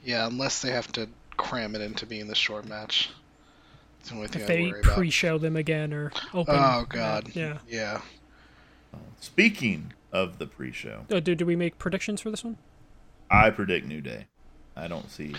yeah. 0.03 0.27
Unless 0.27 0.61
they 0.61 0.71
have 0.71 0.91
to 0.93 1.07
cram 1.37 1.75
it 1.75 1.81
into 1.81 2.05
being 2.05 2.27
the 2.27 2.35
short 2.35 2.65
match. 2.67 3.09
It's 3.99 4.09
the 4.09 4.15
only 4.15 4.27
thing 4.27 4.41
If 4.41 4.47
they 4.47 4.71
worry 4.71 4.81
pre-show 4.81 5.37
them 5.37 5.55
again 5.55 5.93
or 5.93 6.11
open. 6.33 6.55
Oh 6.57 6.85
God. 6.89 7.29
Yeah. 7.33 7.57
Yeah. 7.67 8.01
Speaking 9.19 9.93
of 10.11 10.39
the 10.39 10.45
pre-show, 10.47 11.05
Oh, 11.11 11.19
do, 11.19 11.35
do 11.35 11.45
we 11.45 11.55
make 11.55 11.77
predictions 11.77 12.21
for 12.21 12.31
this 12.31 12.43
one? 12.43 12.57
I 13.29 13.49
predict 13.49 13.85
New 13.87 14.01
Day. 14.01 14.27
I 14.75 14.87
don't 14.87 15.09
see 15.11 15.35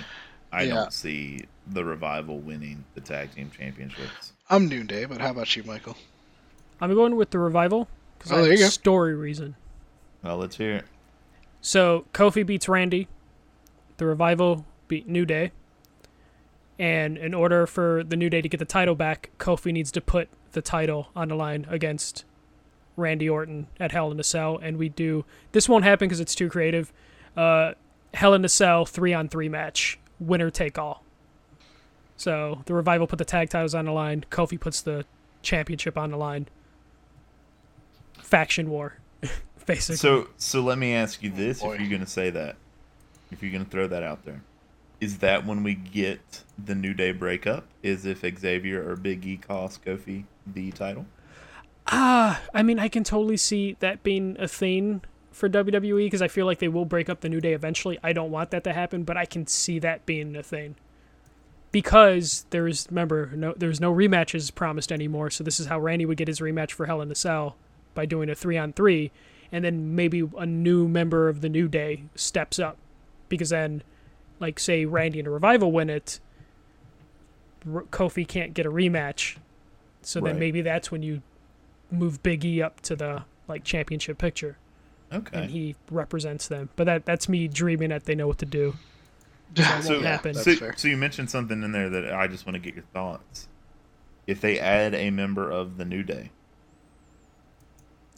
I 0.50 0.62
Yeah. 0.62 0.74
don't 0.76 0.92
see 0.92 1.44
the 1.66 1.85
revival 1.85 2.38
winning 2.38 2.85
the 2.94 3.02
tag 3.02 3.35
team 3.35 3.50
championships. 3.54 4.33
I'm 4.48 4.66
New 4.66 4.83
Day, 4.83 5.04
but 5.04 5.20
how 5.20 5.31
about 5.31 5.54
you, 5.54 5.62
Michael? 5.62 5.96
I'm 6.81 6.94
going 6.94 7.16
with 7.16 7.31
the 7.31 7.38
Revival 7.38 7.87
because 8.18 8.33
Oh, 8.33 8.37
I 8.37 8.40
there 8.42 8.50
have 8.52 8.59
you 8.61 8.64
go. 8.64 8.70
story 8.70 9.14
reason. 9.14 9.57
Well, 10.22 10.38
let's 10.38 10.57
hear 10.57 10.76
it. 10.76 10.85
So 11.61 12.07
Kofi 12.14 12.46
beats 12.46 12.66
Randy. 12.68 13.09
The 13.98 14.07
Revival 14.07 14.64
beat 14.87 15.07
New 15.07 15.26
Day. 15.26 15.52
And 16.78 17.18
in 17.18 17.35
order 17.35 17.66
for 17.66 18.02
the 18.04 18.16
New 18.16 18.31
Day 18.31 18.40
to 18.40 18.48
get 18.48 18.59
the 18.59 18.64
title 18.64 18.94
back, 18.94 19.31
Kofi 19.38 19.72
needs 19.72 19.90
to 19.92 20.00
put 20.00 20.28
the 20.52 20.62
title 20.62 21.09
on 21.14 21.28
the 21.28 21.35
line 21.35 21.66
against 21.68 22.24
Randy 22.98 23.28
Orton 23.28 23.68
at 23.80 23.92
Hell 23.92 24.11
in 24.11 24.20
a 24.20 24.24
Cell. 24.24 24.58
And 24.61 24.76
we 24.76 24.88
do. 24.88 25.24
This 25.52 25.68
won't 25.68 25.84
happen 25.84 26.08
because 26.08 26.20
it's 26.20 26.34
too 26.34 26.48
creative. 26.50 26.92
Uh, 27.37 27.72
Hell 28.14 28.34
in 28.34 28.44
a 28.44 28.48
Cell 28.48 28.84
three 28.84 29.14
on 29.14 29.28
three 29.28 29.48
match, 29.48 29.98
winner 30.18 30.50
take 30.50 30.78
all. 30.78 31.04
So 32.16 32.62
the 32.66 32.74
Revival 32.74 33.06
put 33.06 33.18
the 33.18 33.24
tag 33.24 33.50
titles 33.50 33.74
on 33.74 33.84
the 33.84 33.92
line. 33.92 34.24
Kofi 34.30 34.58
puts 34.58 34.80
the 34.82 35.04
championship 35.42 35.96
on 35.96 36.11
the 36.11 36.16
line. 36.16 36.48
Faction 38.20 38.68
war, 38.68 38.98
basically. 39.66 39.96
So 39.96 40.28
so 40.37 40.61
let 40.61 40.78
me 40.78 40.94
ask 40.94 41.22
you 41.22 41.30
this 41.30 41.61
boy. 41.61 41.74
if 41.74 41.80
you're 41.80 41.88
going 41.88 42.00
to 42.00 42.06
say 42.06 42.30
that. 42.30 42.56
If 43.30 43.42
you're 43.42 43.52
going 43.52 43.64
to 43.64 43.70
throw 43.70 43.87
that 43.87 44.02
out 44.02 44.24
there. 44.24 44.42
Is 45.00 45.18
that 45.18 45.46
when 45.46 45.62
we 45.62 45.74
get 45.74 46.42
the 46.62 46.74
New 46.74 46.92
Day 46.92 47.12
breakup? 47.12 47.66
Is 47.82 48.04
if 48.04 48.22
Xavier 48.22 48.90
or 48.90 48.96
Big 48.96 49.24
E 49.24 49.37
cost 49.37 49.84
Kofi 49.84 50.24
the 50.44 50.72
title? 50.72 51.06
Ah, 51.90 52.42
I 52.53 52.62
mean, 52.62 52.79
I 52.79 52.88
can 52.88 53.03
totally 53.03 53.37
see 53.37 53.77
that 53.81 54.03
being 54.03 54.37
a 54.38 54.46
thing 54.46 55.01
for 55.31 55.48
WWE 55.48 56.07
because 56.07 56.20
I 56.20 56.29
feel 56.29 56.44
like 56.46 56.59
they 56.59 56.68
will 56.68 56.85
break 56.85 57.09
up 57.09 57.20
the 57.20 57.29
New 57.29 57.40
Day 57.40 57.55
eventually. 57.55 57.98
I 58.03 58.12
don't 58.12 58.31
want 58.31 58.51
that 58.51 58.64
to 58.64 58.72
happen, 58.72 59.05
but 59.05 59.16
I 59.16 59.24
can 59.24 59.46
see 59.46 59.79
that 59.79 60.05
being 60.05 60.37
a 60.37 60.42
thing 60.42 60.77
because 61.72 62.46
there's 62.51 62.87
remember 62.90 63.31
no 63.35 63.55
there's 63.57 63.81
no 63.81 63.92
rematches 63.92 64.55
promised 64.55 64.92
anymore. 64.92 65.31
So 65.31 65.44
this 65.44 65.61
is 65.61 65.66
how 65.66 65.79
Randy 65.79 66.05
would 66.07 66.16
get 66.18 66.29
his 66.29 66.40
rematch 66.40 66.72
for 66.72 66.87
Hell 66.87 67.01
in 67.01 67.11
a 67.11 67.14
Cell 67.14 67.57
by 67.94 68.05
doing 68.07 68.29
a 68.29 68.35
three 68.35 68.59
on 68.59 68.72
three, 68.72 69.11
and 69.51 69.64
then 69.64 69.94
maybe 69.94 70.29
a 70.37 70.46
new 70.46 70.88
member 70.88 71.29
of 71.29 71.40
the 71.40 71.48
New 71.48 71.68
Day 71.68 72.05
steps 72.14 72.59
up 72.59 72.77
because 73.29 73.51
then, 73.51 73.83
like 74.40 74.59
say 74.59 74.85
Randy 74.85 75.20
and 75.20 75.27
the 75.27 75.31
Revival 75.31 75.72
win 75.72 75.88
it, 75.88 76.20
R- 77.72 77.85
Kofi 77.85 78.27
can't 78.27 78.55
get 78.55 78.66
a 78.66 78.70
rematch. 78.70 79.37
So 80.03 80.20
then 80.20 80.38
maybe 80.38 80.62
that's 80.62 80.90
when 80.90 81.03
you 81.03 81.22
move 81.90 82.22
Big 82.22 82.44
E 82.44 82.62
up 82.62 82.81
to 82.83 82.96
the 82.96 83.24
like 83.46 83.64
championship 83.64 84.18
picture, 84.18 84.59
Okay. 85.12 85.42
and 85.42 85.51
he 85.51 85.74
represents 85.90 86.48
them. 86.48 86.68
But 86.77 86.85
that 86.85 87.07
that's 87.07 87.29
me 87.29 87.48
dreaming 87.48 87.90
that 87.90 88.05
they 88.05 88.14
know 88.14 88.27
what 88.29 88.38
to 88.38 88.46
do. 88.46 88.74
That 89.55 89.83
so, 89.83 90.01
won't 90.24 90.37
so, 90.37 90.70
so 90.77 90.88
you 90.88 90.96
mentioned 90.96 91.31
something 91.31 91.62
in 91.62 91.72
there 91.72 91.88
that 91.88 92.12
I 92.12 92.27
just 92.27 92.46
want 92.46 92.55
to 92.55 92.61
get 92.61 92.74
your 92.74 92.85
thoughts. 92.92 93.48
If 94.27 94.40
they 94.42 94.59
add 94.59 94.94
a 94.94 95.09
member 95.11 95.51
of 95.51 95.79
the 95.79 95.87
New 95.87 96.03
Day, 96.03 96.31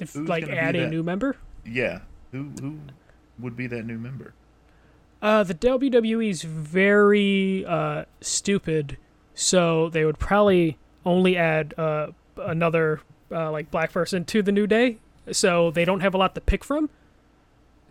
If 0.01 0.15
Who's 0.15 0.29
like 0.29 0.49
add 0.49 0.75
a 0.75 0.81
that? 0.81 0.91
new 0.91 1.03
member, 1.03 1.37
yeah, 1.65 2.01
who 2.33 2.51
who 2.61 2.79
would 3.39 3.57
be 3.57 3.67
that 3.69 3.85
new 3.87 3.99
member? 3.99 4.35
uh, 5.23 5.43
the 5.45 5.55
WWE's 5.55 6.43
very 6.43 7.65
uh 7.67 8.07
stupid, 8.21 8.97
so 9.35 9.89
they 9.91 10.05
would 10.05 10.19
probably 10.19 10.79
only 11.05 11.37
add 11.37 11.75
uh 11.79 12.09
another 12.39 13.01
uh, 13.31 13.51
like 13.51 13.71
black 13.71 13.93
person 13.93 14.25
to 14.27 14.43
the 14.43 14.53
New 14.53 14.67
Day, 14.67 14.99
so 15.33 15.71
they 15.71 15.85
don't 15.85 16.01
have 16.01 16.15
a 16.15 16.19
lot 16.19 16.35
to 16.35 16.41
pick 16.41 16.65
from. 16.65 16.91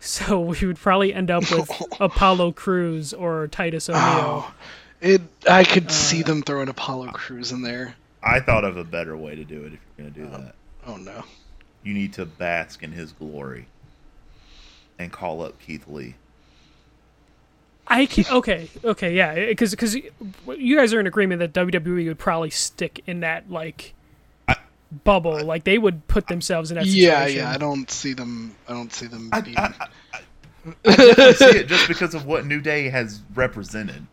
So 0.02 0.40
we 0.40 0.66
would 0.66 0.78
probably 0.78 1.12
end 1.12 1.30
up 1.30 1.42
with 1.50 1.70
Apollo 2.00 2.52
Crews 2.52 3.12
or 3.12 3.48
Titus 3.48 3.90
O'Neil. 3.90 4.00
Oh, 4.02 4.54
it. 5.02 5.20
I 5.46 5.62
could 5.62 5.88
Uh, 5.88 5.90
see 5.90 6.22
them 6.22 6.40
throwing 6.42 6.70
Apollo 6.70 7.08
Crews 7.08 7.52
in 7.52 7.60
there. 7.60 7.96
I 8.22 8.40
thought 8.40 8.64
of 8.64 8.78
a 8.78 8.84
better 8.84 9.14
way 9.14 9.34
to 9.34 9.44
do 9.44 9.62
it. 9.64 9.74
If 9.74 9.80
you're 9.98 10.08
going 10.08 10.14
to 10.14 10.20
do 10.20 10.34
Um, 10.34 10.44
that, 10.46 10.54
Oh 10.86 10.96
no. 10.96 11.24
you 11.82 11.92
need 11.92 12.14
to 12.14 12.24
bask 12.24 12.82
in 12.82 12.92
his 12.92 13.12
glory 13.12 13.66
and 14.98 15.12
call 15.12 15.42
up 15.42 15.60
Keith 15.60 15.86
Lee. 15.86 16.14
I 17.86 18.06
can 18.06 18.24
okay, 18.30 18.70
okay, 18.82 19.14
yeah, 19.14 19.34
because 19.34 19.72
because 19.72 19.96
you 19.96 20.76
guys 20.76 20.94
are 20.94 21.00
in 21.00 21.06
agreement 21.08 21.40
that 21.40 21.52
WWE 21.52 22.06
would 22.08 22.18
probably 22.18 22.48
stick 22.48 23.02
in 23.06 23.20
that 23.20 23.50
like 23.50 23.92
bubble, 25.04 25.44
like 25.44 25.64
they 25.64 25.78
would 25.78 26.06
put 26.08 26.26
themselves 26.28 26.70
in 26.70 26.76
that 26.76 26.86
Yeah, 26.86 27.20
situation. 27.20 27.38
yeah. 27.42 27.50
I 27.50 27.56
don't 27.58 27.90
see 27.90 28.12
them. 28.12 28.54
I 28.68 28.72
don't 28.72 28.92
see 28.92 29.06
them 29.06 29.30
I, 29.32 29.40
being. 29.40 29.56
I, 29.56 29.72
I, 29.80 29.88
I 30.14 30.20
definitely 30.96 31.32
see 31.34 31.44
it 31.58 31.66
just 31.68 31.88
because 31.88 32.14
of 32.14 32.26
what 32.26 32.44
New 32.46 32.60
Day 32.60 32.88
has 32.90 33.20
represented 33.34 34.06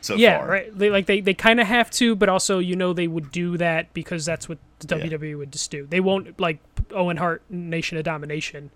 so 0.00 0.16
yeah, 0.16 0.38
far. 0.38 0.48
right. 0.48 0.76
They 0.78 0.90
like 0.90 1.06
they, 1.06 1.20
they 1.20 1.34
kind 1.34 1.60
of 1.60 1.66
have 1.68 1.90
to, 1.92 2.16
but 2.16 2.28
also 2.28 2.58
you 2.58 2.74
know 2.76 2.92
they 2.92 3.06
would 3.06 3.30
do 3.30 3.56
that 3.58 3.92
because 3.94 4.24
that's 4.24 4.48
what 4.48 4.58
the 4.80 4.96
Yeah. 4.98 5.06
WWE 5.06 5.38
would 5.38 5.52
just 5.52 5.70
do. 5.70 5.86
They 5.86 6.00
won't 6.00 6.40
like 6.40 6.58
Owen 6.92 7.18
Hart 7.18 7.42
Nation 7.48 7.98
of 7.98 8.04
Domination. 8.04 8.70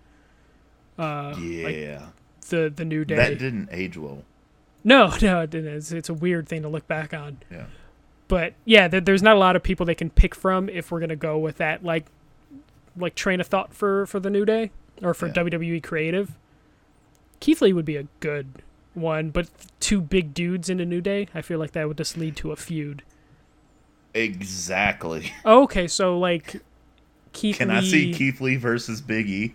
Uh, 0.97 1.33
like 1.37 1.75
Yeah, 1.75 2.05
the 2.49 2.71
the 2.75 2.85
new 2.85 3.03
day. 3.05 3.15
that 3.15 3.37
didn't 3.37 3.69
age 3.71 3.97
well. 3.97 4.23
no, 4.83 5.13
no, 5.21 5.41
it 5.41 5.49
didn't. 5.49 5.73
It's, 5.75 5.91
it's 5.91 6.09
a 6.09 6.13
weird 6.13 6.47
thing 6.47 6.61
to 6.61 6.69
look 6.69 6.87
back 6.87 7.13
on. 7.13 7.39
Yeah. 7.51 7.65
But 8.27 8.53
yeah, 8.65 8.87
there, 8.87 9.01
there's 9.01 9.23
not 9.23 9.35
a 9.35 9.39
lot 9.39 9.55
of 9.55 9.63
people 9.63 9.85
they 9.85 9.95
can 9.95 10.09
pick 10.09 10.35
from 10.35 10.69
if 10.69 10.91
we're 10.91 10.99
gonna 10.99 11.15
go 11.15 11.37
with 11.37 11.57
that 11.57 11.83
like 11.83 12.05
like 12.95 13.15
train 13.15 13.39
of 13.39 13.47
thought 13.47 13.73
for 13.73 14.05
for 14.07 14.19
the 14.19 14.29
new 14.29 14.45
day 14.45 14.71
or 15.01 15.13
for 15.13 15.27
Yeah. 15.27 15.33
WWE 15.33 15.81
creative. 15.83 16.31
Keith 17.39 17.61
Lee 17.61 17.71
would 17.73 17.85
be 17.85 17.97
a 17.97 18.07
good 18.19 18.47
one, 18.95 19.29
but 19.29 19.47
two 19.79 20.01
big 20.01 20.33
dudes 20.33 20.69
in 20.69 20.79
a 20.79 20.85
new 20.85 21.01
day, 21.01 21.27
I 21.35 21.41
feel 21.43 21.59
like 21.59 21.73
that 21.73 21.87
would 21.87 21.97
just 21.97 22.17
lead 22.17 22.35
to 22.37 22.51
a 22.51 22.55
feud. 22.55 23.03
Exactly. 24.13 25.31
Okay, 25.45 25.87
so 25.87 26.17
like 26.17 26.61
Keith 27.33 27.57
Can 27.57 27.69
Lee. 27.69 27.75
I 27.75 27.81
see 27.81 28.13
Keith 28.13 28.41
Lee 28.41 28.55
versus 28.55 28.99
Big 29.01 29.29
E? 29.29 29.53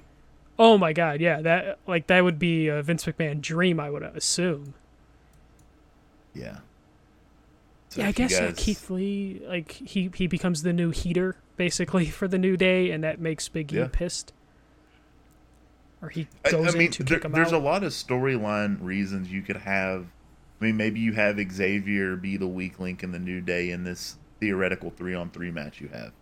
Oh 0.58 0.78
my 0.78 0.92
god, 0.92 1.20
yeah, 1.20 1.40
that 1.42 1.78
like 1.88 2.06
that 2.06 2.22
would 2.22 2.38
be 2.38 2.68
a 2.68 2.82
Vince 2.82 3.04
McMahon 3.04 3.40
dream, 3.40 3.80
I 3.80 3.90
would 3.90 4.02
assume. 4.04 4.74
Yeah. 6.34 6.58
So 7.92 8.00
yeah, 8.00 8.08
I 8.08 8.12
guess 8.12 8.32
yeah, 8.32 8.46
guys- 8.46 8.54
Keith 8.56 8.88
Lee, 8.90 9.42
like 9.46 9.70
he 9.72 10.10
he 10.14 10.26
becomes 10.26 10.62
the 10.62 10.72
new 10.72 10.90
heater 10.90 11.36
basically 11.56 12.06
for 12.18 12.26
the 12.26 12.38
new 12.38 12.56
day, 12.56 12.90
and 12.90 13.04
that 13.04 13.20
makes 13.20 13.48
Big 13.48 13.70
E 13.72 13.76
Yeah. 13.76 13.88
pissed. 13.92 14.32
Or 16.00 16.08
he 16.08 16.26
I- 16.44 16.50
goes 16.50 16.74
I, 16.74 16.78
mean, 16.78 16.86
in 16.86 16.92
to 16.92 17.02
there- 17.04 17.18
kick 17.18 17.24
him 17.26 17.32
there's 17.32 17.48
out. 17.52 17.60
a 17.60 17.64
lot 17.64 17.84
of 17.84 17.92
storyline 17.92 18.78
reasons 18.80 19.30
you 19.30 19.42
could 19.42 19.58
have. 19.58 20.06
I 20.60 20.64
mean, 20.66 20.76
maybe 20.76 21.00
you 21.00 21.12
have 21.12 21.38
Xavier 21.52 22.16
be 22.16 22.36
the 22.36 22.46
weak 22.46 22.80
link 22.80 23.02
in 23.02 23.12
the 23.12 23.18
New 23.18 23.40
Day 23.40 23.70
in 23.70 23.84
this 23.84 24.16
theoretical 24.40 24.90
three 24.90 25.14
on 25.14 25.30
three 25.30 25.50
match 25.50 25.80
you 25.80 25.88
have 25.88 26.12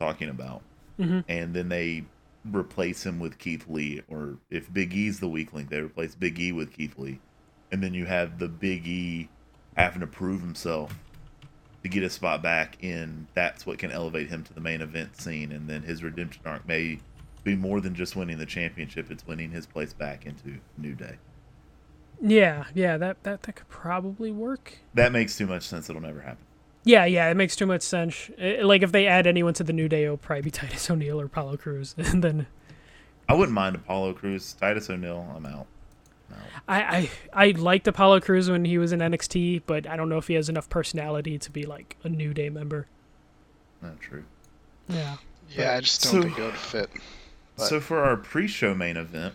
talking 0.00 0.28
about, 0.28 0.62
Mhm. 0.98 1.24
and 1.28 1.54
then 1.54 1.68
they 1.68 2.04
replace 2.50 3.04
him 3.06 3.18
with 3.18 3.38
Keith 3.38 3.66
Lee, 3.68 4.02
or 4.08 4.38
if 4.50 4.72
Big 4.72 4.94
E's 4.94 5.20
the 5.20 5.28
weak 5.28 5.52
link, 5.52 5.70
they 5.70 5.80
replace 5.80 6.14
Big 6.14 6.38
E 6.40 6.50
with 6.52 6.72
Keith 6.72 6.98
Lee, 6.98 7.20
and 7.70 7.82
then 7.82 7.94
you 7.94 8.06
have 8.06 8.38
the 8.38 8.48
Big 8.48 8.86
E 8.86 9.28
having 9.78 10.00
to 10.00 10.06
prove 10.06 10.40
himself 10.40 10.94
to 11.82 11.88
get 11.88 12.02
a 12.02 12.10
spot 12.10 12.42
back 12.42 12.76
in. 12.82 13.26
That's 13.34 13.64
what 13.64 13.78
can 13.78 13.90
elevate 13.92 14.28
him 14.28 14.42
to 14.44 14.52
the 14.52 14.60
main 14.60 14.80
event 14.82 15.20
scene, 15.20 15.52
and 15.52 15.68
then 15.68 15.82
his 15.82 16.02
redemption 16.02 16.42
arc 16.44 16.66
may 16.66 16.98
be 17.44 17.54
more 17.54 17.80
than 17.80 17.94
just 17.94 18.16
winning 18.16 18.38
the 18.38 18.46
championship. 18.46 19.10
It's 19.10 19.26
winning 19.26 19.50
his 19.50 19.66
place 19.66 19.92
back 19.92 20.26
into 20.26 20.58
New 20.76 20.94
Day. 20.94 21.16
Yeah, 22.20 22.64
yeah, 22.74 22.96
that, 22.96 23.22
that 23.22 23.44
that 23.44 23.54
could 23.54 23.68
probably 23.68 24.32
work. 24.32 24.78
That 24.94 25.12
makes 25.12 25.36
too 25.38 25.46
much 25.46 25.62
sense. 25.62 25.88
It'll 25.88 26.02
never 26.02 26.20
happen. 26.20 26.44
Yeah, 26.84 27.04
yeah, 27.04 27.30
it 27.30 27.36
makes 27.36 27.54
too 27.54 27.66
much 27.66 27.82
sense. 27.82 28.30
Eh, 28.38 28.62
Like 28.62 28.82
if 28.82 28.90
they 28.92 29.06
add 29.06 29.26
anyone 29.26 29.54
to 29.54 29.62
the 29.64 29.72
New 29.72 29.88
Day, 29.88 30.04
it'll 30.04 30.16
probably 30.16 30.42
be 30.42 30.50
Titus 30.52 30.90
O'Neil 30.90 31.20
or 31.20 31.26
Apollo 31.26 31.58
Crews, 31.58 31.94
and 31.98 32.24
then 32.24 32.46
I 33.28 33.34
wouldn't 33.34 33.54
mind 33.54 33.76
Apollo 33.76 34.14
Crews, 34.14 34.52
Titus 34.54 34.90
O'Neil. 34.90 35.32
I'm 35.36 35.46
out. 35.46 35.66
No. 36.30 36.36
I, 36.68 36.80
I 36.82 37.10
I 37.32 37.50
liked 37.52 37.86
Apollo 37.88 38.20
Crews 38.20 38.50
when 38.50 38.64
he 38.64 38.76
was 38.78 38.92
in 38.92 39.00
NXT, 39.00 39.62
but 39.66 39.86
I 39.88 39.96
don't 39.96 40.08
know 40.08 40.18
if 40.18 40.28
he 40.28 40.34
has 40.34 40.48
enough 40.48 40.68
personality 40.68 41.38
to 41.38 41.50
be 41.50 41.64
like 41.64 41.96
a 42.04 42.08
New 42.08 42.34
Day 42.34 42.50
member. 42.50 42.86
Not 43.80 44.00
true. 44.00 44.24
Yeah. 44.88 45.16
Yeah, 45.50 45.76
I 45.76 45.80
just 45.80 46.02
don't 46.02 46.12
So- 46.12 46.22
think 46.22 46.38
it 46.38 46.42
would 46.42 46.54
fit. 46.54 46.90
But- 47.56 47.66
So 47.66 47.80
for 47.80 48.00
our 48.04 48.16
pre-show 48.16 48.74
main 48.74 48.96
event, 48.96 49.34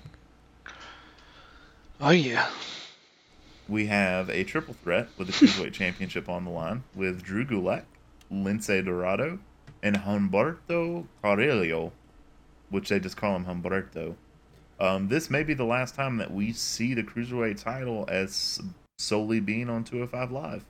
Oh 2.00 2.10
yeah. 2.12 2.50
we 3.68 3.88
have 3.88 4.30
a 4.30 4.44
triple 4.44 4.74
threat 4.84 5.08
with 5.18 5.28
the 5.28 5.34
Cruiserweight 5.34 5.74
Championship 5.74 6.28
on 6.30 6.44
the 6.46 6.52
line 6.52 6.84
with 6.96 7.24
Drew 7.24 7.46
Gulak, 7.46 7.84
Lince 8.32 8.84
Dorado, 8.84 9.40
and 9.82 9.98
Humberto 9.98 11.08
Carrillo, 11.22 11.92
which 12.70 12.90
they 12.90 13.00
just 13.00 13.18
call 13.18 13.36
him 13.36 13.46
Humberto. 13.46 14.16
Um, 14.84 15.08
this 15.08 15.30
may 15.30 15.44
be 15.44 15.54
the 15.54 15.64
last 15.64 15.96
time 15.96 16.18
that 16.18 16.34
we 16.34 16.52
see 16.52 16.94
the 16.94 17.04
Cruiserweight 17.04 17.62
title 17.64 18.06
as 18.10 18.60
solely 18.98 19.40
being 19.40 19.70
on 19.70 19.84
205 19.86 20.32
Live. 20.32 20.66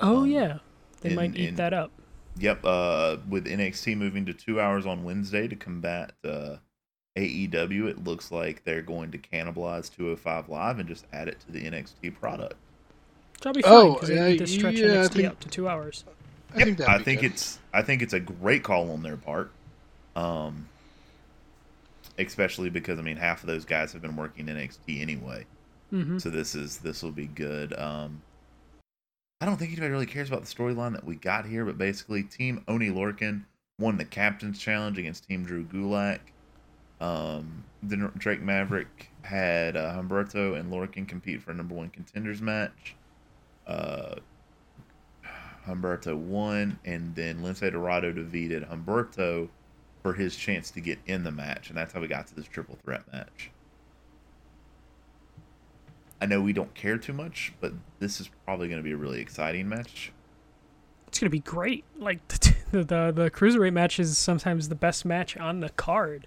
Oh 0.00 0.22
Um, 0.22 0.26
yeah. 0.30 0.58
They 1.02 1.10
in- 1.10 1.16
might 1.16 1.36
eat 1.36 1.50
in- 1.50 1.56
that 1.56 1.72
up. 1.74 1.90
Yep, 2.38 2.64
uh, 2.64 3.18
with 3.28 3.46
NXT 3.46 3.94
moving 3.94 4.24
to 4.24 4.32
two 4.32 4.58
hours 4.58 4.86
on 4.86 5.04
Wednesday 5.04 5.46
to 5.48 5.54
combat 5.54 6.12
uh, 6.24 6.56
AEW, 7.14 7.88
it 7.90 8.04
looks 8.04 8.32
like 8.32 8.64
they're 8.64 8.80
going 8.80 9.10
to 9.10 9.18
cannibalize 9.18 9.94
205 9.94 10.48
Live 10.48 10.78
and 10.78 10.88
just 10.88 11.04
add 11.12 11.28
it 11.28 11.40
to 11.40 11.52
the 11.52 11.60
NXT 11.64 12.18
product. 12.18 12.54
That'll 13.42 13.52
be 13.52 13.60
fine 13.60 13.72
Oh, 13.74 13.92
because 13.92 14.08
they 14.08 14.14
yeah, 14.14 14.28
need 14.28 14.38
to 14.38 14.46
stretch 14.46 14.76
yeah, 14.76 14.86
NXT 14.86 15.12
think- 15.12 15.28
out 15.28 15.40
to 15.42 15.48
two 15.50 15.68
hours. 15.68 16.04
I 16.54 16.58
Yep, 16.58 16.64
think 16.66 16.80
I 16.88 16.98
think 17.02 17.22
it's 17.22 17.58
I 17.74 17.82
think 17.82 18.00
it's 18.02 18.12
a 18.14 18.20
great 18.20 18.62
call 18.62 18.90
on 18.92 19.02
their 19.02 19.16
part. 19.18 19.50
Um 20.16 20.68
especially 22.18 22.70
because 22.70 22.98
I 22.98 23.02
mean 23.02 23.16
half 23.16 23.42
of 23.42 23.46
those 23.46 23.64
guys 23.64 23.92
have 23.92 24.02
been 24.02 24.16
working 24.16 24.46
NXT 24.46 25.00
anyway. 25.00 25.46
hmm 25.90 26.18
So 26.18 26.30
this 26.30 26.54
is 26.54 26.78
this 26.78 27.02
will 27.02 27.12
be 27.12 27.26
good. 27.26 27.78
Um 27.78 28.22
I 29.40 29.46
don't 29.46 29.56
think 29.56 29.72
anybody 29.72 29.90
really 29.90 30.06
cares 30.06 30.28
about 30.28 30.44
the 30.44 30.54
storyline 30.54 30.92
that 30.92 31.04
we 31.04 31.16
got 31.16 31.46
here, 31.46 31.64
but 31.64 31.78
basically 31.78 32.22
Team 32.22 32.64
Oni 32.68 32.90
Lorcan 32.90 33.44
won 33.78 33.96
the 33.96 34.04
captain's 34.04 34.58
challenge 34.58 34.98
against 34.98 35.26
Team 35.26 35.44
Drew 35.44 35.64
Gulak. 35.64 36.20
Um 37.00 37.64
then 37.82 38.10
Drake 38.16 38.40
Maverick 38.40 39.10
had 39.22 39.76
uh, 39.76 39.92
Humberto 39.94 40.58
and 40.58 40.72
Lorcan 40.72 41.06
compete 41.08 41.42
for 41.42 41.50
a 41.50 41.54
number 41.54 41.74
one 41.74 41.90
contenders 41.90 42.40
match. 42.40 42.94
Uh 43.66 44.16
Humberto 45.66 46.16
won, 46.16 46.78
and 46.84 47.14
then 47.14 47.38
Lince 47.38 47.70
Dorado 47.70 48.12
defeated 48.12 48.64
Humberto 48.64 49.48
for 50.02 50.14
his 50.14 50.36
chance 50.36 50.70
to 50.72 50.80
get 50.80 50.98
in 51.06 51.24
the 51.24 51.30
match, 51.30 51.68
and 51.68 51.78
that's 51.78 51.92
how 51.92 52.00
we 52.00 52.08
got 52.08 52.26
to 52.28 52.34
this 52.34 52.46
triple 52.46 52.76
threat 52.84 53.02
match. 53.12 53.50
I 56.20 56.26
know 56.26 56.40
we 56.40 56.52
don't 56.52 56.74
care 56.74 56.98
too 56.98 57.12
much, 57.12 57.52
but 57.60 57.72
this 57.98 58.20
is 58.20 58.30
probably 58.44 58.68
going 58.68 58.78
to 58.78 58.84
be 58.84 58.92
a 58.92 58.96
really 58.96 59.20
exciting 59.20 59.68
match. 59.68 60.12
It's 61.08 61.18
gonna 61.18 61.30
be 61.30 61.40
great. 61.40 61.84
Like 61.98 62.26
the 62.28 62.54
the, 62.70 62.84
the 62.84 63.12
the 63.14 63.30
cruiserweight 63.30 63.74
match 63.74 64.00
is 64.00 64.16
sometimes 64.16 64.70
the 64.70 64.74
best 64.74 65.04
match 65.04 65.36
on 65.36 65.60
the 65.60 65.68
card. 65.68 66.26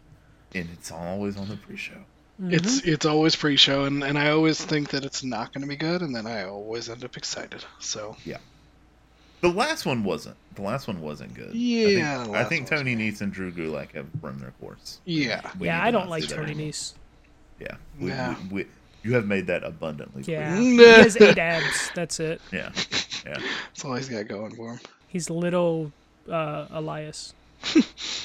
And 0.53 0.69
it's 0.73 0.91
always 0.91 1.37
on 1.37 1.49
the 1.49 1.57
pre-show. 1.57 2.03
It's 2.49 2.81
mm-hmm. 2.81 2.89
it's 2.89 3.05
always 3.05 3.35
pre-show, 3.35 3.85
and, 3.85 4.03
and 4.03 4.17
I 4.19 4.29
always 4.29 4.63
think 4.63 4.89
that 4.89 5.05
it's 5.05 5.23
not 5.23 5.53
going 5.53 5.61
to 5.61 5.67
be 5.67 5.77
good, 5.77 6.01
and 6.01 6.13
then 6.13 6.27
I 6.27 6.43
always 6.43 6.89
end 6.89 7.03
up 7.03 7.15
excited. 7.17 7.63
So 7.79 8.15
The 9.41 9.49
last 9.49 9.85
one 9.85 10.03
wasn't. 10.03 10.37
The 10.55 10.61
last 10.61 10.87
one 10.87 11.01
wasn't 11.01 11.33
good. 11.33 11.53
Yeah, 11.53 12.21
I 12.21 12.23
think, 12.23 12.35
I 12.37 12.43
think 12.45 12.67
Tony 12.67 12.95
Nese 12.95 13.21
and 13.21 13.31
Drew 13.31 13.51
Gulak 13.51 13.91
have 13.93 14.07
run 14.21 14.39
their 14.39 14.51
course. 14.61 14.99
yeah, 15.05 15.41
We 15.59 15.67
yeah, 15.67 15.83
I 15.83 15.91
don't 15.91 16.09
like 16.09 16.23
see 16.23 16.29
Tony 16.29 16.51
anymore. 16.51 16.69
Nese. 16.71 16.93
Yeah, 17.59 17.75
we, 17.99 18.07
Yeah. 18.09 18.35
We, 18.49 18.63
we, 18.63 18.65
you 19.03 19.13
have 19.13 19.27
made 19.27 19.47
that 19.47 19.63
abundantly 19.63 20.23
Yeah, 20.25 20.55
clear. 20.55 20.61
he 20.61 20.77
has 20.77 21.15
eight 21.21 21.37
abs. 21.37 21.91
That's 21.93 22.19
it. 22.19 22.41
Yeah, 22.51 22.71
yeah. 23.25 23.37
that's 23.39 23.85
all 23.85 23.93
he's 23.95 24.09
got 24.09 24.27
going 24.27 24.55
for 24.55 24.71
him. 24.71 24.79
He's 25.07 25.29
little 25.29 25.91
uh, 26.29 26.65
Elias. 26.71 27.33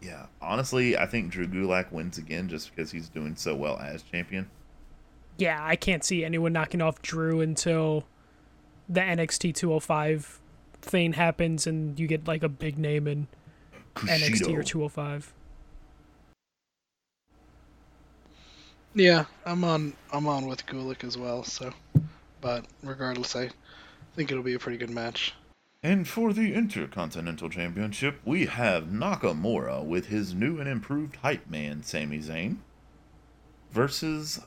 Yeah, 0.00 0.26
honestly, 0.42 0.98
I 0.98 1.06
think 1.06 1.30
Drew 1.30 1.46
Gulak 1.46 1.90
wins 1.90 2.18
again 2.18 2.46
just 2.50 2.68
because 2.74 2.90
he's 2.90 3.08
doing 3.08 3.36
so 3.36 3.54
well 3.54 3.78
as 3.78 4.02
champion. 4.02 4.50
Yeah, 5.38 5.58
I 5.64 5.76
can't 5.76 6.04
see 6.04 6.24
anyone 6.26 6.52
knocking 6.52 6.82
off 6.82 7.00
Drew 7.00 7.40
until 7.40 8.04
the 8.88 9.00
NXT 9.00 9.54
205 9.54 10.40
thing 10.82 11.14
happens 11.14 11.66
and 11.66 11.98
you 11.98 12.06
get 12.06 12.26
like 12.26 12.42
a 12.42 12.48
big 12.48 12.78
name 12.78 13.06
in 13.06 13.26
NXT 13.96 14.54
or 14.56 14.62
205. 14.62 15.32
Yeah, 18.94 19.24
I'm 19.44 19.64
on 19.64 19.94
I'm 20.12 20.28
on 20.28 20.46
with 20.46 20.66
Gulak 20.66 21.02
as 21.02 21.18
well. 21.18 21.42
So, 21.42 21.72
but 22.40 22.64
regardless, 22.82 23.34
I 23.34 23.50
think 24.14 24.30
it'll 24.30 24.44
be 24.44 24.54
a 24.54 24.58
pretty 24.58 24.78
good 24.78 24.90
match. 24.90 25.34
And 25.82 26.08
for 26.08 26.32
the 26.32 26.54
Intercontinental 26.54 27.50
Championship, 27.50 28.20
we 28.24 28.46
have 28.46 28.84
Nakamura 28.84 29.84
with 29.84 30.06
his 30.06 30.32
new 30.32 30.58
and 30.58 30.68
improved 30.68 31.16
hype 31.16 31.50
man, 31.50 31.82
Sami 31.82 32.20
Zayn, 32.20 32.58
versus 33.70 34.40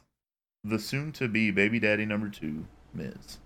the 0.64 0.80
soon 0.80 1.12
to 1.12 1.28
be 1.28 1.52
baby 1.52 1.80
daddy 1.80 2.06
number 2.06 2.30
two, 2.30 2.66
Miz. 2.94 3.38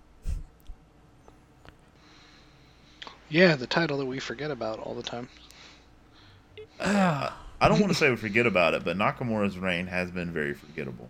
Yeah, 3.32 3.56
the 3.56 3.66
title 3.66 3.96
that 3.98 4.04
we 4.04 4.18
forget 4.18 4.50
about 4.50 4.78
all 4.78 4.94
the 4.94 5.02
time. 5.02 5.28
Ah, 6.78 7.38
I 7.60 7.68
don't 7.68 7.80
want 7.80 7.92
to 7.92 7.98
say 7.98 8.10
we 8.10 8.16
forget 8.16 8.46
about 8.46 8.74
it, 8.74 8.84
but 8.84 8.98
Nakamura's 8.98 9.56
reign 9.56 9.86
has 9.86 10.10
been 10.10 10.32
very 10.32 10.52
forgettable. 10.52 11.08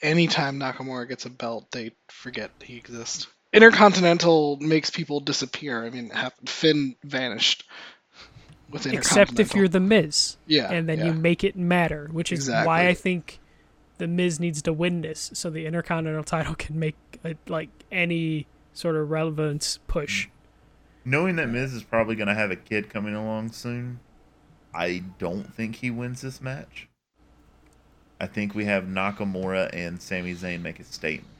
Anytime 0.00 0.58
Nakamura 0.58 1.08
gets 1.08 1.26
a 1.26 1.30
belt, 1.30 1.70
they 1.72 1.90
forget 2.08 2.50
he 2.62 2.76
exists. 2.76 3.26
Intercontinental 3.52 4.56
makes 4.60 4.90
people 4.90 5.20
disappear. 5.20 5.84
I 5.84 5.90
mean, 5.90 6.10
half, 6.10 6.32
Finn 6.46 6.94
vanished 7.02 7.64
with 8.70 8.86
except 8.86 9.40
if 9.40 9.54
you're 9.54 9.68
the 9.68 9.80
Miz, 9.80 10.36
yeah, 10.46 10.70
and 10.70 10.88
then 10.88 10.98
yeah. 10.98 11.06
you 11.06 11.12
make 11.12 11.42
it 11.42 11.56
matter, 11.56 12.08
which 12.12 12.30
is 12.30 12.40
Exactly. 12.40 12.66
why 12.66 12.88
I 12.88 12.94
think 12.94 13.40
the 13.98 14.06
Miz 14.06 14.38
needs 14.38 14.62
to 14.62 14.72
win 14.72 15.00
this, 15.00 15.30
so 15.34 15.50
the 15.50 15.66
Intercontinental 15.66 16.24
title 16.24 16.54
can 16.54 16.78
make 16.78 16.96
a, 17.24 17.34
like 17.48 17.70
any 17.90 18.46
sort 18.72 18.96
of 18.96 19.10
relevance 19.10 19.78
push. 19.88 20.28
Knowing 21.08 21.36
that 21.36 21.48
Miz 21.48 21.72
is 21.72 21.82
probably 21.82 22.14
going 22.14 22.28
to 22.28 22.34
have 22.34 22.50
a 22.50 22.56
kid 22.56 22.90
coming 22.90 23.14
along 23.14 23.50
soon, 23.50 23.98
I 24.74 25.02
don't 25.18 25.54
think 25.54 25.76
he 25.76 25.90
wins 25.90 26.20
this 26.20 26.42
match. 26.42 26.86
I 28.20 28.26
think 28.26 28.54
we 28.54 28.66
have 28.66 28.84
Nakamura 28.84 29.70
and 29.72 30.02
Sami 30.02 30.34
Zayn 30.34 30.60
make 30.60 30.78
a 30.78 30.84
statement. 30.84 31.32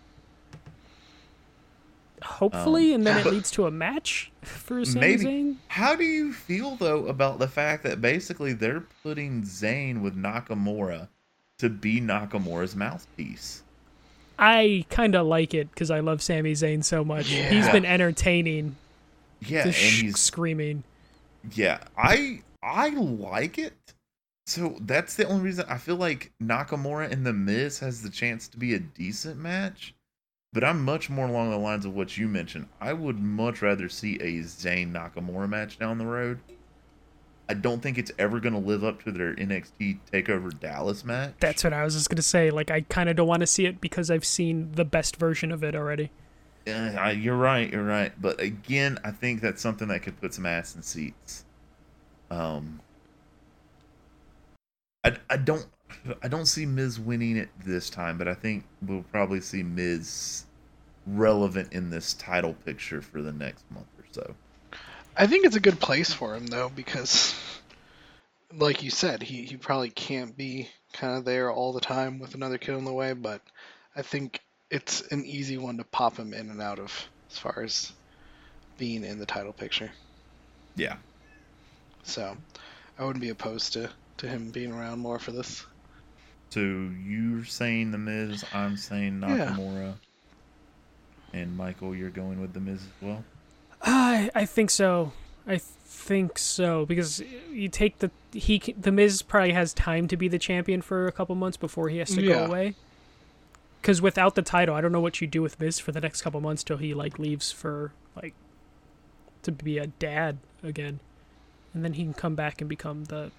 Hopefully, 2.22 2.94
um, 2.94 2.94
and 2.94 3.06
then 3.06 3.18
it 3.18 3.26
leads 3.30 3.50
to 3.50 3.66
a 3.66 3.70
match 3.70 4.32
for 4.40 4.86
Sami 4.86 5.00
Maybe. 5.00 5.24
Zayn. 5.24 5.56
How 5.68 5.94
do 5.94 6.04
you 6.04 6.32
feel 6.32 6.76
though 6.76 7.06
about 7.06 7.38
the 7.38 7.46
fact 7.46 7.82
that 7.82 8.00
basically 8.00 8.54
they're 8.54 8.84
putting 9.02 9.42
Zayn 9.42 10.00
with 10.00 10.16
Nakamura 10.16 11.08
to 11.58 11.68
be 11.68 12.00
Nakamura's 12.00 12.74
mouthpiece? 12.74 13.64
I 14.38 14.86
kind 14.88 15.14
of 15.14 15.26
like 15.26 15.52
it 15.52 15.70
because 15.70 15.90
I 15.90 16.00
love 16.00 16.22
Sami 16.22 16.54
Zayn 16.54 16.82
so 16.82 17.04
much. 17.04 17.28
He's 17.28 17.68
been 17.68 17.84
entertaining. 17.84 18.76
Yeah, 19.40 19.64
and 19.64 19.74
sh- 19.74 20.00
he's 20.02 20.18
screaming. 20.18 20.82
yeah, 21.54 21.78
I 21.96 22.42
I 22.62 22.90
like 22.90 23.58
it. 23.58 23.74
So 24.46 24.76
that's 24.80 25.14
the 25.14 25.26
only 25.26 25.42
reason 25.42 25.66
I 25.68 25.76
feel 25.78 25.96
like 25.96 26.32
Nakamura 26.42 27.10
and 27.12 27.26
The 27.26 27.34
Miz 27.34 27.80
has 27.80 28.02
the 28.02 28.08
chance 28.10 28.48
to 28.48 28.56
be 28.58 28.74
a 28.74 28.78
decent 28.78 29.36
match. 29.38 29.94
But 30.54 30.64
I'm 30.64 30.82
much 30.82 31.10
more 31.10 31.26
along 31.28 31.50
the 31.50 31.58
lines 31.58 31.84
of 31.84 31.94
what 31.94 32.16
you 32.16 32.26
mentioned. 32.26 32.68
I 32.80 32.94
would 32.94 33.18
much 33.18 33.60
rather 33.60 33.90
see 33.90 34.14
a 34.16 34.40
Zayn 34.42 34.90
Nakamura 34.92 35.46
match 35.46 35.78
down 35.78 35.98
the 35.98 36.06
road. 36.06 36.38
I 37.50 37.54
don't 37.54 37.82
think 37.82 37.98
it's 37.98 38.12
ever 38.18 38.40
going 38.40 38.54
to 38.54 38.58
live 38.58 38.82
up 38.84 39.02
to 39.04 39.12
their 39.12 39.34
NXT 39.34 39.98
Takeover 40.10 40.58
Dallas 40.58 41.04
match. 41.04 41.34
That's 41.40 41.64
what 41.64 41.74
I 41.74 41.84
was 41.84 41.94
just 41.94 42.08
gonna 42.10 42.22
say. 42.22 42.50
Like, 42.50 42.70
I 42.70 42.82
kind 42.82 43.08
of 43.10 43.16
don't 43.16 43.28
want 43.28 43.40
to 43.40 43.46
see 43.46 43.66
it 43.66 43.80
because 43.80 44.10
I've 44.10 44.24
seen 44.24 44.72
the 44.72 44.84
best 44.84 45.16
version 45.16 45.52
of 45.52 45.62
it 45.62 45.74
already. 45.74 46.10
Uh, 46.68 47.10
you're 47.10 47.36
right. 47.36 47.70
You're 47.72 47.84
right. 47.84 48.12
But 48.20 48.40
again, 48.40 48.98
I 49.04 49.10
think 49.10 49.40
that's 49.40 49.62
something 49.62 49.88
that 49.88 50.02
could 50.02 50.20
put 50.20 50.34
some 50.34 50.46
ass 50.46 50.74
in 50.76 50.82
seats. 50.82 51.44
Um, 52.30 52.80
I, 55.04 55.16
I 55.30 55.36
don't 55.36 55.66
I 56.22 56.28
don't 56.28 56.46
see 56.46 56.66
Miz 56.66 57.00
winning 57.00 57.36
it 57.36 57.48
this 57.64 57.90
time, 57.90 58.18
but 58.18 58.28
I 58.28 58.34
think 58.34 58.64
we'll 58.82 59.04
probably 59.04 59.40
see 59.40 59.62
Miz 59.62 60.44
relevant 61.06 61.72
in 61.72 61.90
this 61.90 62.14
title 62.14 62.54
picture 62.64 63.00
for 63.00 63.22
the 63.22 63.32
next 63.32 63.64
month 63.70 63.86
or 63.98 64.04
so. 64.12 64.34
I 65.16 65.26
think 65.26 65.46
it's 65.46 65.56
a 65.56 65.60
good 65.60 65.80
place 65.80 66.12
for 66.12 66.34
him 66.34 66.46
though, 66.46 66.68
because, 66.68 67.34
like 68.54 68.82
you 68.82 68.90
said, 68.90 69.22
he 69.22 69.44
he 69.44 69.56
probably 69.56 69.90
can't 69.90 70.36
be 70.36 70.68
kind 70.92 71.16
of 71.16 71.24
there 71.24 71.50
all 71.50 71.72
the 71.72 71.80
time 71.80 72.18
with 72.18 72.34
another 72.34 72.58
kid 72.58 72.74
on 72.74 72.84
the 72.84 72.92
way. 72.92 73.14
But 73.14 73.40
I 73.96 74.02
think 74.02 74.40
it's 74.70 75.00
an 75.12 75.24
easy 75.24 75.56
one 75.58 75.76
to 75.78 75.84
pop 75.84 76.16
him 76.16 76.32
in 76.34 76.50
and 76.50 76.60
out 76.60 76.78
of 76.78 76.92
as 77.30 77.38
far 77.38 77.62
as 77.62 77.92
being 78.76 79.04
in 79.04 79.18
the 79.18 79.26
title 79.26 79.52
picture. 79.52 79.90
Yeah. 80.76 80.96
So 82.02 82.36
I 82.98 83.04
wouldn't 83.04 83.22
be 83.22 83.30
opposed 83.30 83.72
to 83.74 83.90
to 84.18 84.28
him 84.28 84.50
being 84.50 84.72
around 84.72 84.98
more 84.98 85.18
for 85.18 85.30
this. 85.32 85.64
So 86.50 86.60
you're 86.60 87.44
saying 87.44 87.90
the 87.92 87.98
Miz, 87.98 88.44
I'm 88.54 88.76
saying 88.76 89.20
Yeah. 89.22 89.54
Nakamura, 89.56 89.94
and 91.32 91.56
Michael, 91.56 91.94
you're 91.94 92.10
going 92.10 92.40
with 92.40 92.52
the 92.52 92.60
Miz 92.60 92.80
as 92.82 93.02
well. 93.02 93.24
I 93.82 94.30
I 94.34 94.44
think 94.46 94.70
so. 94.70 95.12
I 95.46 95.58
think 95.58 96.38
so 96.38 96.84
because 96.86 97.20
you 97.50 97.68
take 97.68 97.98
the 97.98 98.10
he 98.32 98.58
the 98.78 98.92
Miz 98.92 99.22
probably 99.22 99.52
has 99.52 99.72
time 99.72 100.08
to 100.08 100.16
be 100.16 100.28
the 100.28 100.38
champion 100.38 100.82
for 100.82 101.06
a 101.06 101.12
couple 101.12 101.34
months 101.34 101.56
before 101.56 101.88
he 101.88 101.98
has 101.98 102.10
to 102.14 102.22
Yeah. 102.22 102.34
go 102.34 102.44
away. 102.46 102.74
Because 103.80 104.02
without 104.02 104.34
the 104.34 104.42
title, 104.42 104.74
I 104.74 104.80
don't 104.80 104.92
know 104.92 105.00
what 105.00 105.20
you 105.20 105.26
do 105.26 105.42
with 105.42 105.60
Miz 105.60 105.78
for 105.78 105.92
the 105.92 106.00
next 106.00 106.22
couple 106.22 106.40
months 106.40 106.64
till 106.64 106.76
he 106.78 106.94
like 106.94 107.18
leaves 107.18 107.52
for 107.52 107.92
like 108.16 108.34
to 109.42 109.52
be 109.52 109.78
a 109.78 109.86
dad 109.86 110.38
again, 110.62 111.00
and 111.72 111.84
then 111.84 111.94
he 111.94 112.02
can 112.02 112.14
come 112.14 112.34
back 112.34 112.60
and 112.60 112.68
become 112.68 113.04
the 113.04 113.30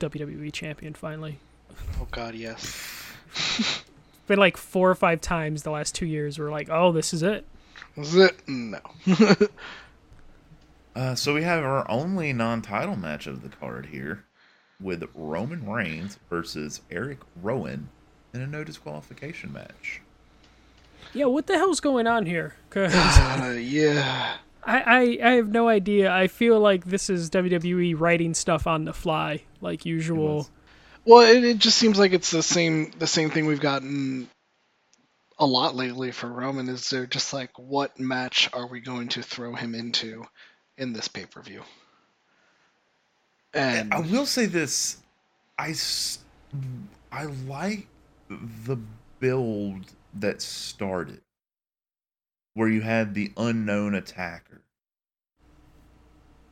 WWE 0.00 0.52
champion 0.52 0.94
finally. 0.94 1.38
Oh 2.00 2.08
God, 2.10 2.34
yes. 2.34 3.04
Been 4.26 4.38
like 4.38 4.56
four 4.56 4.90
or 4.90 4.94
five 4.94 5.20
times 5.20 5.62
the 5.62 5.70
last 5.70 5.94
two 5.94 6.06
years. 6.06 6.38
We're 6.38 6.50
like, 6.50 6.68
oh, 6.70 6.92
this 6.92 7.12
is 7.14 7.22
it. 7.22 7.46
Was 7.96 8.14
it? 8.14 8.36
No. 8.46 8.80
Uh, 10.96 11.14
so 11.14 11.32
we 11.32 11.44
have 11.44 11.62
our 11.62 11.88
only 11.88 12.32
non-title 12.32 12.96
match 12.96 13.28
of 13.28 13.42
the 13.42 13.48
card 13.48 13.86
here, 13.86 14.24
with 14.80 15.08
Roman 15.14 15.64
Reigns 15.64 16.18
versus 16.28 16.80
Eric 16.90 17.18
Rowan 17.40 17.88
in 18.34 18.40
a 18.40 18.46
no 18.46 18.64
disqualification 18.64 19.52
match. 19.52 20.00
Yeah, 21.14 21.26
what 21.26 21.46
the 21.46 21.54
hell's 21.54 21.80
going 21.80 22.06
on 22.06 22.26
here? 22.26 22.54
'Cause 22.70 22.92
uh, 22.94 23.56
yeah. 23.60 24.36
I, 24.64 24.80
I, 24.80 25.30
I 25.30 25.30
have 25.36 25.48
no 25.48 25.68
idea. 25.68 26.12
I 26.12 26.26
feel 26.26 26.60
like 26.60 26.84
this 26.84 27.08
is 27.08 27.30
WWE 27.30 27.94
writing 27.98 28.34
stuff 28.34 28.66
on 28.66 28.84
the 28.84 28.92
fly, 28.92 29.42
like 29.62 29.86
usual. 29.86 30.36
was- 30.38 30.50
Well, 31.06 31.22
it, 31.30 31.42
it 31.44 31.58
just 31.58 31.78
seems 31.78 31.98
like 31.98 32.12
it's 32.12 32.30
the 32.30 32.42
same 32.42 32.90
the 32.98 33.06
same 33.06 33.30
thing 33.30 33.46
we've 33.46 33.60
gotten 33.60 34.28
a 35.38 35.46
lot 35.46 35.74
lately 35.74 36.10
for 36.12 36.26
Roman. 36.26 36.68
Is 36.68 36.90
they're 36.90 37.06
just 37.06 37.32
like, 37.32 37.58
what 37.58 37.98
match 37.98 38.50
are 38.52 38.66
we 38.66 38.80
going 38.80 39.08
to 39.10 39.22
throw 39.22 39.54
him 39.54 39.74
into 39.74 40.26
in 40.76 40.92
this 40.92 41.08
pay 41.08 41.24
per 41.24 41.40
view? 41.40 41.62
And 43.54 43.94
I 43.94 44.00
will 44.00 44.26
say 44.26 44.44
this: 44.46 44.98
I 45.58 45.74
I 47.10 47.24
like 47.46 47.86
the 48.28 48.78
build 49.20 49.92
that 50.14 50.42
started, 50.42 51.20
where 52.54 52.68
you 52.68 52.80
had 52.80 53.14
the 53.14 53.32
unknown 53.36 53.94
attacker. 53.94 54.62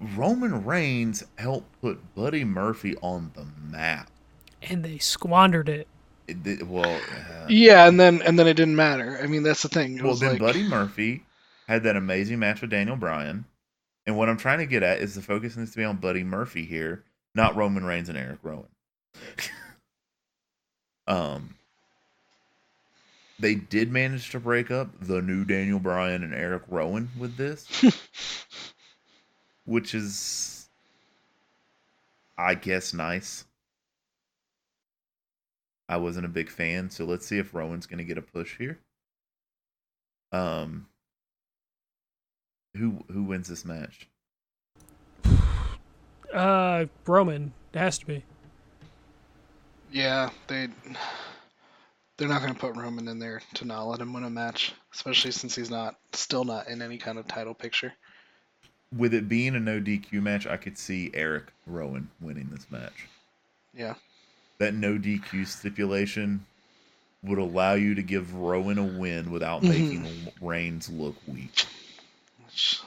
Roman 0.00 0.64
Reigns 0.64 1.24
helped 1.36 1.80
put 1.80 2.14
Buddy 2.14 2.44
Murphy 2.44 2.96
on 3.00 3.32
the 3.34 3.46
map. 3.70 4.10
And 4.62 4.84
they 4.84 4.98
squandered 4.98 5.68
it. 5.68 5.88
It 6.28 6.42
did, 6.42 6.68
well, 6.68 6.96
uh, 6.96 7.46
yeah, 7.48 7.86
and 7.86 8.00
then 8.00 8.20
and 8.22 8.36
then 8.36 8.48
it 8.48 8.54
didn't 8.54 8.74
matter. 8.74 9.20
I 9.22 9.28
mean, 9.28 9.44
that's 9.44 9.62
the 9.62 9.68
thing. 9.68 9.96
It 9.96 10.02
well, 10.02 10.16
then 10.16 10.32
like, 10.32 10.40
Buddy 10.40 10.64
Murphy 10.64 11.22
had 11.68 11.84
that 11.84 11.94
amazing 11.94 12.40
match 12.40 12.60
with 12.60 12.70
Daniel 12.70 12.96
Bryan, 12.96 13.44
and 14.06 14.16
what 14.16 14.28
I'm 14.28 14.36
trying 14.36 14.58
to 14.58 14.66
get 14.66 14.82
at 14.82 14.98
is 14.98 15.14
the 15.14 15.22
focus 15.22 15.56
needs 15.56 15.70
to 15.72 15.76
be 15.76 15.84
on 15.84 15.98
Buddy 15.98 16.24
Murphy 16.24 16.64
here, 16.64 17.04
not 17.36 17.54
Roman 17.54 17.84
Reigns 17.84 18.08
and 18.08 18.18
Eric 18.18 18.40
Rowan. 18.42 18.66
um, 21.06 21.55
they 23.38 23.54
did 23.54 23.92
manage 23.92 24.30
to 24.30 24.40
break 24.40 24.70
up 24.70 24.88
the 25.00 25.20
new 25.22 25.44
Daniel 25.44 25.78
Bryan 25.78 26.22
and 26.22 26.34
Eric 26.34 26.62
Rowan 26.68 27.10
with 27.18 27.36
this, 27.36 27.66
which 29.64 29.94
is, 29.94 30.68
I 32.38 32.54
guess, 32.54 32.94
nice. 32.94 33.44
I 35.88 35.98
wasn't 35.98 36.26
a 36.26 36.30
big 36.30 36.50
fan, 36.50 36.90
so 36.90 37.04
let's 37.04 37.26
see 37.26 37.38
if 37.38 37.54
Rowan's 37.54 37.86
going 37.86 37.98
to 37.98 38.04
get 38.04 38.18
a 38.18 38.22
push 38.22 38.56
here. 38.58 38.80
Um, 40.32 40.86
who 42.76 43.04
who 43.12 43.22
wins 43.22 43.48
this 43.48 43.64
match? 43.64 44.08
Uh, 46.32 46.86
Roman. 47.06 47.52
It 47.72 47.78
has 47.78 47.98
to 47.98 48.06
be. 48.06 48.24
yeah, 49.92 50.30
they 50.48 50.68
they're 52.16 52.28
not 52.28 52.40
going 52.40 52.54
to 52.54 52.58
put 52.58 52.76
Roman 52.76 53.08
in 53.08 53.18
there 53.18 53.42
to 53.54 53.64
not 53.64 53.84
let 53.84 54.00
him 54.00 54.12
win 54.12 54.24
a 54.24 54.30
match, 54.30 54.72
especially 54.94 55.30
since 55.32 55.54
he's 55.54 55.70
not 55.70 55.96
still 56.12 56.44
not 56.44 56.68
in 56.68 56.80
any 56.82 56.98
kind 56.98 57.18
of 57.18 57.26
title 57.26 57.54
picture. 57.54 57.92
With 58.96 59.12
it 59.14 59.28
being 59.28 59.54
a 59.54 59.60
no 59.60 59.80
DQ 59.80 60.12
match, 60.22 60.46
I 60.46 60.56
could 60.56 60.78
see 60.78 61.10
Eric 61.12 61.52
Rowan 61.66 62.08
winning 62.20 62.48
this 62.52 62.66
match. 62.70 63.06
Yeah. 63.74 63.94
That 64.58 64.74
no 64.74 64.96
DQ 64.96 65.46
stipulation 65.46 66.46
would 67.22 67.38
allow 67.38 67.74
you 67.74 67.94
to 67.96 68.02
give 68.02 68.34
Rowan 68.34 68.78
a 68.78 68.84
win 68.84 69.30
without 69.30 69.62
Mhm. 69.62 69.68
making 69.68 70.32
Reigns 70.40 70.88
look 70.88 71.16
weak. 71.26 71.64
Which, 72.44 72.80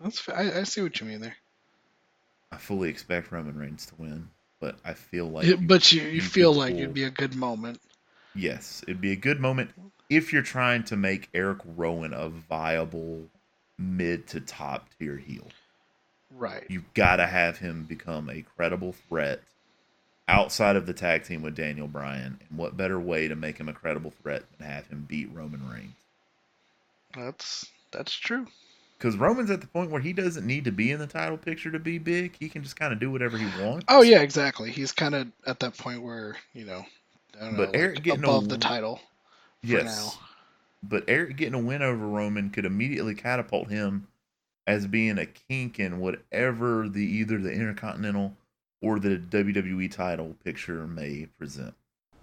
that's 0.00 0.28
I, 0.28 0.60
I 0.60 0.62
see 0.64 0.82
what 0.82 1.00
you 1.00 1.06
mean 1.06 1.20
there. 1.20 1.36
I 2.52 2.56
fully 2.58 2.88
expect 2.90 3.32
Roman 3.32 3.56
Reigns 3.56 3.86
to 3.86 3.94
win, 3.96 4.28
but 4.60 4.76
I 4.84 4.92
feel 4.92 5.26
like 5.28 5.46
Yeah, 5.46 5.56
but 5.56 5.90
you, 5.90 6.02
you 6.02 6.08
you 6.10 6.20
feel 6.22 6.52
like 6.52 6.72
pull- 6.74 6.80
it'd 6.82 6.94
be 6.94 7.04
a 7.04 7.10
good 7.10 7.34
moment. 7.34 7.80
Yes, 8.34 8.82
it'd 8.86 9.00
be 9.00 9.12
a 9.12 9.16
good 9.16 9.40
moment 9.40 9.70
if 10.10 10.32
you're 10.32 10.42
trying 10.42 10.84
to 10.84 10.96
make 10.96 11.28
Eric 11.34 11.58
Rowan 11.76 12.12
a 12.12 12.28
viable 12.28 13.22
mid 13.78 14.26
to 14.28 14.40
top 14.40 14.88
tier 14.98 15.16
heel. 15.16 15.46
Right. 16.30 16.64
You've 16.68 16.92
got 16.94 17.16
to 17.16 17.26
have 17.26 17.58
him 17.58 17.84
become 17.84 18.28
a 18.28 18.44
credible 18.56 18.94
threat 19.08 19.40
outside 20.28 20.76
of 20.76 20.86
the 20.86 20.92
tag 20.92 21.24
team 21.24 21.42
with 21.42 21.54
Daniel 21.54 21.86
Bryan. 21.86 22.38
And 22.48 22.58
what 22.58 22.76
better 22.76 22.98
way 22.98 23.28
to 23.28 23.36
make 23.36 23.58
him 23.58 23.68
a 23.68 23.72
credible 23.72 24.12
threat 24.22 24.44
than 24.58 24.66
have 24.66 24.86
him 24.86 25.06
beat 25.08 25.30
Roman 25.32 25.68
Reigns? 25.68 25.94
That's 27.14 27.70
that's 27.92 28.12
true. 28.12 28.46
Because 28.98 29.16
Roman's 29.16 29.50
at 29.50 29.60
the 29.60 29.66
point 29.66 29.90
where 29.90 30.00
he 30.00 30.12
doesn't 30.12 30.46
need 30.46 30.64
to 30.64 30.72
be 30.72 30.90
in 30.90 30.98
the 30.98 31.06
title 31.06 31.36
picture 31.36 31.70
to 31.70 31.78
be 31.78 31.98
big. 31.98 32.34
He 32.38 32.48
can 32.48 32.62
just 32.62 32.76
kind 32.76 32.92
of 32.92 32.98
do 32.98 33.10
whatever 33.10 33.36
he 33.36 33.46
oh, 33.58 33.66
wants. 33.66 33.84
Oh 33.88 34.02
yeah, 34.02 34.20
exactly. 34.20 34.70
He's 34.70 34.92
kind 34.92 35.14
of 35.14 35.28
at 35.46 35.60
that 35.60 35.76
point 35.76 36.02
where 36.02 36.36
you 36.54 36.64
know, 36.64 36.84
But 37.38 37.72
know, 37.72 37.78
Eric 37.78 37.96
like, 37.96 38.04
getting 38.04 38.24
a 38.24 38.40
the 38.40 38.58
title. 38.58 38.96
for 39.60 39.66
yes. 39.66 40.16
But 40.82 41.04
Eric 41.08 41.36
getting 41.36 41.54
a 41.54 41.58
win 41.58 41.82
over 41.82 42.06
Roman 42.06 42.50
could 42.50 42.66
immediately 42.66 43.14
catapult 43.14 43.68
him 43.70 44.08
as 44.66 44.86
being 44.86 45.18
a 45.18 45.26
kink 45.26 45.78
in 45.78 45.98
whatever 45.98 46.88
the 46.88 47.02
either 47.02 47.38
the 47.38 47.52
Intercontinental 47.52 48.36
or 48.82 48.98
the 48.98 49.16
WWE 49.16 49.90
title 49.90 50.36
picture 50.44 50.86
may 50.86 51.26
present. 51.38 51.74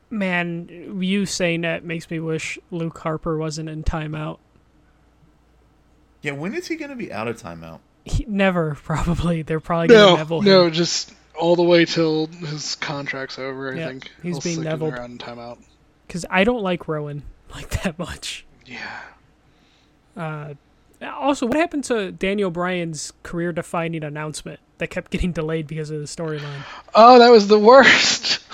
Man, 0.09 0.99
you 1.01 1.26
saying 1.26 1.62
that 1.62 1.84
makes 1.84 2.09
me 2.09 2.20
wish 2.20 2.59
Luke 2.70 2.97
Harper 2.99 3.38
wasn't 3.38 3.70
in 3.70 3.84
timeout. 3.84 4.39
Yeah, 6.22 6.34
when 6.34 6.53
is 6.53 6.68
he 6.68 6.76
going 6.76 6.89
to 6.91 6.95
be 6.95 7.12
out 7.12 7.28
of 7.28 7.41
timeout? 7.41 7.80
He, 8.05 8.26
never, 8.28 8.76
probably. 8.84 9.41
They're 9.41 9.59
probably 9.59 9.88
gonna 9.88 10.12
No, 10.12 10.16
Neville 10.16 10.41
no, 10.41 10.66
him. 10.66 10.74
just 10.74 11.14
all 11.40 11.56
the 11.56 11.64
way 11.64 11.86
till 11.86 12.28
his 12.28 12.76
contract's 12.76 13.40
over. 13.40 13.74
I 13.74 13.78
Yeah, 13.78 13.88
think 13.88 14.12
he's 14.22 14.36
He'll 14.36 14.42
being 14.56 14.64
Nevilled. 14.64 14.94
around 14.94 15.20
timeout. 15.20 15.58
Because 16.08 16.26
I 16.30 16.44
don't 16.44 16.62
like 16.62 16.88
Rowan 16.88 17.24
like 17.56 17.70
that 17.84 17.98
much. 17.98 18.46
Yeah. 18.66 19.00
Uh, 20.16 20.54
also, 21.02 21.46
what 21.48 21.58
happened 21.58 21.84
to 21.86 22.12
Daniel 22.12 22.52
Bryan's 22.52 23.12
career-defining 23.24 24.04
announcement 24.04 24.60
that 24.78 24.90
kept 24.90 25.10
getting 25.12 25.32
delayed 25.32 25.68
because 25.68 25.90
of 25.90 26.00
the 26.00 26.06
storyline? 26.06 26.64
Oh, 26.94 27.18
that 27.20 27.30
was 27.32 27.48
the 27.48 27.60
worst. 27.60 28.40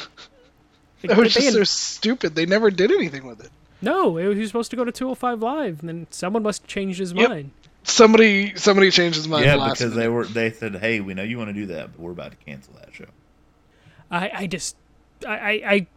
Like, 1.04 1.10
that 1.16 1.18
was 1.20 1.34
just 1.36 1.54
so 1.54 1.64
stupid. 1.64 2.34
They 2.34 2.48
never 2.48 2.72
did 2.72 2.92
anything 2.92 3.28
with 3.28 3.40
it. 3.40 3.52
no, 3.84 4.18
it 4.18 4.26
was, 4.26 4.36
he 4.36 4.42
was 4.42 4.50
supposed 4.50 4.72
to 4.72 4.76
go 4.76 4.84
to 4.84 4.92
205 4.92 5.44
Live, 5.44 5.80
and 5.82 5.88
then 5.90 6.08
someone 6.10 6.42
must 6.42 6.64
have 6.64 6.68
changed 6.68 6.98
his 6.98 7.14
Yep. 7.14 7.30
mind. 7.30 7.52
Somebody, 7.88 8.54
somebody 8.56 8.92
changed 8.92 9.16
his 9.16 9.28
mind. 9.28 9.46
yeah, 9.46 9.56
last 9.56 9.80
because 9.80 9.96
they 9.96 10.08
were 10.08 10.26
they 10.26 10.52
said, 10.52 10.76
"Hey, 10.76 11.00
we 11.00 11.14
know 11.14 11.24
you 11.24 11.38
want 11.38 11.50
to 11.50 11.54
do 11.54 11.68
that, 11.68 11.94
but 11.94 12.00
we're 12.00 12.12
about 12.12 12.32
to 12.32 12.38
cancel 12.38 12.74
that 12.74 12.94
show." 12.94 13.06
I, 14.12 14.32
I 14.34 14.48
just, 14.48 14.76
I, 15.26 15.34
I, 15.36 15.62
I 15.66 15.88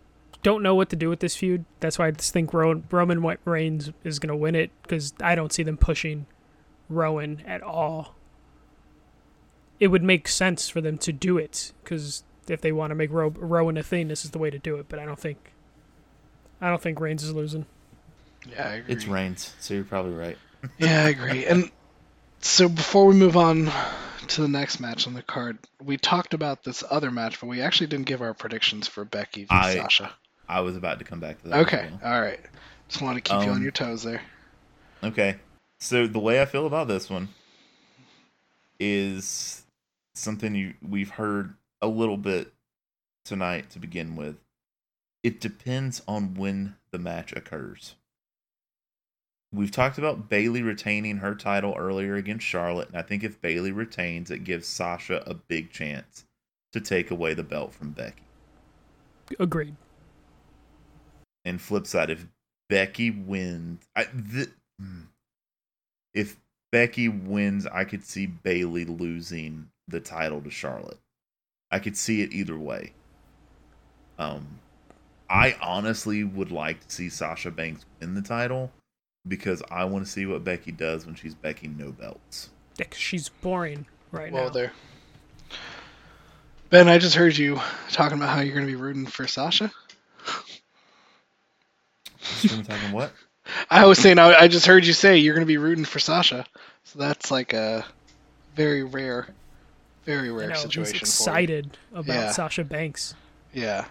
don't 0.43 0.63
know 0.63 0.75
what 0.75 0.89
to 0.91 0.97
do 0.97 1.09
with 1.09 1.21
this 1.21 1.37
feud. 1.37 1.65
That's 1.81 1.99
why 1.99 2.07
I 2.07 2.11
just 2.13 2.33
think 2.33 2.55
Rowan, 2.55 2.85
Roman 2.91 3.39
Reigns 3.45 3.91
is 4.05 4.19
gonna 4.19 4.37
win 4.37 4.55
it 4.55 4.71
because 4.83 5.15
I 5.21 5.35
don't 5.35 5.53
see 5.53 5.63
them 5.65 5.77
pushing 5.77 6.27
Rowan 6.89 7.43
at 7.47 7.63
all. 7.63 8.15
It 9.81 9.89
would 9.89 10.03
make 10.03 10.29
sense 10.29 10.69
for 10.69 10.81
them 10.81 10.97
to 10.99 11.13
do 11.13 11.39
it 11.39 11.73
because 11.83 12.23
if 12.49 12.61
they 12.61 12.71
want 12.73 12.91
to 12.91 12.95
make 12.95 13.11
Ro- 13.11 13.35
Rowan 13.37 13.77
a 13.77 13.83
thing, 13.83 14.09
this 14.09 14.25
is 14.25 14.31
the 14.31 14.39
way 14.39 14.51
to 14.51 14.59
do 14.59 14.77
it. 14.77 14.87
But 14.89 14.99
I 14.99 15.05
don't 15.05 15.19
think, 15.19 15.53
I 16.61 16.69
don't 16.69 16.81
think 16.83 17.01
Reigns 17.01 17.23
is 17.25 17.33
losing. 17.33 17.67
Yeah, 18.49 18.69
I 18.69 18.73
agree. 18.75 18.95
It's 18.95 19.07
Reigns, 19.07 19.55
so 19.59 19.75
you're 19.75 19.85
probably 19.85 20.15
right. 20.15 20.39
Yeah, 20.79 21.05
I 21.05 21.09
agree. 21.09 21.47
And 21.47 21.71
so 22.41 22.69
before 22.69 23.07
we 23.07 23.15
move 23.15 23.37
on 23.37 23.71
to 24.29 24.43
the 24.43 24.49
next 24.49 24.81
match 24.81 25.07
on 25.07 25.15
the 25.15 25.23
card, 25.23 25.59
we 25.83 25.97
talked 25.97 26.35
about 26.35 26.63
this 26.63 26.85
other 26.89 27.11
match, 27.11 27.41
but 27.41 27.47
we 27.47 27.61
actually 27.61 27.89
didn't 27.89 28.07
give 28.07 28.23
our 28.23 28.35
predictions 28.35 28.87
for 28.89 29.05
Becky 29.05 29.43
v 29.45 29.49
I- 29.51 29.75
Sasha. 29.75 30.13
I 30.49 30.61
was 30.61 30.77
about 30.77 30.99
to 30.99 31.05
come 31.05 31.21
back 31.21 31.41
to 31.43 31.49
that. 31.49 31.61
Okay, 31.67 31.89
well. 32.03 32.13
all 32.13 32.21
right. 32.21 32.41
Just 32.89 33.03
want 33.03 33.17
to 33.17 33.21
keep 33.21 33.41
you 33.45 33.51
on 33.51 33.57
Um, 33.59 33.63
your 33.63 33.71
toes 33.71 34.03
there. 34.03 34.21
Okay. 35.05 35.37
So 35.79 36.09
the 36.09 36.19
way 36.19 36.43
I 36.43 36.45
feel 36.45 36.67
about 36.67 36.89
this 36.89 37.09
one 37.09 37.29
is 38.81 39.63
something 40.15 40.55
you 40.55 40.75
we've 40.83 41.11
heard 41.11 41.55
a 41.81 41.87
little 41.87 42.17
bit 42.17 42.53
tonight 43.25 43.71
to 43.71 43.79
begin 43.79 44.17
with. 44.17 44.37
It 45.23 45.41
depends 45.41 46.03
on 46.09 46.35
when 46.35 46.77
the 46.91 46.99
match 46.99 47.33
occurs. 47.33 47.95
We've 49.53 49.71
talked 49.71 49.99
about 49.99 50.29
Bayley 50.29 50.63
retaining 50.63 51.17
her 51.19 51.35
title 51.35 51.75
earlier 51.77 52.15
against 52.15 52.47
Charlotte, 52.47 52.89
and 52.89 52.97
I 52.97 53.03
think 53.03 53.25
if 53.25 53.41
Bayley 53.41 53.73
retains, 53.73 54.31
it 54.31 54.45
gives 54.45 54.69
Sasha 54.69 55.25
a 55.27 55.35
big 55.35 55.73
chance 55.73 56.25
to 56.73 56.81
take 56.81 57.11
away 57.11 57.35
the 57.35 57.43
belt 57.43 57.75
from 57.75 57.91
Becky. 57.91 58.23
Agreed. 59.41 59.75
And 61.45 61.61
flip 61.61 61.87
side, 61.87 62.11
if 62.11 62.27
Becky 62.69 63.11
wins, 63.11 63.89
I, 63.97 64.05
th- 64.05 64.51
hmm. 64.79 65.01
if 66.15 66.37
Becky 66.71 67.09
wins, 67.09 67.67
I 67.67 67.83
could 67.85 68.05
see 68.05 68.27
Bayley 68.27 68.85
losing 68.85 69.71
the 69.89 70.01
title 70.01 70.41
to 70.43 70.51
Charlotte. 70.51 71.01
I 71.73 71.81
could 71.81 71.97
see 71.97 72.23
it 72.23 72.33
either 72.33 72.57
way. 72.57 72.93
Um, 74.17 74.61
I 75.29 75.57
honestly 75.61 76.23
would 76.23 76.53
like 76.53 76.87
to 76.87 76.95
see 76.95 77.09
Sasha 77.09 77.51
Banks 77.51 77.85
win 78.01 78.15
the 78.15 78.23
title 78.23 78.71
because 79.27 79.63
I 79.71 79.85
want 79.85 80.05
to 80.07 80.11
see 80.11 80.27
what 80.27 80.45
Becky 80.45 80.73
does 80.73 81.07
when 81.07 81.15
she's 81.15 81.35
Becky 81.35 81.69
no 81.69 81.93
belts. 81.93 82.51
Yeah, 82.79 82.87
'cause 82.87 82.99
she's 82.99 83.29
boring 83.29 83.87
right 84.13 84.33
Well, 84.33 84.45
now. 84.45 84.51
there. 84.51 84.73
Ben, 86.71 86.89
I 86.89 86.99
just 86.99 87.17
heard 87.17 87.37
you 87.37 87.61
talking 87.91 88.17
about 88.17 88.31
how 88.31 88.41
you're 88.41 88.55
going 88.55 88.67
to 88.67 88.73
be 88.73 88.81
rooting 88.81 89.07
for 89.07 89.27
Sasha. 89.27 89.73
Stream 92.21 92.63
talking 92.65 92.93
what? 92.93 93.13
I 93.71 93.87
was 93.87 93.99
saying 93.99 94.19
I, 94.19 94.35
I 94.35 94.49
just 94.49 94.67
heard 94.67 94.87
you 94.87 94.93
say 94.93 95.19
you're 95.19 95.35
going 95.35 95.45
to 95.45 95.49
be 95.49 95.57
rooting 95.57 95.85
for 95.85 95.99
Sasha, 95.99 96.47
so 96.85 96.99
that's 96.99 97.31
like 97.31 97.53
a 97.53 97.85
very 98.55 98.85
rare, 98.85 99.29
very 100.05 100.29
I 100.29 100.33
rare 100.33 100.49
know, 100.51 100.55
he's 100.55 100.63
situation. 100.63 100.99
excited 100.99 101.77
about 101.93 102.07
Yeah. 102.15 102.31
Sasha 102.33 102.63
Banks. 102.63 103.15
Yeah. 103.53 103.87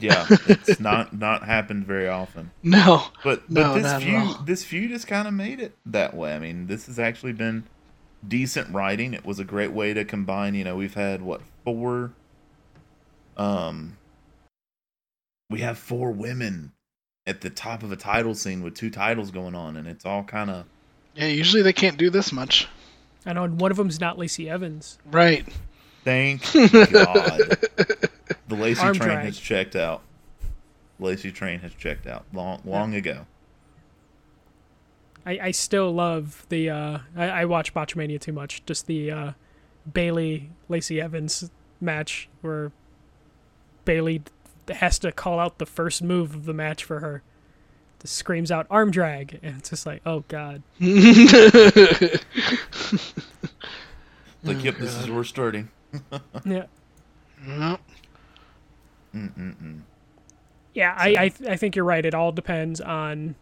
Yeah, 0.00 0.26
it's 0.46 0.80
not 0.80 1.12
not 1.12 1.44
happened 1.44 1.86
very 1.86 2.08
often. 2.08 2.50
No. 2.62 3.04
But 3.24 3.42
but 3.48 3.60
No, 3.60 3.74
this 3.80 4.02
feud 4.02 4.46
this 4.46 4.64
feud 4.64 4.90
has 4.90 5.04
kind 5.04 5.26
of 5.28 5.34
made 5.34 5.60
it 5.60 5.76
that 5.86 6.14
way. 6.14 6.34
I 6.34 6.38
mean, 6.38 6.66
this 6.66 6.86
has 6.86 6.98
actually 6.98 7.32
been 7.32 7.64
decent 8.26 8.72
writing. 8.74 9.14
It 9.14 9.24
was 9.24 9.38
a 9.38 9.44
great 9.44 9.72
way 9.72 9.94
to 9.94 10.04
combine. 10.04 10.54
You 10.54 10.64
know, 10.64 10.76
we've 10.76 10.94
had 10.94 11.22
what 11.22 11.40
four. 11.64 12.12
Um. 13.36 13.96
We 15.50 15.60
have 15.60 15.78
four 15.78 16.10
women 16.10 16.72
at 17.26 17.40
the 17.40 17.48
top 17.50 17.82
of 17.82 17.90
a 17.90 17.96
title 17.96 18.34
scene 18.34 18.62
with 18.62 18.74
two 18.74 18.90
titles 18.90 19.30
going 19.30 19.54
on, 19.54 19.76
and 19.76 19.86
it's 19.88 20.04
all 20.04 20.24
kind 20.24 20.50
of 20.50 20.64
Yeah. 21.14 21.26
Usually 21.28 21.62
they 21.62 21.72
can't 21.72 21.96
do 21.96 22.10
this 22.10 22.32
much. 22.32 22.68
I 23.26 23.32
know 23.32 23.44
and 23.44 23.60
one 23.60 23.70
of 23.70 23.76
them's 23.76 24.00
not 24.00 24.18
Lacey 24.18 24.48
Evans. 24.48 24.98
Right. 25.06 25.46
thank 26.04 26.42
God. 26.92 27.40
The 28.48 28.56
Lacey 28.56 28.80
Arm 28.82 28.94
train 28.94 29.08
drag. 29.10 29.24
has 29.26 29.38
checked 29.38 29.76
out. 29.76 30.02
Lacey 30.98 31.30
train 31.30 31.60
has 31.60 31.72
checked 31.74 32.06
out 32.06 32.24
long 32.32 32.60
long 32.64 32.94
ago. 32.94 33.26
I, 35.26 35.38
I 35.42 35.50
still 35.50 35.92
love 35.92 36.46
the 36.48 36.70
uh 36.70 36.98
I, 37.16 37.28
I 37.28 37.44
watch 37.44 37.74
Botchmania 37.74 38.20
too 38.20 38.32
much. 38.32 38.64
Just 38.66 38.86
the 38.86 39.10
uh 39.10 39.32
Bayley 39.92 40.50
Lacey 40.68 41.00
Evans 41.00 41.50
match 41.80 42.28
where 42.40 42.72
Bayley 43.84 44.22
has 44.68 44.98
to 45.00 45.12
call 45.12 45.38
out 45.38 45.58
the 45.58 45.66
first 45.66 46.02
move 46.02 46.34
of 46.34 46.44
the 46.46 46.54
match 46.54 46.84
for 46.84 47.00
her. 47.00 47.22
Just 48.00 48.14
screams 48.16 48.50
out 48.50 48.66
arm 48.70 48.90
drag 48.90 49.38
and 49.42 49.58
it's 49.58 49.70
just 49.70 49.86
like, 49.86 50.00
oh 50.06 50.24
god. 50.28 50.62
Like, 54.44 54.62
yep, 54.62 54.76
this 54.76 54.94
is 54.94 55.06
where 55.08 55.16
we're 55.16 55.24
starting. 55.24 55.68
Yeah. 56.44 56.66
Yep. 57.46 57.80
Mm-mm-mm. 59.14 59.80
Yeah, 60.74 60.94
I, 60.96 61.08
I 61.08 61.52
I 61.52 61.56
think 61.56 61.74
you're 61.76 61.84
right. 61.84 62.04
It 62.04 62.14
all 62.14 62.30
depends 62.32 62.80
on 62.80 63.34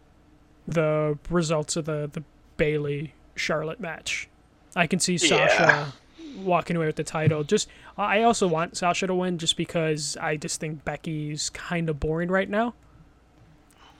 the 0.67 1.17
results 1.29 1.75
of 1.75 1.85
the 1.85 2.09
the 2.11 2.23
Bayley 2.57 3.13
Charlotte 3.35 3.79
match. 3.79 4.27
I 4.75 4.87
can 4.87 4.99
see 4.99 5.17
Sasha 5.17 5.93
walking 6.37 6.75
away 6.75 6.85
with 6.85 6.95
the 6.95 7.03
title. 7.03 7.43
Just 7.43 7.67
I 7.97 8.23
also 8.23 8.47
want 8.47 8.77
Sasha 8.77 9.07
to 9.07 9.13
win 9.13 9.37
just 9.37 9.57
because 9.57 10.17
I 10.17 10.37
just 10.37 10.59
think 10.59 10.85
Becky's 10.85 11.49
kind 11.49 11.89
of 11.89 11.99
boring 11.99 12.29
right 12.29 12.49
now, 12.49 12.73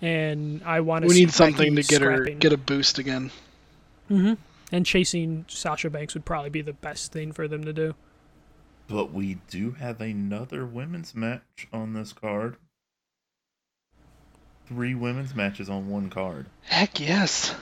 and 0.01 0.61
I 0.63 0.81
want 0.81 1.03
to. 1.03 1.07
we 1.07 1.15
see 1.15 1.19
need 1.21 1.31
something 1.31 1.75
Becky 1.75 1.83
to 1.87 1.89
get 1.89 2.01
her 2.01 2.23
get 2.25 2.53
a 2.53 2.57
boost 2.57 2.97
again. 2.97 3.31
hmm 4.07 4.33
And 4.71 4.85
chasing 4.85 5.45
Sasha 5.47 5.89
Banks 5.89 6.13
would 6.13 6.25
probably 6.25 6.49
be 6.49 6.61
the 6.61 6.73
best 6.73 7.11
thing 7.11 7.31
for 7.31 7.47
them 7.47 7.63
to 7.63 7.73
do. 7.73 7.95
But 8.87 9.11
we 9.11 9.39
do 9.49 9.71
have 9.71 9.99
another 9.99 10.65
women's 10.65 11.13
match 11.13 11.67
on 11.73 11.93
this 11.93 12.13
card. 12.13 12.55
Three 14.67 14.95
women's 14.95 15.35
matches 15.35 15.69
on 15.69 15.89
one 15.89 16.09
card. 16.09 16.47
Heck 16.63 16.99
yes. 16.99 17.55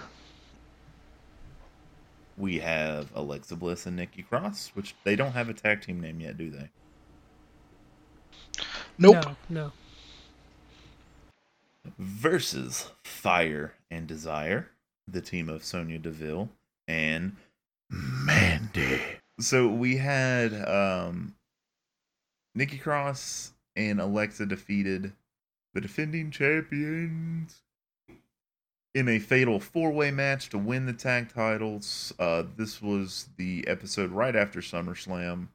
We 2.37 2.59
have 2.59 3.09
Alexa 3.15 3.55
Bliss 3.55 3.85
and 3.85 3.95
Nikki 3.95 4.23
Cross, 4.23 4.71
which 4.73 4.95
they 5.03 5.15
don't 5.15 5.31
have 5.31 5.49
a 5.49 5.53
tag 5.53 5.81
team 5.81 6.01
name 6.01 6.19
yet, 6.19 6.37
do 6.37 6.49
they? 6.49 6.69
Nope. 8.97 9.25
No, 9.25 9.35
no. 9.49 9.71
Versus 11.97 12.91
Fire 13.03 13.73
and 13.89 14.07
Desire, 14.07 14.69
the 15.07 15.21
team 15.21 15.49
of 15.49 15.63
Sonya 15.63 15.99
Deville 15.99 16.49
and 16.87 17.35
Mandy. 17.89 19.01
So 19.39 19.67
we 19.67 19.97
had 19.97 20.53
um 20.67 21.35
Nikki 22.55 22.77
Cross 22.77 23.51
and 23.75 23.99
Alexa 23.99 24.45
defeated 24.45 25.13
the 25.73 25.81
defending 25.81 26.31
champions 26.31 27.61
in 28.93 29.09
a 29.09 29.19
fatal 29.19 29.59
four-way 29.59 30.09
match 30.09 30.47
to 30.49 30.57
win 30.57 30.85
the 30.85 30.93
tag 30.93 31.27
titles. 31.27 32.13
Uh, 32.17 32.43
this 32.55 32.81
was 32.81 33.27
the 33.35 33.67
episode 33.67 34.09
right 34.11 34.37
after 34.37 34.61
SummerSlam. 34.61 35.49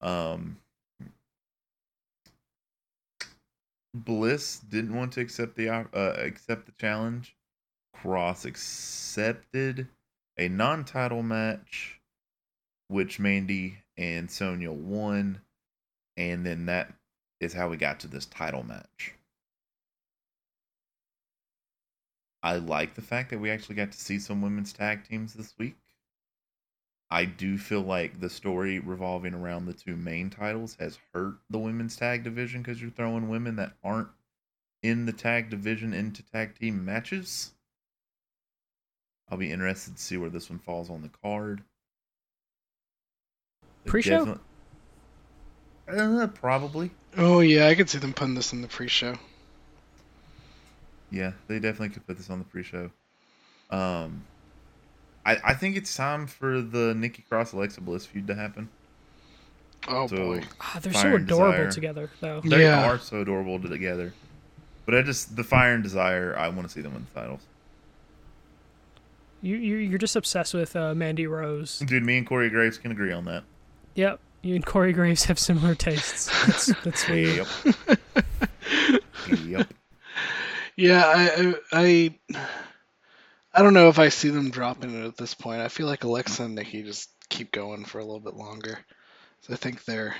Um, 0.00 0.56
Bliss 3.94 4.58
didn't 4.58 4.96
want 4.96 5.12
to 5.12 5.20
accept 5.20 5.54
the 5.54 5.68
uh, 5.68 5.84
accept 5.92 6.64
the 6.64 6.72
challenge. 6.72 7.36
Cross 7.94 8.46
accepted 8.46 9.86
a 10.38 10.48
non-title 10.48 11.22
match, 11.22 12.00
which 12.92 13.18
Mandy 13.18 13.78
and 13.96 14.30
Sonya 14.30 14.70
won, 14.70 15.40
and 16.16 16.44
then 16.44 16.66
that 16.66 16.92
is 17.40 17.54
how 17.54 17.68
we 17.68 17.76
got 17.76 18.00
to 18.00 18.08
this 18.08 18.26
title 18.26 18.62
match. 18.62 19.14
I 22.42 22.56
like 22.56 22.94
the 22.94 23.02
fact 23.02 23.30
that 23.30 23.38
we 23.38 23.50
actually 23.50 23.76
got 23.76 23.92
to 23.92 24.00
see 24.00 24.18
some 24.18 24.42
women's 24.42 24.72
tag 24.72 25.04
teams 25.08 25.34
this 25.34 25.54
week. 25.58 25.76
I 27.10 27.24
do 27.24 27.58
feel 27.58 27.82
like 27.82 28.20
the 28.20 28.30
story 28.30 28.78
revolving 28.78 29.34
around 29.34 29.66
the 29.66 29.74
two 29.74 29.96
main 29.96 30.30
titles 30.30 30.76
has 30.80 30.98
hurt 31.12 31.34
the 31.50 31.58
women's 31.58 31.96
tag 31.96 32.24
division 32.24 32.62
because 32.62 32.80
you're 32.80 32.90
throwing 32.90 33.28
women 33.28 33.56
that 33.56 33.74
aren't 33.84 34.08
in 34.82 35.06
the 35.06 35.12
tag 35.12 35.50
division 35.50 35.92
into 35.92 36.22
tag 36.22 36.58
team 36.58 36.84
matches. 36.84 37.52
I'll 39.28 39.38
be 39.38 39.52
interested 39.52 39.96
to 39.96 40.02
see 40.02 40.16
where 40.16 40.30
this 40.30 40.50
one 40.50 40.58
falls 40.58 40.90
on 40.90 41.02
the 41.02 41.10
card. 41.22 41.62
It 43.84 43.88
Pre-show? 43.88 44.24
definitely- 44.26 44.42
Uh, 46.22 46.26
probably. 46.28 46.90
Oh 47.16 47.40
yeah, 47.40 47.66
I 47.66 47.74
could 47.74 47.90
see 47.90 47.98
them 47.98 48.12
putting 48.14 48.34
this 48.34 48.52
in 48.52 48.62
the 48.62 48.68
pre-show. 48.68 49.16
Yeah, 51.10 51.32
they 51.48 51.58
definitely 51.58 51.90
could 51.90 52.06
put 52.06 52.16
this 52.16 52.30
on 52.30 52.38
the 52.38 52.44
pre-show. 52.44 52.90
Um, 53.70 54.24
I 55.26 55.36
I 55.44 55.54
think 55.54 55.76
it's 55.76 55.94
time 55.94 56.26
for 56.26 56.60
the 56.62 56.94
Nikki 56.94 57.22
Cross 57.28 57.52
Alexa 57.52 57.80
Bliss 57.80 58.06
feud 58.06 58.26
to 58.28 58.34
happen. 58.34 58.68
Oh 59.88 60.06
So- 60.06 60.16
boy. 60.16 60.42
Ah, 60.60 60.78
they're 60.80 60.92
Fire 60.92 61.02
so 61.12 61.16
adorable 61.16 61.52
Desire. 61.52 61.70
together, 61.72 62.10
though. 62.20 62.40
They 62.42 62.62
Yeah. 62.62 62.88
are 62.90 62.98
so 62.98 63.20
adorable 63.20 63.60
together. 63.60 64.14
But 64.86 64.94
I 64.94 65.02
just 65.02 65.36
the 65.36 65.44
Fire 65.44 65.74
and 65.74 65.82
Desire, 65.82 66.36
I 66.38 66.48
want 66.48 66.66
to 66.68 66.72
see 66.72 66.80
them 66.80 66.94
win 66.94 67.06
the 67.12 67.20
titles. 67.20 67.42
You, 69.42 69.56
you 69.56 69.76
you're 69.76 69.98
just 69.98 70.14
obsessed 70.16 70.54
with 70.54 70.76
uh, 70.76 70.94
Mandy 70.94 71.26
Rose. 71.26 71.80
Dude, 71.80 72.04
me 72.04 72.18
and 72.18 72.26
Corey 72.26 72.48
Graves 72.48 72.78
can 72.78 72.92
agree 72.92 73.12
on 73.12 73.24
that. 73.24 73.42
Yep, 73.94 74.20
you 74.42 74.54
and 74.54 74.64
Corey 74.66 74.92
Graves 74.92 75.24
have 75.26 75.38
similar 75.38 75.74
tastes. 75.74 76.30
That's 76.46 76.66
that's 76.82 77.08
weird. 77.08 77.46
Yep. 77.86 79.38
yep. 79.46 79.74
Yeah, 80.76 81.02
I, 81.04 81.54
I 81.72 82.14
I 82.32 82.48
I 83.54 83.62
don't 83.62 83.74
know 83.74 83.88
if 83.88 83.98
I 83.98 84.08
see 84.08 84.30
them 84.30 84.50
dropping 84.50 84.98
it 85.02 85.06
at 85.06 85.16
this 85.16 85.34
point. 85.34 85.60
I 85.60 85.68
feel 85.68 85.86
like 85.86 86.04
Alexa 86.04 86.42
and 86.44 86.54
Nikki 86.54 86.82
just 86.82 87.10
keep 87.28 87.52
going 87.52 87.84
for 87.84 87.98
a 87.98 88.04
little 88.04 88.20
bit 88.20 88.34
longer. 88.34 88.78
So 89.42 89.52
I 89.52 89.56
think 89.56 89.84
they're 89.84 90.14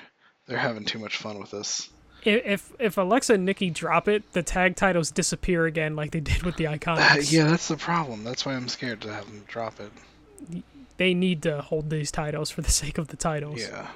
they're 0.47 0.59
having 0.59 0.85
too 0.85 0.99
much 0.99 1.17
fun 1.17 1.39
with 1.41 1.51
this. 1.51 1.89
If 2.25 2.71
if 2.79 2.99
Alexa 2.99 3.35
and 3.35 3.45
Nikki 3.45 3.71
drop 3.71 4.07
it, 4.07 4.33
the 4.33 4.43
tag 4.43 4.77
titles 4.77 5.11
disappear 5.11 5.67
again, 5.67 5.97
like 5.97 6.13
they 6.13 6.21
did 6.21 6.43
with 6.43 6.57
the 6.57 6.67
Uh, 6.69 6.73
Iconics. 6.77 7.33
yeah, 7.33 7.45
that's 7.45 7.69
the 7.69 7.77
problem. 7.77 8.23
That's 8.23 8.45
why 8.47 8.55
I'm 8.55 8.69
scared 8.69 9.01
to 9.01 9.13
have 9.13 9.25
them 9.27 9.43
drop 9.49 9.81
it. 9.81 10.63
They 11.03 11.15
need 11.15 11.43
to 11.43 11.61
hold 11.61 11.91
these 11.91 12.13
titles 12.13 12.53
for 12.53 12.61
the 12.61 12.71
sake 12.83 12.97
of 12.97 13.09
the 13.09 13.17
titles. 13.17 13.61
Yeah. 13.61 13.89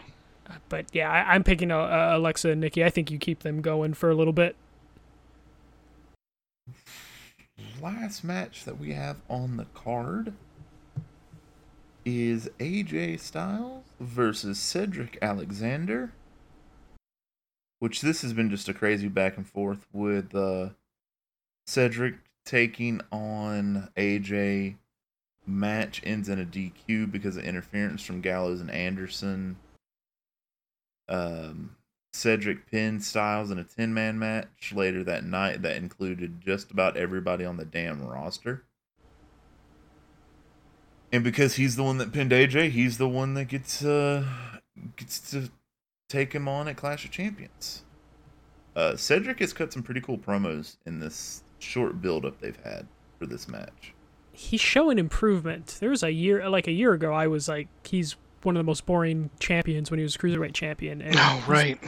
But 0.68 0.86
yeah, 0.92 1.09
I, 1.09 1.34
I'm 1.34 1.44
picking 1.44 1.70
uh, 1.70 1.78
uh, 1.78 2.11
Alexa 2.14 2.50
and 2.50 2.61
Nikki. 2.61 2.84
I 2.84 2.90
think 2.90 3.12
you 3.12 3.18
keep 3.18 3.44
them 3.44 3.62
going 3.62 3.94
for 3.94 4.11
a 4.11 4.14
little 4.16 4.32
bit. 4.32 4.57
Last 7.80 8.24
match 8.24 8.64
that 8.64 8.80
we 8.80 8.92
have 8.94 9.18
on 9.30 9.57
the 9.57 9.66
card 9.66 10.32
is 12.04 12.50
AJ 12.59 13.20
Styles 13.20 13.84
versus 14.00 14.59
Cedric 14.59 15.16
Alexander. 15.22 16.12
Which 17.78 18.00
this 18.00 18.22
has 18.22 18.32
been 18.32 18.50
just 18.50 18.68
a 18.68 18.74
crazy 18.74 19.07
back 19.07 19.36
and 19.36 19.46
forth 19.46 19.86
with 19.92 20.34
uh, 20.34 20.70
Cedric 21.68 22.16
taking 22.44 23.00
on 23.12 23.90
AJ. 23.96 24.74
Match 25.47 26.01
ends 26.05 26.28
in 26.28 26.40
a 26.40 26.44
DQ 26.44 27.11
because 27.11 27.36
of 27.36 27.44
interference 27.44 28.03
from 28.03 28.20
Gallows 28.20 28.61
and 28.61 28.70
Anderson. 28.70 29.57
Um, 31.09 31.76
Cedric 32.12 32.70
pinned 32.70 33.05
Styles 33.05 33.51
in 33.51 33.59
a 33.59 33.64
10 33.64 33.92
man 33.94 34.18
match 34.18 34.72
later 34.74 35.05
that 35.05 35.24
night 35.24 35.62
that 35.62 35.76
included 35.76 36.40
just 36.40 36.70
about 36.70 36.97
everybody 36.97 37.44
on 37.44 37.59
the 37.59 37.64
damn 37.64 38.05
roster. 38.05 38.64
And 41.12 41.22
because 41.22 41.55
he's 41.55 41.76
the 41.76 41.84
one 41.84 41.99
that 41.99 42.12
pinned 42.12 42.32
AJ, 42.32 42.70
he's 42.70 42.99
the 42.99 43.09
one 43.09 43.34
that 43.34 43.44
gets 43.47 43.84
uh 43.84 44.24
gets 44.97 45.30
to 45.30 45.51
take 46.09 46.32
him 46.32 46.49
on 46.49 46.68
at 46.68 46.76
Clash 46.76 47.05
of 47.05 47.11
Champions. 47.11 47.82
Uh, 48.74 48.97
Cedric 48.97 49.38
has 49.40 49.53
cut 49.53 49.72
some 49.72 49.82
pretty 49.82 50.01
cool 50.01 50.18
promos 50.18 50.76
in 50.84 51.01
this 51.01 51.44
short 51.59 52.03
build 52.03 52.24
up 52.26 52.40
they've 52.40 52.59
had 52.64 52.86
for 53.18 53.26
this 53.26 53.49
match. 53.49 53.94
He's 54.37 54.61
showing 54.61 54.99
improvement. 54.99 55.78
There 55.80 55.91
was 55.91 56.03
a 56.03 56.11
year, 56.12 56.49
like 56.49 56.66
a 56.66 56.72
year 56.72 56.93
ago, 56.93 57.12
I 57.12 57.26
was 57.26 57.49
like, 57.49 57.68
he's 57.87 58.16
one 58.43 58.55
of 58.57 58.61
the 58.61 58.64
most 58.64 58.84
boring 58.87 59.30
champions 59.41 59.91
when 59.91 59.99
he 59.99 60.03
was 60.05 60.16
cruiserweight 60.16 60.53
champion. 60.53 61.01
And 61.01 61.16
Oh, 61.16 61.20
he's- 61.37 61.49
right. 61.49 61.78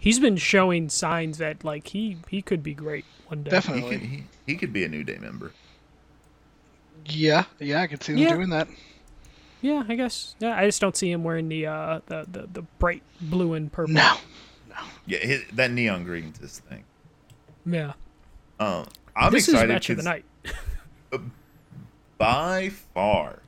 He's 0.00 0.18
been 0.20 0.36
showing 0.36 0.88
signs 0.88 1.38
that 1.38 1.64
like 1.64 1.88
he 1.88 2.18
he 2.28 2.40
could 2.40 2.62
be 2.62 2.72
great 2.72 3.04
one 3.26 3.42
day. 3.42 3.50
He 3.50 3.56
Definitely. 3.56 3.98
could, 3.98 4.06
he, 4.08 4.24
he 4.46 4.54
could 4.56 4.72
be 4.72 4.84
a 4.84 4.88
New 4.88 5.02
Day 5.04 5.18
member. 5.18 5.52
Yeah, 7.04 7.44
yeah, 7.58 7.82
I 7.82 7.86
could 7.88 8.02
see 8.04 8.12
him 8.12 8.18
Yeah. 8.18 8.34
doing 8.34 8.50
that. 8.50 8.68
Yeah, 9.60 9.82
I 9.88 9.96
guess. 9.96 10.36
Yeah, 10.38 10.56
I 10.56 10.66
just 10.66 10.80
don't 10.80 10.96
see 10.96 11.10
him 11.10 11.24
wearing 11.24 11.48
the 11.48 11.66
uh 11.66 12.00
the 12.06 12.26
the, 12.30 12.48
the 12.52 12.62
bright 12.78 13.02
blue 13.20 13.54
and 13.54 13.72
purple. 13.72 13.94
No. 13.94 14.14
no. 14.68 14.76
Yeah, 15.06 15.18
his, 15.18 15.42
that 15.54 15.72
neon 15.72 16.04
green's 16.04 16.38
his 16.38 16.60
thing. 16.60 16.84
Yeah. 17.66 17.94
Um, 18.60 18.86
I'm 19.16 19.32
this 19.32 19.48
is 19.48 19.54
excited 19.54 19.72
match 19.72 19.90
of 19.90 19.96
the 19.96 20.02
'cause- 20.04 20.22
night. 21.12 21.20
by 22.18 22.68
far, 22.68 23.40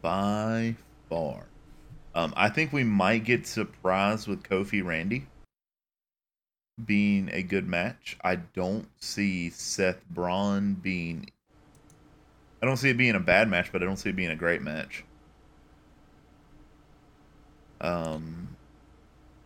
by 0.00 0.74
far. 1.08 1.44
Um, 2.14 2.32
I 2.36 2.48
think 2.48 2.72
we 2.72 2.82
might 2.82 3.24
get 3.24 3.46
surprised 3.46 4.26
with 4.26 4.42
Kofi 4.42 4.84
Randy 4.84 5.26
being 6.84 7.28
a 7.32 7.42
good 7.42 7.68
match. 7.68 8.16
I 8.22 8.36
don't 8.36 8.88
see 9.00 9.50
Seth 9.50 10.04
Braun 10.10 10.74
being. 10.74 11.30
I 12.62 12.66
don't 12.66 12.76
see 12.76 12.90
it 12.90 12.96
being 12.96 13.14
a 13.14 13.20
bad 13.20 13.48
match, 13.48 13.70
but 13.70 13.82
I 13.82 13.84
don't 13.84 13.96
see 13.96 14.08
it 14.10 14.16
being 14.16 14.30
a 14.30 14.36
great 14.36 14.62
match. 14.62 15.04
Um, 17.80 18.56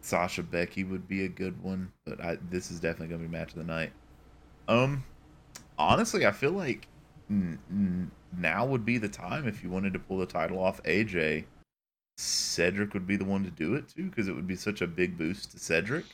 Sasha 0.01 0.43
Becky 0.43 0.85
would 0.85 1.07
be 1.07 1.25
a 1.25 1.29
good 1.29 1.63
one, 1.63 1.93
but 2.07 2.23
I 2.23 2.39
this 2.51 2.71
is 2.71 2.81
definitely 2.81 3.09
gonna 3.09 3.29
be 3.29 3.29
match 3.29 3.51
of 3.51 3.59
the 3.59 3.65
night. 3.65 3.93
Um, 4.69 5.05
honestly, 5.77 6.25
I 6.25 6.31
feel 6.31 6.53
like 6.53 6.87
now 8.37 8.67
would 8.67 8.85
be 8.85 8.99
the 8.99 9.09
time 9.09 9.47
if 9.47 9.63
you 9.63 9.71
wanted 9.71 9.93
to 9.93 9.99
pull 9.99 10.19
the 10.19 10.27
title 10.27 10.59
off 10.63 10.83
AJ. 10.85 11.45
Cedric 12.19 12.95
would 12.95 13.07
be 13.07 13.17
the 13.17 13.25
one 13.25 13.45
to 13.45 13.51
do 13.51 13.75
it 13.75 13.89
too, 13.89 14.05
because 14.05 14.29
it 14.29 14.35
would 14.35 14.47
be 14.47 14.57
such 14.57 14.83
a 14.83 14.87
big 14.87 15.17
boost 15.19 15.53
to 15.53 15.59
Cedric. 15.59 16.05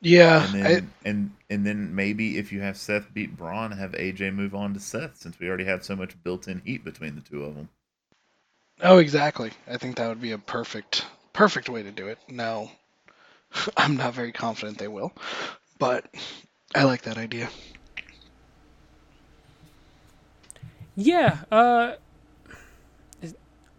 Yeah, 0.00 0.46
And 0.54 0.66
I, 0.66 0.82
and 1.04 1.32
and 1.50 1.66
then 1.66 1.94
maybe 1.94 2.36
if 2.38 2.52
you 2.52 2.60
have 2.60 2.76
Seth 2.76 3.12
beat 3.14 3.36
Braun, 3.36 3.72
have 3.72 3.92
AJ 3.92 4.34
move 4.34 4.54
on 4.54 4.74
to 4.74 4.80
Seth, 4.80 5.16
since 5.16 5.38
we 5.40 5.48
already 5.48 5.64
have 5.64 5.84
so 5.84 5.96
much 5.96 6.22
built-in 6.22 6.60
heat 6.64 6.84
between 6.84 7.14
the 7.14 7.22
two 7.22 7.44
of 7.44 7.54
them. 7.56 7.70
oh, 8.82 8.98
exactly. 8.98 9.52
I 9.66 9.78
think 9.78 9.96
that 9.96 10.08
would 10.08 10.20
be 10.20 10.32
a 10.32 10.38
perfect, 10.38 11.06
perfect 11.32 11.68
way 11.68 11.82
to 11.82 11.90
do 11.92 12.08
it. 12.08 12.18
Now, 12.28 12.70
I'm 13.76 13.96
not 13.96 14.14
very 14.14 14.32
confident 14.32 14.78
they 14.78 14.88
will, 14.88 15.12
but 15.78 16.06
I 16.74 16.84
like 16.84 17.02
that 17.02 17.18
idea. 17.18 17.48
Yeah, 20.96 21.44
uh, 21.52 21.94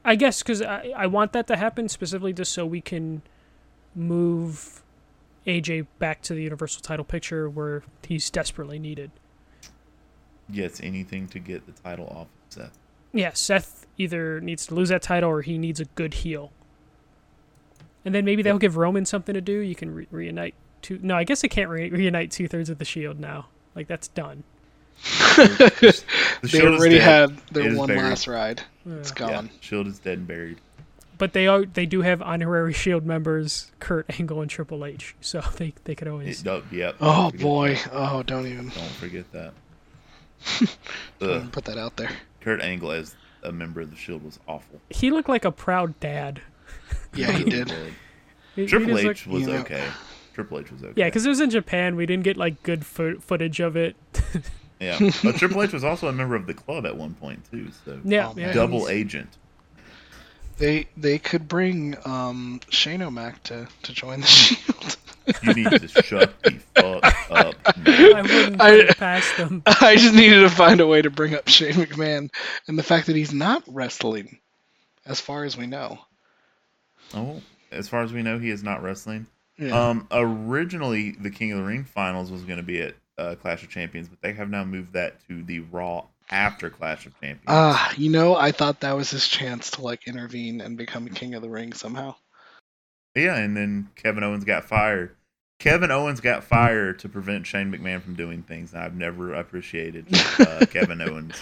I 0.06 0.16
guess 0.16 0.42
because 0.42 0.62
I, 0.62 0.94
I 0.96 1.08
want 1.08 1.34
that 1.34 1.48
to 1.48 1.58
happen 1.58 1.90
specifically 1.90 2.32
just 2.32 2.54
so 2.54 2.66
we 2.66 2.80
can 2.80 3.24
move 3.96 4.84
AJ 5.46 5.88
back 5.98 6.22
to 6.24 6.34
the 6.34 6.44
Universal 6.44 6.82
title 6.82 7.04
picture 7.04 7.50
where 7.50 7.84
he's 8.08 8.30
desperately 8.30 8.80
needed. 8.80 9.12
Yes, 10.50 10.80
anything 10.82 11.28
to 11.30 11.40
get 11.40 11.66
the 11.66 11.74
title 11.82 12.08
off 12.08 12.28
of 12.28 12.28
Seth. 12.50 12.78
Yeah, 13.12 13.32
Seth 13.34 13.88
either 13.98 14.40
needs 14.40 14.68
to 14.68 14.76
lose 14.76 14.90
that 14.90 15.02
title 15.02 15.30
or 15.30 15.42
he 15.42 15.58
needs 15.58 15.80
a 15.80 15.86
good 15.86 16.14
heel. 16.14 16.52
And 18.06 18.16
then 18.16 18.24
maybe 18.24 18.42
they'll 18.42 18.58
give 18.58 18.78
Roman 18.78 19.06
something 19.06 19.34
to 19.34 19.42
do. 19.42 19.60
You 19.60 19.76
can 19.76 19.94
re- 19.94 20.08
reunite 20.12 20.54
two. 20.82 21.00
No, 21.02 21.16
I 21.16 21.26
guess 21.26 21.42
they 21.42 21.50
can't 21.50 21.70
re- 21.70 21.90
reunite 21.90 22.32
two 22.32 22.48
thirds 22.48 22.70
of 22.70 22.78
the 22.78 22.86
Shield 22.86 23.20
now. 23.20 23.48
Like 23.76 23.88
that's 23.88 24.08
done. 24.08 24.44
The 25.38 26.04
They 26.42 26.62
already 26.62 26.98
dead. 26.98 27.30
had 27.30 27.38
their 27.52 27.76
one 27.76 27.88
buried. 27.88 28.02
last 28.04 28.28
ride. 28.28 28.62
Yeah. 28.86 28.94
It's 28.96 29.10
Yeah, 29.12 29.16
gone. 29.28 29.50
Shield 29.62 29.88
is 29.88 30.00
dead 30.00 30.20
and 30.20 30.28
buried. 30.28 30.58
But 31.18 31.34
they 31.34 31.48
are 31.48 31.66
they 31.66 31.86
do 31.86 32.02
have 32.02 32.22
honorary 32.22 32.74
Shield 32.74 33.06
members 33.06 33.72
Kurt 33.80 34.06
Angle 34.20 34.42
and 34.42 34.50
Triple 34.50 34.86
H, 34.86 35.16
so 35.22 35.42
they 35.58 35.74
they 35.86 35.96
could 35.96 36.08
always. 36.08 36.42
It, 36.42 36.48
oh, 36.48 36.64
yep. 36.72 36.96
Oh 37.02 37.32
boy. 37.32 37.76
that. 37.76 37.90
Oh, 37.92 38.24
don't 38.24 38.46
even 38.48 38.70
Don't 38.70 38.90
forget 38.92 39.32
that. 39.32 39.54
don't 40.60 40.70
Ugh, 41.22 41.30
even 41.38 41.50
put 41.52 41.66
that 41.66 41.78
out 41.78 41.96
there. 41.98 42.12
Kurt 42.42 42.62
Angle 42.62 42.92
as 42.92 43.16
a 43.44 43.52
member 43.52 43.82
of 43.82 43.90
the 43.90 43.96
Shield 43.98 44.24
was 44.24 44.40
awful. 44.48 44.80
He 44.90 45.10
looked 45.12 45.30
like 45.30 45.46
a 45.46 45.52
proud 45.52 46.00
dad. 46.00 46.42
Yeah, 47.14 47.32
he 47.32 47.44
did. 47.44 47.70
He- 47.72 48.62
he 48.64 48.66
Triple 48.68 48.90
just 48.90 49.00
H 49.02 49.06
looked- 49.06 49.28
was 49.28 49.42
You 49.42 49.48
know- 49.54 49.60
okay. 49.62 49.84
Triple 50.34 50.60
H 50.60 50.72
was 50.72 50.84
okay. 50.84 50.94
yeah, 50.96 51.06
because 51.06 51.26
it 51.26 51.30
was 51.30 51.40
in 51.40 51.50
Japan. 51.50 51.96
We 51.96 52.06
didn't 52.06 52.24
get 52.24 52.38
like 52.38 52.62
good 52.64 52.86
fo- 52.86 53.20
footage 53.20 53.60
of 53.60 53.76
it. 53.76 53.96
Yeah, 54.80 54.98
but 55.24 55.36
Triple 55.36 55.64
H 55.64 55.74
was 55.74 55.84
also 55.84 56.08
a 56.08 56.12
member 56.14 56.36
of 56.36 56.46
the 56.48 56.54
club 56.54 56.86
at 56.86 56.96
one 56.98 57.14
point 57.16 57.40
too. 57.52 57.70
So 57.86 58.00
Yeah, 58.04 58.34
yeah 58.36 58.54
double 58.54 58.80
he's- 58.86 58.92
agent. 58.92 59.30
They 60.58 60.88
they 60.98 61.20
could 61.20 61.48
bring 61.48 61.96
um, 62.06 62.62
Shane 62.70 63.04
O'Mac 63.04 63.44
to, 63.44 63.68
to 63.84 63.94
join 63.94 64.22
the 64.22 64.26
Shield. 64.28 64.98
You 65.44 65.54
need 65.54 65.70
to 65.70 65.88
shut 65.88 66.34
the 66.42 66.52
fuck 66.76 67.04
up. 67.30 67.56
I 67.86 68.22
wouldn't 68.24 68.60
I- 68.62 68.72
it 68.76 68.98
past 68.98 69.38
them. 69.38 69.62
I 69.68 69.96
just 69.98 70.16
needed 70.16 70.40
to 70.42 70.50
find 70.50 70.80
a 70.82 70.88
way 70.88 71.02
to 71.04 71.12
bring 71.12 71.36
up 71.36 71.48
Shane 71.48 71.74
McMahon 71.74 72.32
and 72.68 72.80
the 72.80 72.82
fact 72.84 73.06
that 73.06 73.16
he's 73.16 73.34
not 73.34 73.62
wrestling, 73.68 74.40
as 75.06 75.22
far 75.22 75.44
as 75.44 75.56
we 75.56 75.68
know. 75.68 76.00
Oh, 77.14 77.42
as 77.72 77.88
far 77.88 78.02
as 78.02 78.12
we 78.12 78.24
know, 78.24 78.40
he 78.40 78.50
is 78.50 78.64
not 78.64 78.82
wrestling. 78.82 79.28
Yeah. 79.60 79.90
Um, 79.90 80.08
originally 80.12 81.12
the 81.12 81.30
King 81.30 81.52
of 81.52 81.60
the 81.60 81.66
Ring 81.66 81.84
finals 81.84 82.32
was 82.32 82.42
going 82.44 82.58
to 82.58 82.64
be 82.64 82.82
at 82.82 82.96
uh, 83.18 83.36
Clash 83.36 83.64
of 83.64 83.70
Champions, 83.70 84.08
but 84.08 84.22
they 84.22 84.34
have 84.34 84.50
now 84.50 84.64
moved 84.64 84.94
that 84.94 85.26
to 85.28 85.44
the 85.44 85.60
Raw 85.62 86.06
after 86.30 86.70
Clash 86.70 87.06
of 87.06 87.14
Champions. 87.20 87.44
Ah, 87.48 87.94
you 87.98 88.10
know, 88.10 88.36
I 88.36 88.52
thought 88.52 88.82
that 88.82 88.96
was 88.96 89.10
his 89.10 89.28
chance 89.28 89.72
to 89.72 89.82
like 89.82 90.08
intervene 90.08 90.62
and 90.62 90.78
become 90.78 91.08
King 91.10 91.34
of 91.36 91.42
the 91.42 91.50
Ring 91.50 91.74
somehow. 91.74 92.16
Yeah, 93.16 93.36
and 93.38 93.58
then 93.58 93.90
Kevin 93.96 94.24
Owens 94.24 94.44
got 94.44 94.66
fired. 94.66 95.16
Kevin 95.60 95.90
Owens 95.90 96.20
got 96.20 96.44
fired 96.44 97.00
to 97.00 97.10
prevent 97.10 97.48
Shane 97.48 97.72
McMahon 97.72 98.02
from 98.02 98.14
doing 98.14 98.44
things. 98.44 98.74
and 98.74 98.84
I've 98.84 98.94
never 98.96 99.34
appreciated 99.34 100.06
uh, 100.40 100.66
Kevin 100.70 101.02
Owens 101.02 101.42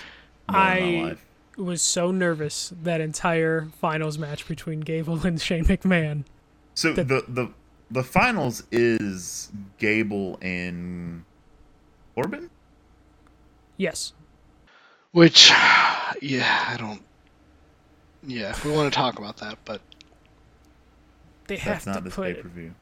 more 0.50 0.62
in 0.62 0.68
I- 0.68 0.80
my 0.80 1.04
life. 1.10 1.26
Was 1.58 1.82
so 1.82 2.12
nervous 2.12 2.74
that 2.84 3.00
entire 3.00 3.70
finals 3.80 4.18
match 4.18 4.46
between 4.46 4.82
Gable 4.82 5.26
and 5.26 5.40
Shane 5.42 5.64
McMahon. 5.66 6.26
So 6.74 6.92
the- 6.94 7.04
the 7.06 7.24
the 7.30 7.52
the 7.92 8.04
finals 8.04 8.64
is 8.72 9.52
Gable 9.78 10.38
and 10.42 11.24
Corbin. 12.16 12.49
Yes, 13.78 14.13
Which, 15.11 15.49
yeah, 16.22 16.66
I 16.70 16.76
don't. 16.78 17.01
Yeah, 18.26 18.55
we 18.63 18.72
want 18.72 18.91
to 18.91 18.97
talk 18.97 19.20
about 19.20 19.38
that, 19.38 19.57
but 19.66 19.82
they 21.47 21.57
have 21.57 21.74
That's 21.76 21.84
to 21.86 21.91
not 21.91 22.03
this 22.05 22.16
put 22.16 22.24
pay 22.24 22.32
it. 22.32 22.41
per 22.41 22.47
view. 22.49 22.74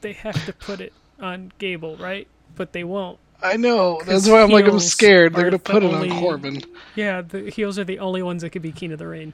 They 0.00 0.14
have 0.14 0.44
to 0.46 0.52
put 0.54 0.80
it 0.80 0.92
on 1.20 1.52
Gable, 1.58 1.96
right? 1.96 2.26
But 2.56 2.72
they 2.72 2.84
won't. 2.84 3.18
I 3.42 3.56
know. 3.56 4.00
that's 4.06 4.28
why 4.28 4.40
I'm 4.42 4.50
like 4.50 4.64
I'm 4.66 4.78
scared. 4.80 5.34
They're 5.34 5.44
gonna 5.44 5.52
the 5.52 5.58
put 5.58 5.82
it 5.82 5.92
only- 5.92 6.10
on 6.10 6.20
Corbin. 6.20 6.62
Yeah, 6.96 7.20
the 7.20 7.50
heels 7.50 7.78
are 7.78 7.84
the 7.84 7.98
only 7.98 8.22
ones 8.22 8.42
that 8.42 8.50
could 8.50 8.62
be 8.62 8.72
King 8.72 8.92
of 8.92 8.98
the 8.98 9.06
Ring. 9.08 9.32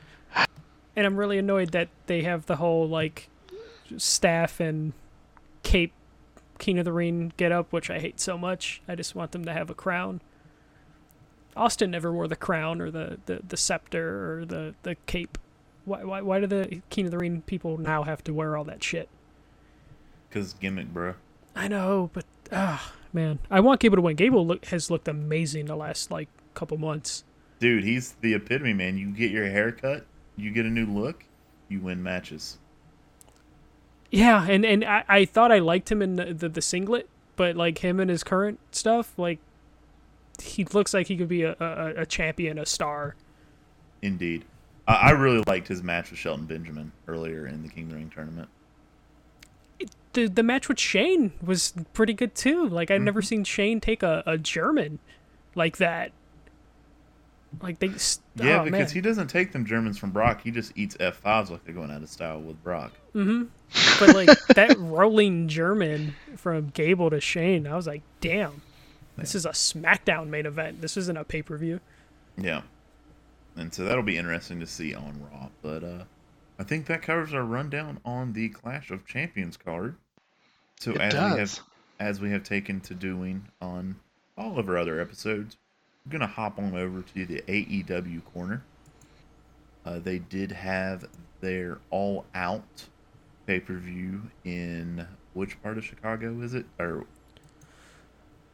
And 0.96 1.07
I'm 1.07 1.16
really 1.16 1.38
annoyed 1.38 1.70
that 1.70 1.88
they 2.07 2.22
have 2.22 2.46
the 2.46 2.57
whole 2.57 2.88
like 2.88 3.28
staff 3.96 4.59
and 4.61 4.92
cape 5.62 5.92
King 6.59 6.79
of 6.79 6.85
the 6.85 6.93
Ring 6.93 7.33
get 7.37 7.53
up, 7.53 7.73
which 7.73 7.91
I 7.91 7.99
hate 7.99 8.21
so 8.21 8.37
much. 8.37 8.83
I 8.89 8.95
just 8.95 9.15
want 9.15 9.33
them 9.33 9.45
to 9.45 9.53
have 9.53 9.71
a 9.71 9.75
crown. 9.75 10.21
Austin 11.57 11.91
never 11.91 12.13
wore 12.13 12.29
the 12.29 12.37
crown 12.37 12.81
or 12.81 12.91
the, 12.91 13.19
the, 13.27 13.41
the 13.47 13.57
scepter 13.57 14.41
or 14.41 14.45
the, 14.45 14.75
the 14.83 14.95
cape. 15.07 15.39
Why, 15.85 16.05
why 16.05 16.21
why 16.21 16.41
do 16.41 16.47
the 16.47 16.83
King 16.91 17.07
of 17.07 17.11
the 17.11 17.19
Ring 17.19 17.43
people 17.43 17.79
now 17.79 18.03
have 18.03 18.23
to 18.25 18.35
wear 18.35 18.57
all 18.57 18.65
that 18.65 18.85
shit? 18.85 19.09
Cause 20.31 20.55
gimmick, 20.55 20.93
bro. 20.93 21.15
I 21.57 21.67
know, 21.69 22.11
but 22.13 22.27
ah, 22.53 22.93
man, 23.13 23.39
I 23.51 23.61
want 23.61 23.81
Gable 23.81 23.97
to 23.97 24.03
win. 24.03 24.17
Gable 24.17 24.47
look, 24.47 24.67
has 24.67 24.91
looked 24.91 25.09
amazing 25.09 25.67
the 25.67 25.77
last 25.77 26.11
like 26.11 26.29
couple 26.55 26.77
months. 26.77 27.25
Dude, 27.59 27.85
he's 27.85 28.13
the 28.21 28.35
epitome, 28.35 28.75
man. 28.75 28.99
You 28.99 29.11
get 29.11 29.31
your 29.31 29.49
hair 29.49 29.73
cut, 29.73 30.07
you 30.37 30.51
get 30.51 30.67
a 30.67 30.71
new 30.71 30.87
look, 30.87 31.25
you 31.69 31.81
win 31.81 32.03
matches. 32.03 32.59
Yeah, 34.11 34.47
and 34.49 34.65
and 34.65 34.85
I, 34.85 35.05
I 35.09 35.25
thought 35.25 35.53
I 35.53 35.59
liked 35.59 35.91
him 35.91 36.01
in 36.01 36.17
the, 36.17 36.33
the 36.33 36.49
the 36.49 36.63
singlet, 36.63 37.09
but 37.37 37.57
like 37.57 37.79
him 37.79 38.01
and 38.01 38.09
his 38.11 38.25
current 38.25 38.59
stuff, 38.73 39.13
like 39.19 39.39
he 40.43 40.65
looks 40.65 40.95
like 40.95 41.09
he 41.09 41.17
could 41.17 41.29
be 41.29 41.43
a 41.43 41.57
a, 41.61 42.03
a 42.03 42.07
champion, 42.07 42.59
a 42.59 42.67
star. 42.67 43.17
Indeed. 44.01 44.45
I, 44.87 44.95
I 44.95 45.11
really 45.11 45.43
liked 45.47 45.69
his 45.69 45.83
match 45.83 46.11
with 46.11 46.19
Shelton 46.19 46.47
Benjamin 46.47 46.93
earlier 47.07 47.47
in 47.47 47.63
the 47.63 47.69
King 47.69 47.85
of 47.85 47.91
the 47.91 47.97
Ring 47.97 48.11
tournament. 48.15 48.49
The 50.15 50.27
the 50.27 50.43
match 50.43 50.69
with 50.69 50.81
Shane 50.81 51.33
was 51.43 51.75
pretty 51.93 52.15
good 52.15 52.35
too. 52.35 52.67
Like 52.67 52.91
I've 52.91 52.97
mm-hmm. 52.97 53.05
never 53.05 53.23
seen 53.23 53.45
Shane 53.45 53.81
take 53.81 54.03
a, 54.03 54.23
a 54.27 54.39
German 54.39 55.01
like 55.55 55.77
that. 55.77 56.13
Like 57.62 57.78
they, 57.78 57.88
s- 57.88 58.20
Yeah, 58.36 58.61
oh, 58.61 58.64
because 58.64 58.78
man. 58.80 58.88
he 58.94 59.01
doesn't 59.01 59.28
take 59.28 59.53
them 59.53 59.64
Germans 59.64 59.99
from 59.99 60.11
Brock. 60.11 60.42
He 60.42 60.51
just 60.51 60.72
eats 60.76 60.96
F5s 60.99 61.51
like 61.51 61.64
they're 61.64 61.74
going 61.74 61.90
out 61.90 62.03
of 62.03 62.09
style 62.09 62.40
with 62.40 62.62
Brock. 62.62 62.92
but 63.14 64.14
like 64.14 64.28
that 64.55 64.76
rolling 64.78 65.49
German 65.49 66.14
from 66.36 66.68
Gable 66.68 67.11
to 67.11 67.20
Shane, 67.20 67.66
I 67.66 67.74
was 67.74 67.86
like, 67.86 68.03
damn, 68.20 68.61
this 69.16 69.34
is 69.34 69.46
a 69.46 69.51
SmackDown 69.51 70.28
main 70.28 70.46
event. 70.46 70.80
This 70.82 70.96
isn't 70.96 71.16
a 71.16 71.24
pay 71.24 71.42
per 71.42 71.57
view. 71.57 71.80
Yeah. 72.36 72.62
And 73.57 73.72
so 73.74 73.84
that'll 73.84 74.03
be 74.05 74.16
interesting 74.18 74.61
to 74.61 74.66
see 74.66 74.94
on 74.94 75.20
Raw. 75.32 75.49
But 75.62 75.82
uh 75.84 76.05
I 76.61 76.64
think 76.64 76.86
that 76.86 77.03
covers 77.03 77.32
our 77.34 77.44
rundown 77.44 77.99
on 78.05 78.32
the 78.32 78.49
Clash 78.51 78.90
of 78.90 79.07
Champions 79.07 79.57
card. 79.57 79.96
So 80.80 80.92
It 80.92 81.01
as 81.01 81.14
we 81.14 81.38
have 81.40 81.61
as 82.01 82.20
we 82.20 82.30
have 82.30 82.44
taken 82.44 82.80
to 82.82 82.94
doing 82.94 83.49
on 83.61 83.96
all 84.36 84.59
of 84.59 84.68
our 84.68 84.76
other 84.78 85.01
episodes, 85.01 85.57
we're 86.09 86.19
gonna 86.19 86.27
hop 86.31 86.59
on 86.59 86.75
over 86.75 87.03
to 87.03 87.27
the 87.27 87.43
AEW 87.43 88.23
corner. 88.33 88.63
Uh, 89.85 89.99
they 89.99 90.19
did 90.19 90.53
have 90.53 91.07
their 91.41 91.79
all 91.91 92.25
out 92.35 92.87
pay 93.47 93.61
per 93.61 93.75
view 93.75 94.23
in 94.45 95.07
which 95.35 95.61
part 95.63 95.77
of 95.79 95.85
Chicago 95.85 96.41
is 96.41 96.55
it? 96.55 96.67
Or 96.79 97.05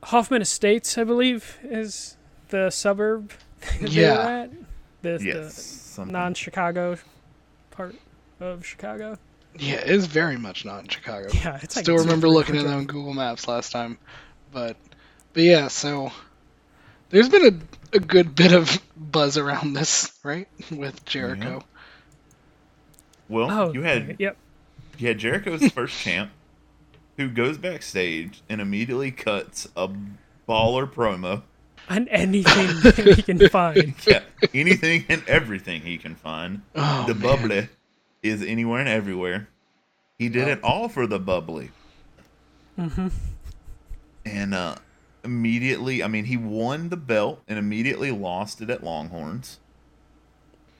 Hoffman 0.04 0.42
Estates, 0.42 0.98
I 0.98 1.04
believe, 1.04 1.58
is 1.62 2.16
the 2.48 2.70
suburb 2.70 3.32
Yeah. 3.80 4.14
were 4.16 4.30
at. 4.30 4.50
The, 5.02 5.20
yes, 5.22 5.96
the 5.96 6.06
non-Chicago 6.06 6.96
part 7.70 7.94
of 8.40 8.64
Chicago. 8.64 9.18
Yeah, 9.58 9.82
it's 9.84 10.06
very 10.06 10.38
much 10.38 10.64
not 10.64 10.80
in 10.80 10.88
Chicago. 10.88 11.28
Yeah, 11.32 11.60
it's 11.62 11.76
like 11.76 11.84
Still 11.84 11.98
remember 11.98 12.26
looking 12.26 12.56
at 12.56 12.64
it 12.64 12.68
it 12.68 12.72
on 12.72 12.86
Google 12.86 13.12
Maps 13.12 13.46
last 13.46 13.70
time, 13.70 13.98
but 14.50 14.76
but 15.34 15.42
yeah, 15.42 15.68
so 15.68 16.10
there's 17.14 17.28
been 17.28 17.46
a, 17.92 17.96
a 17.96 18.00
good 18.00 18.34
bit 18.34 18.50
of 18.52 18.82
buzz 18.96 19.38
around 19.38 19.74
this, 19.74 20.12
right, 20.24 20.48
with 20.72 21.04
Jericho. 21.04 21.62
well, 23.28 23.48
Oh, 23.50 23.72
you 23.72 23.82
had 23.82 24.16
yep. 24.18 24.36
You 24.98 25.06
Yeah, 25.08 25.12
Jericho's 25.12 25.60
the 25.60 25.70
first 25.74 25.96
champ 25.96 26.32
who 27.16 27.28
goes 27.30 27.56
backstage 27.56 28.42
and 28.48 28.60
immediately 28.60 29.12
cuts 29.12 29.68
a 29.76 29.88
baller 30.48 30.92
promo. 30.92 31.42
And 31.88 32.08
anything 32.08 33.14
he 33.14 33.22
can 33.22 33.48
find. 33.48 33.94
Yeah, 34.04 34.22
anything 34.52 35.04
and 35.08 35.22
everything 35.28 35.82
he 35.82 35.98
can 35.98 36.16
find. 36.16 36.62
Oh, 36.74 37.04
the 37.06 37.14
man. 37.14 37.22
bubbly 37.22 37.68
is 38.24 38.42
anywhere 38.42 38.80
and 38.80 38.88
everywhere. 38.88 39.48
He 40.18 40.28
did 40.28 40.48
it 40.48 40.64
all 40.64 40.88
for 40.88 41.06
the 41.06 41.20
bubbly. 41.20 41.70
Mm-hmm. 42.76 43.08
And 44.26 44.54
uh, 44.54 44.74
immediately, 45.24 46.02
I 46.02 46.08
mean, 46.08 46.24
he 46.24 46.36
won 46.36 46.88
the 46.88 46.96
belt 46.96 47.42
and 47.48 47.58
immediately 47.58 48.10
lost 48.10 48.60
it 48.60 48.70
at 48.70 48.84
Longhorns. 48.84 49.58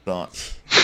Thought 0.04 0.32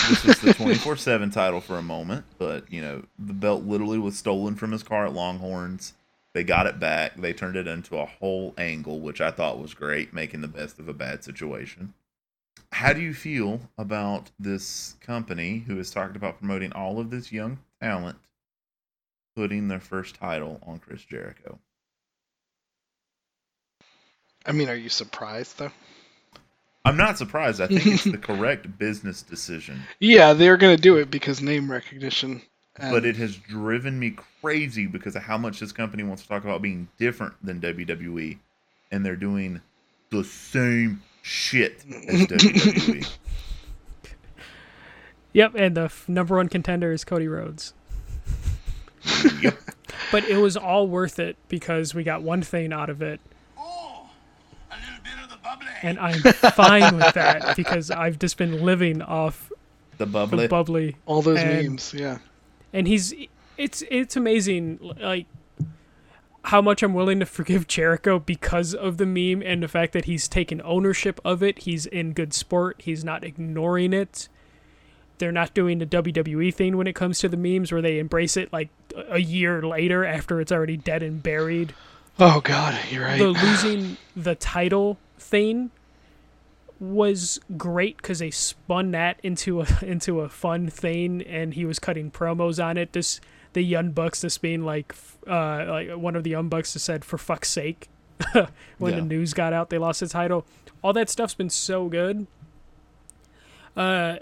this 0.09 0.23
was 0.23 0.39
the 0.39 0.53
24 0.57 0.97
7 0.97 1.29
title 1.29 1.61
for 1.61 1.77
a 1.77 1.83
moment, 1.83 2.25
but, 2.39 2.71
you 2.71 2.81
know, 2.81 3.03
the 3.19 3.33
belt 3.33 3.63
literally 3.63 3.99
was 3.99 4.17
stolen 4.17 4.55
from 4.55 4.71
his 4.71 4.83
car 4.83 5.05
at 5.05 5.13
Longhorns. 5.13 5.93
They 6.33 6.43
got 6.43 6.65
it 6.65 6.79
back. 6.79 7.15
They 7.17 7.33
turned 7.33 7.55
it 7.55 7.67
into 7.67 7.97
a 7.97 8.05
whole 8.05 8.53
angle, 8.57 8.99
which 8.99 9.21
I 9.21 9.31
thought 9.31 9.59
was 9.59 9.73
great, 9.73 10.13
making 10.13 10.41
the 10.41 10.47
best 10.47 10.79
of 10.79 10.87
a 10.87 10.93
bad 10.93 11.23
situation. 11.23 11.93
How 12.71 12.93
do 12.93 13.01
you 13.01 13.13
feel 13.13 13.69
about 13.77 14.31
this 14.39 14.95
company 15.01 15.65
who 15.67 15.77
has 15.77 15.91
talked 15.91 16.15
about 16.15 16.39
promoting 16.39 16.71
all 16.71 16.99
of 16.99 17.09
this 17.09 17.31
young 17.31 17.59
talent 17.81 18.17
putting 19.35 19.67
their 19.67 19.79
first 19.79 20.15
title 20.15 20.59
on 20.65 20.79
Chris 20.79 21.03
Jericho? 21.03 21.59
I 24.45 24.51
mean, 24.53 24.69
are 24.69 24.75
you 24.75 24.89
surprised 24.89 25.57
though? 25.59 25.71
I'm 26.83 26.97
not 26.97 27.17
surprised. 27.17 27.61
I 27.61 27.67
think 27.67 27.85
it's 27.85 28.03
the 28.05 28.17
correct 28.17 28.79
business 28.79 29.21
decision, 29.21 29.81
Yeah, 29.99 30.33
they're 30.33 30.57
gonna 30.57 30.77
do 30.77 30.97
it 30.97 31.11
because 31.11 31.41
name 31.41 31.71
recognition. 31.71 32.41
And 32.77 32.91
but 32.91 33.05
it 33.05 33.17
has 33.17 33.35
driven 33.35 33.99
me 33.99 34.15
crazy 34.41 34.87
because 34.87 35.15
of 35.15 35.23
how 35.23 35.37
much 35.37 35.59
this 35.59 35.71
company 35.71 36.03
wants 36.03 36.23
to 36.23 36.27
talk 36.29 36.43
about 36.43 36.61
being 36.61 36.87
different 36.97 37.33
than 37.45 37.59
WWE, 37.61 38.37
and 38.91 39.05
they're 39.05 39.15
doing 39.17 39.61
the 40.09 40.23
same 40.23 41.03
shit 41.21 41.83
as 42.07 42.21
WWE. 42.27 43.07
Yep, 45.33 45.53
and 45.55 45.77
the 45.77 45.81
f- 45.83 46.09
number 46.09 46.35
one 46.35 46.49
contender 46.49 46.91
is 46.91 47.03
Cody 47.05 47.27
Rhodes. 47.27 47.73
yep. 49.41 49.57
But 50.11 50.25
it 50.25 50.37
was 50.37 50.57
all 50.57 50.87
worth 50.87 51.19
it 51.19 51.37
because 51.47 51.93
we 51.95 52.03
got 52.03 52.21
one 52.21 52.41
thing 52.41 52.73
out 52.73 52.89
of 52.89 53.01
it, 53.01 53.19
Oh, 53.57 54.09
a 54.71 54.75
little 54.75 55.03
bit 55.03 55.13
of 55.23 55.29
the 55.29 55.37
bubbly. 55.37 55.67
And 55.83 55.99
I'm 55.99 56.19
fine 56.21 56.95
with 56.97 57.13
that 57.15 57.55
because 57.55 57.91
I've 57.91 58.19
just 58.19 58.37
been 58.37 58.63
living 58.63 59.01
off 59.01 59.51
The 59.97 60.05
the 60.05 60.11
bubbly. 60.11 60.47
bubbly. 60.47 60.95
all 61.05 61.21
those 61.21 61.39
and- 61.39 61.67
memes, 61.69 61.93
yeah. 61.93 62.19
and 62.73 62.87
he's 62.87 63.13
it's 63.57 63.83
it's 63.89 64.15
amazing 64.15 64.79
like 64.99 65.25
how 66.45 66.61
much 66.61 66.81
I'm 66.81 66.93
willing 66.95 67.19
to 67.19 67.25
forgive 67.25 67.67
Jericho 67.67 68.17
because 68.17 68.73
of 68.73 68.97
the 68.97 69.05
meme 69.05 69.43
and 69.45 69.61
the 69.61 69.67
fact 69.67 69.93
that 69.93 70.05
he's 70.05 70.27
taken 70.27 70.59
ownership 70.65 71.19
of 71.23 71.43
it. 71.43 71.59
He's 71.59 71.85
in 71.85 72.13
good 72.13 72.33
sport. 72.33 72.77
He's 72.83 73.03
not 73.03 73.23
ignoring 73.23 73.93
it. 73.93 74.27
They're 75.19 75.31
not 75.31 75.53
doing 75.53 75.77
the 75.77 75.85
WWE 75.85 76.51
thing 76.51 76.77
when 76.77 76.87
it 76.87 76.95
comes 76.95 77.19
to 77.19 77.29
the 77.29 77.37
memes 77.37 77.71
where 77.71 77.81
they 77.83 77.99
embrace 77.99 78.37
it 78.37 78.51
like 78.51 78.69
a 79.07 79.19
year 79.19 79.61
later 79.61 80.03
after 80.03 80.41
it's 80.41 80.51
already 80.51 80.77
dead 80.77 81.03
and 81.03 81.21
buried. 81.21 81.75
Oh 82.19 82.41
God, 82.41 82.75
you're 82.89 83.03
right. 83.05 83.19
The 83.19 83.27
losing 83.27 83.97
the 84.15 84.33
title 84.33 84.97
thing 85.31 85.71
was 86.79 87.39
great 87.57 87.97
because 87.97 88.19
they 88.19 88.31
spun 88.31 88.91
that 88.91 89.19
into 89.23 89.61
a 89.61 89.67
into 89.81 90.21
a 90.21 90.29
fun 90.29 90.69
thing, 90.69 91.21
and 91.23 91.53
he 91.53 91.65
was 91.65 91.79
cutting 91.79 92.11
promos 92.11 92.63
on 92.63 92.77
it. 92.77 92.93
This 92.93 93.21
the 93.53 93.61
Young 93.61 93.91
Bucks 93.91 94.21
just 94.21 94.41
being 94.41 94.63
like, 94.63 94.95
uh, 95.27 95.65
like 95.67 95.91
one 95.91 96.15
of 96.15 96.23
the 96.23 96.29
Young 96.29 96.49
Bucks 96.49 96.73
just 96.73 96.85
said, 96.85 97.05
"For 97.05 97.17
fuck's 97.17 97.49
sake," 97.49 97.89
when 98.77 98.95
the 98.95 99.01
news 99.01 99.33
got 99.33 99.53
out 99.53 99.69
they 99.69 99.77
lost 99.77 100.01
the 100.01 100.07
title. 100.07 100.45
All 100.83 100.93
that 100.93 101.09
stuff's 101.09 101.33
been 101.33 101.49
so 101.49 101.87
good. 101.87 102.27
Uh, 103.77 104.17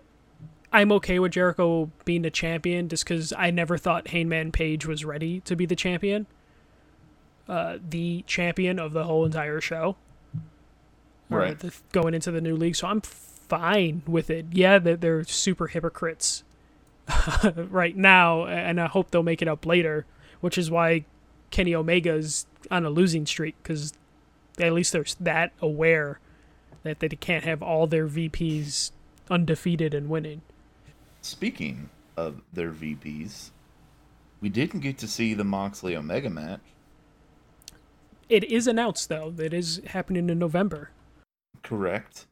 I'm 0.71 0.91
okay 0.93 1.17
with 1.17 1.31
Jericho 1.31 1.89
being 2.05 2.21
the 2.21 2.29
champion 2.29 2.89
just 2.89 3.03
because 3.03 3.33
I 3.35 3.49
never 3.49 3.77
thought 3.77 4.09
Hangman 4.09 4.51
Page 4.51 4.85
was 4.85 5.03
ready 5.03 5.39
to 5.41 5.55
be 5.55 5.65
the 5.65 5.75
champion. 5.75 6.27
Uh, 7.47 7.79
the 7.89 8.23
champion 8.27 8.77
of 8.77 8.93
the 8.93 9.05
whole 9.05 9.25
entire 9.25 9.59
show. 9.59 9.95
Or 11.31 11.39
Right. 11.39 11.59
the, 11.59 11.73
going 11.91 12.13
into 12.13 12.31
the 12.31 12.41
new 12.41 12.55
league, 12.55 12.75
so 12.75 12.87
I'm 12.87 13.01
fine 13.01 14.01
with 14.07 14.29
it. 14.29 14.47
Yeah, 14.51 14.79
they're, 14.79 14.95
they're 14.95 15.23
super 15.23 15.67
hypocrites 15.67 16.43
right 17.55 17.95
now, 17.95 18.45
and 18.45 18.79
I 18.79 18.87
hope 18.87 19.11
they'll 19.11 19.23
make 19.23 19.41
it 19.41 19.47
up 19.47 19.65
later, 19.65 20.05
which 20.41 20.57
is 20.57 20.71
why 20.71 21.05
Kenny 21.51 21.73
Omega's 21.73 22.45
on 22.71 22.85
a 22.85 22.89
losing 22.89 23.25
streak 23.25 23.55
because 23.63 23.93
at 24.59 24.73
least 24.73 24.91
they're 24.91 25.05
that 25.19 25.51
aware 25.61 26.19
that 26.83 26.99
they 26.99 27.09
can't 27.09 27.43
have 27.43 27.61
all 27.61 27.87
their 27.87 28.07
VPs 28.07 28.91
undefeated 29.29 29.93
and 29.93 30.09
winning. 30.09 30.41
Speaking 31.21 31.89
of 32.17 32.41
their 32.53 32.71
VPs, 32.71 33.49
we 34.41 34.49
didn't 34.49 34.81
get 34.81 34.97
to 34.99 35.07
see 35.07 35.33
the 35.33 35.43
Moxley 35.43 35.95
Omega 35.95 36.29
match. 36.29 36.61
It 38.29 38.43
is 38.43 38.67
announced 38.67 39.09
though; 39.09 39.33
it 39.37 39.53
is 39.53 39.81
happening 39.87 40.29
in 40.29 40.37
November. 40.39 40.91
Correct. 41.63 42.25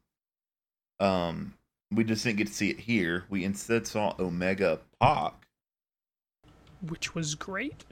Um, 1.00 1.54
we 1.92 2.04
just 2.04 2.24
didn't 2.24 2.38
get 2.38 2.48
to 2.48 2.54
see 2.54 2.70
it 2.70 2.80
here. 2.80 3.26
We 3.30 3.44
instead 3.44 3.88
saw 3.88 4.16
Omega 4.20 4.80
Pac. 5.00 5.48
which 6.82 7.16
was 7.16 7.36
great. 7.36 7.86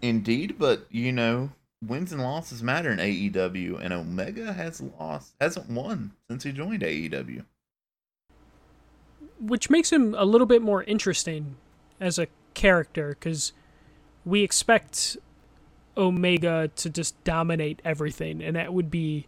Indeed, 0.00 0.56
but 0.58 0.86
you 0.90 1.12
know, 1.12 1.50
wins 1.86 2.12
and 2.12 2.22
losses 2.22 2.62
matter 2.62 2.90
in 2.90 2.98
AEW, 2.98 3.80
and 3.82 3.92
Omega 3.92 4.52
has 4.52 4.80
lost, 4.80 5.34
hasn't 5.40 5.70
won 5.70 6.12
since 6.28 6.44
he 6.44 6.52
joined 6.52 6.82
AEW. 6.82 7.44
Which 9.40 9.70
makes 9.70 9.90
him 9.90 10.14
a 10.16 10.24
little 10.24 10.46
bit 10.46 10.62
more 10.62 10.84
interesting 10.84 11.56
as 12.00 12.18
a 12.18 12.28
character 12.54 13.10
because 13.10 13.52
we 14.24 14.42
expect 14.42 15.16
Omega 15.96 16.70
to 16.76 16.90
just 16.90 17.22
dominate 17.24 17.80
everything, 17.84 18.42
and 18.42 18.56
that 18.56 18.72
would 18.72 18.90
be 18.90 19.26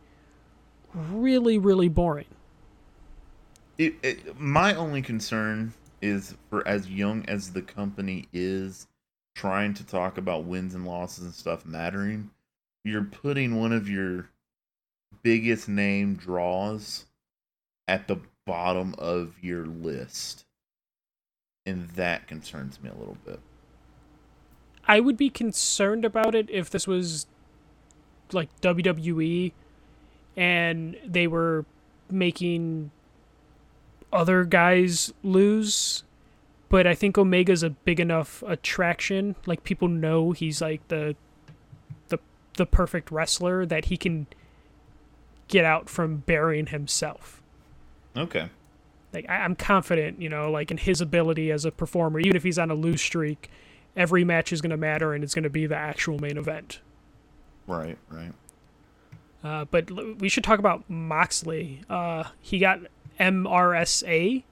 really, 0.95 1.59
really 1.59 1.88
boring. 1.88 2.26
It, 3.78 3.95
it, 4.03 4.40
my 4.40 4.74
only 4.74 5.03
concern 5.03 5.72
is 6.01 6.34
for 6.51 6.66
as 6.68 6.88
young 6.88 7.24
as 7.26 7.53
the 7.53 7.62
company 7.62 8.28
is 8.32 8.86
trying 9.34 9.74
to 9.74 9.84
talk 9.84 10.18
about 10.18 10.45
wins 10.45 10.74
and 10.74 10.86
losses 10.86 11.24
and 11.24 11.34
stuff 11.34 11.66
mattering, 11.66 12.30
you're 12.84 13.05
putting 13.05 13.59
one 13.59 13.72
of 13.72 13.88
your 13.88 14.28
biggest 15.22 15.68
name 15.68 16.14
draws 16.14 17.07
at 17.88 18.07
the 18.07 18.18
bottom 18.47 18.95
of 18.99 19.34
your 19.42 19.66
list. 19.66 20.45
And 21.66 21.88
that 21.90 22.28
concerns 22.28 22.80
me 22.82 22.90
a 22.90 22.99
little 22.99 23.16
bit. 23.24 23.40
I 24.86 25.01
would 25.01 25.16
be 25.16 25.30
concerned 25.30 26.05
about 26.05 26.34
it 26.34 26.51
if 26.51 26.68
this 26.68 26.86
was 26.86 27.26
like 28.32 28.49
WWE 28.61 29.53
and 30.37 30.97
they 31.07 31.26
were 31.26 31.64
making 32.11 32.91
other 34.12 34.45
guys 34.45 35.12
lose. 35.22 36.05
But 36.68 36.87
I 36.87 36.95
think 36.95 37.16
Omega's 37.16 37.62
a 37.62 37.70
big 37.70 38.01
enough 38.01 38.43
attraction. 38.47 39.37
Like 39.47 39.64
people 39.64 39.89
know 39.89 40.32
he's 40.32 40.61
like 40.61 40.87
the 40.89 41.14
the 42.09 42.18
the 42.57 42.66
perfect 42.66 43.11
wrestler 43.11 43.66
that 43.66 43.87
he 43.87 43.97
can 43.97 44.26
get 45.49 45.64
out 45.64 45.89
from 45.89 46.18
burying 46.18 46.66
himself. 46.66 47.43
Okay. 48.16 48.49
Like 49.12 49.28
I, 49.28 49.37
I'm 49.39 49.55
confident, 49.55 50.20
you 50.20 50.28
know, 50.28 50.51
like 50.51 50.70
in 50.70 50.78
his 50.78 51.01
ability 51.01 51.51
as 51.53 51.64
a 51.64 51.70
performer, 51.70 52.18
even 52.18 52.35
if 52.37 52.43
he's 52.43 52.59
on 52.59 52.70
a 52.70 52.74
lose 52.74 53.03
streak, 53.03 53.51
every 53.97 54.24
match 54.24 54.53
is 54.53 54.61
going 54.61 54.70
to 54.70 54.76
matter 54.76 55.12
and 55.12 55.22
it's 55.22 55.35
going 55.35 55.45
to 55.45 55.51
be 55.51 55.66
the 55.66 55.76
actual 55.76 56.18
main 56.18 56.37
event. 56.37 56.80
Right, 57.66 57.99
right. 58.11 58.32
Uh, 59.45 59.66
but 59.70 59.90
l- 59.90 60.14
we 60.18 60.28
should 60.28 60.42
talk 60.42 60.59
about 60.59 60.88
Moxley. 60.88 61.82
Uh, 61.90 62.24
he 62.40 62.59
got 62.59 62.80
MRSA. 63.20 64.42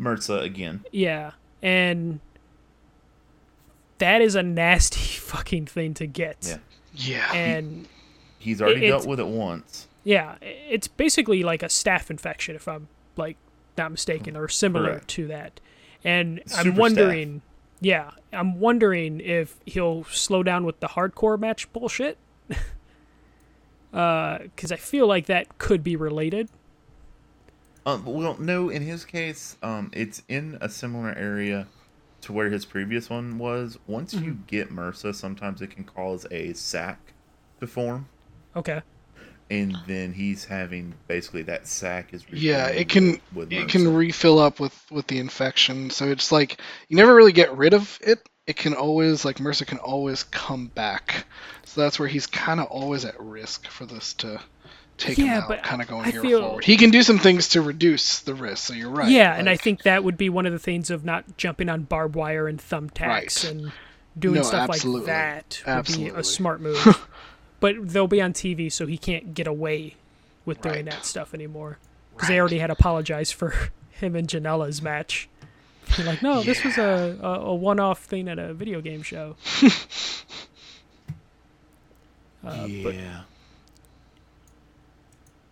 Merza 0.00 0.42
again. 0.42 0.84
Yeah. 0.90 1.32
And 1.62 2.20
that 3.98 4.22
is 4.22 4.34
a 4.34 4.42
nasty 4.42 4.98
fucking 5.20 5.66
thing 5.66 5.94
to 5.94 6.06
get. 6.06 6.38
Yeah. 6.48 6.58
Yeah. 6.94 7.32
And 7.32 7.86
He's 8.38 8.62
already 8.62 8.86
It- 8.86 8.88
dealt 8.90 9.06
with 9.06 9.20
it 9.20 9.26
once. 9.26 9.86
yeah, 10.02 10.36
it's 10.40 10.88
basically 10.88 11.42
like 11.42 11.62
a 11.62 11.66
staph 11.66 12.08
infection, 12.10 12.56
if 12.56 12.66
I'm 12.66 12.88
like 13.16 13.36
not 13.76 13.90
mistaken, 13.90 14.34
or 14.36 14.48
similar 14.48 14.92
Correct. 14.92 15.08
to 15.08 15.26
that. 15.26 15.60
And 16.02 16.40
Super 16.46 16.70
I'm 16.70 16.76
wondering, 16.76 17.42
yeah, 17.82 18.12
I'm 18.32 18.58
wondering 18.58 19.20
if 19.20 19.56
he'll 19.66 20.04
slow 20.04 20.42
down 20.42 20.64
with 20.64 20.80
the 20.80 20.88
hardcore 20.88 21.38
match 21.38 21.70
bullshit. 21.74 22.16
Because 23.90 24.72
I 24.72 24.76
feel 24.76 25.06
like 25.06 25.26
that 25.26 25.58
could 25.58 25.82
be 25.82 25.96
related. 25.96 26.50
Um, 27.86 28.04
well, 28.04 28.36
no, 28.38 28.68
in 28.68 28.82
his 28.82 29.04
case, 29.04 29.56
um, 29.62 29.90
it's 29.94 30.22
in 30.28 30.58
a 30.60 30.68
similar 30.68 31.14
area 31.16 31.70
to 32.22 32.32
where 32.32 32.50
his 32.50 32.66
previous 32.66 33.08
one 33.10 33.38
was. 33.38 33.78
Once 33.86 34.20
you 34.20 34.34
get 34.46 34.70
MRSA, 34.70 35.14
sometimes 35.14 35.62
it 35.62 35.68
can 35.68 35.84
cause 35.84 36.26
a 36.30 36.52
sac 36.54 37.14
to 37.60 37.66
form, 37.66 38.10
Okay. 38.54 38.82
and 39.50 39.76
then 39.86 40.12
he's 40.12 40.44
having 40.44 40.94
basically 41.08 41.42
that 41.42 41.66
sac 41.66 42.14
is 42.14 42.24
Yeah, 42.30 42.68
it 42.68 42.88
can 42.88 43.20
with 43.32 43.52
it 43.52 43.68
can 43.68 43.92
refill 43.94 44.38
up 44.38 44.60
with 44.60 44.90
with 44.90 45.06
the 45.08 45.18
infection. 45.18 45.90
So 45.90 46.06
it's 46.08 46.32
like 46.32 46.60
you 46.88 46.96
never 46.96 47.14
really 47.14 47.32
get 47.32 47.56
rid 47.56 47.74
of 47.74 47.98
it. 48.02 48.28
It 48.50 48.56
can 48.56 48.74
always 48.74 49.24
like 49.24 49.36
MRSA 49.38 49.64
can 49.66 49.78
always 49.78 50.24
come 50.24 50.66
back. 50.66 51.24
So 51.64 51.80
that's 51.82 52.00
where 52.00 52.08
he's 52.08 52.26
kind 52.26 52.58
of 52.58 52.66
always 52.66 53.04
at 53.04 53.14
risk 53.20 53.68
for 53.68 53.86
this 53.86 54.12
to 54.14 54.40
take 54.98 55.18
Yeah, 55.18 55.46
him 55.46 55.52
out, 55.52 55.62
kind 55.62 55.80
of 55.80 55.86
going 55.86 56.04
I 56.06 56.10
here 56.10 56.20
feel- 56.20 56.40
forward. 56.40 56.64
He 56.64 56.76
can 56.76 56.90
do 56.90 57.02
some 57.04 57.18
things 57.20 57.50
to 57.50 57.62
reduce 57.62 58.18
the 58.18 58.34
risk. 58.34 58.66
So 58.66 58.74
you're 58.74 58.90
right. 58.90 59.08
yeah, 59.08 59.34
and 59.36 59.48
I 59.48 59.56
think 59.56 59.84
that 59.84 60.02
would 60.02 60.18
be 60.18 60.28
one 60.28 60.46
of 60.46 60.52
the 60.52 60.58
things 60.58 60.90
of 60.90 61.04
not 61.04 61.36
jumping 61.36 61.68
on 61.68 61.82
barbed 61.84 62.16
wire 62.16 62.48
and 62.48 62.58
thumbtacks 62.58 63.06
Right. 63.06 63.44
and 63.44 63.72
doing 64.18 64.34
No, 64.34 64.42
stuff 64.42 64.68
absolutely. 64.70 65.06
like 65.12 65.48
that 65.64 65.86
would 65.88 65.96
be 65.96 66.08
a 66.08 66.24
smart 66.24 66.60
move. 66.60 67.06
but 67.60 67.76
they'll 67.88 68.08
be 68.08 68.20
on 68.20 68.32
TV, 68.32 68.70
so 68.70 68.86
he 68.86 68.98
can't 68.98 69.32
get 69.32 69.46
away 69.46 69.94
with 70.44 70.60
doing 70.60 70.74
Right. 70.74 70.84
that 70.86 71.06
stuff 71.06 71.32
anymore. 71.34 71.78
Because 72.14 72.28
they 72.28 72.38
already 72.40 72.58
had 72.58 72.70
apologized 72.70 73.32
for 73.34 73.54
him 73.90 74.14
and 74.16 74.28
Janela's 74.28 74.82
match. 74.82 75.28
They're 75.96 76.06
like, 76.06 76.22
no, 76.22 76.42
this 76.42 76.62
was 76.64 76.78
a, 76.78 77.18
a, 77.22 77.28
a 77.46 77.54
one-off 77.54 78.04
thing 78.04 78.28
at 78.28 78.38
a 78.38 78.54
video 78.54 78.80
game 78.80 79.02
show. 79.02 79.36
Uh, 82.42 82.66
But 82.82 82.94
yeah. 82.94 83.20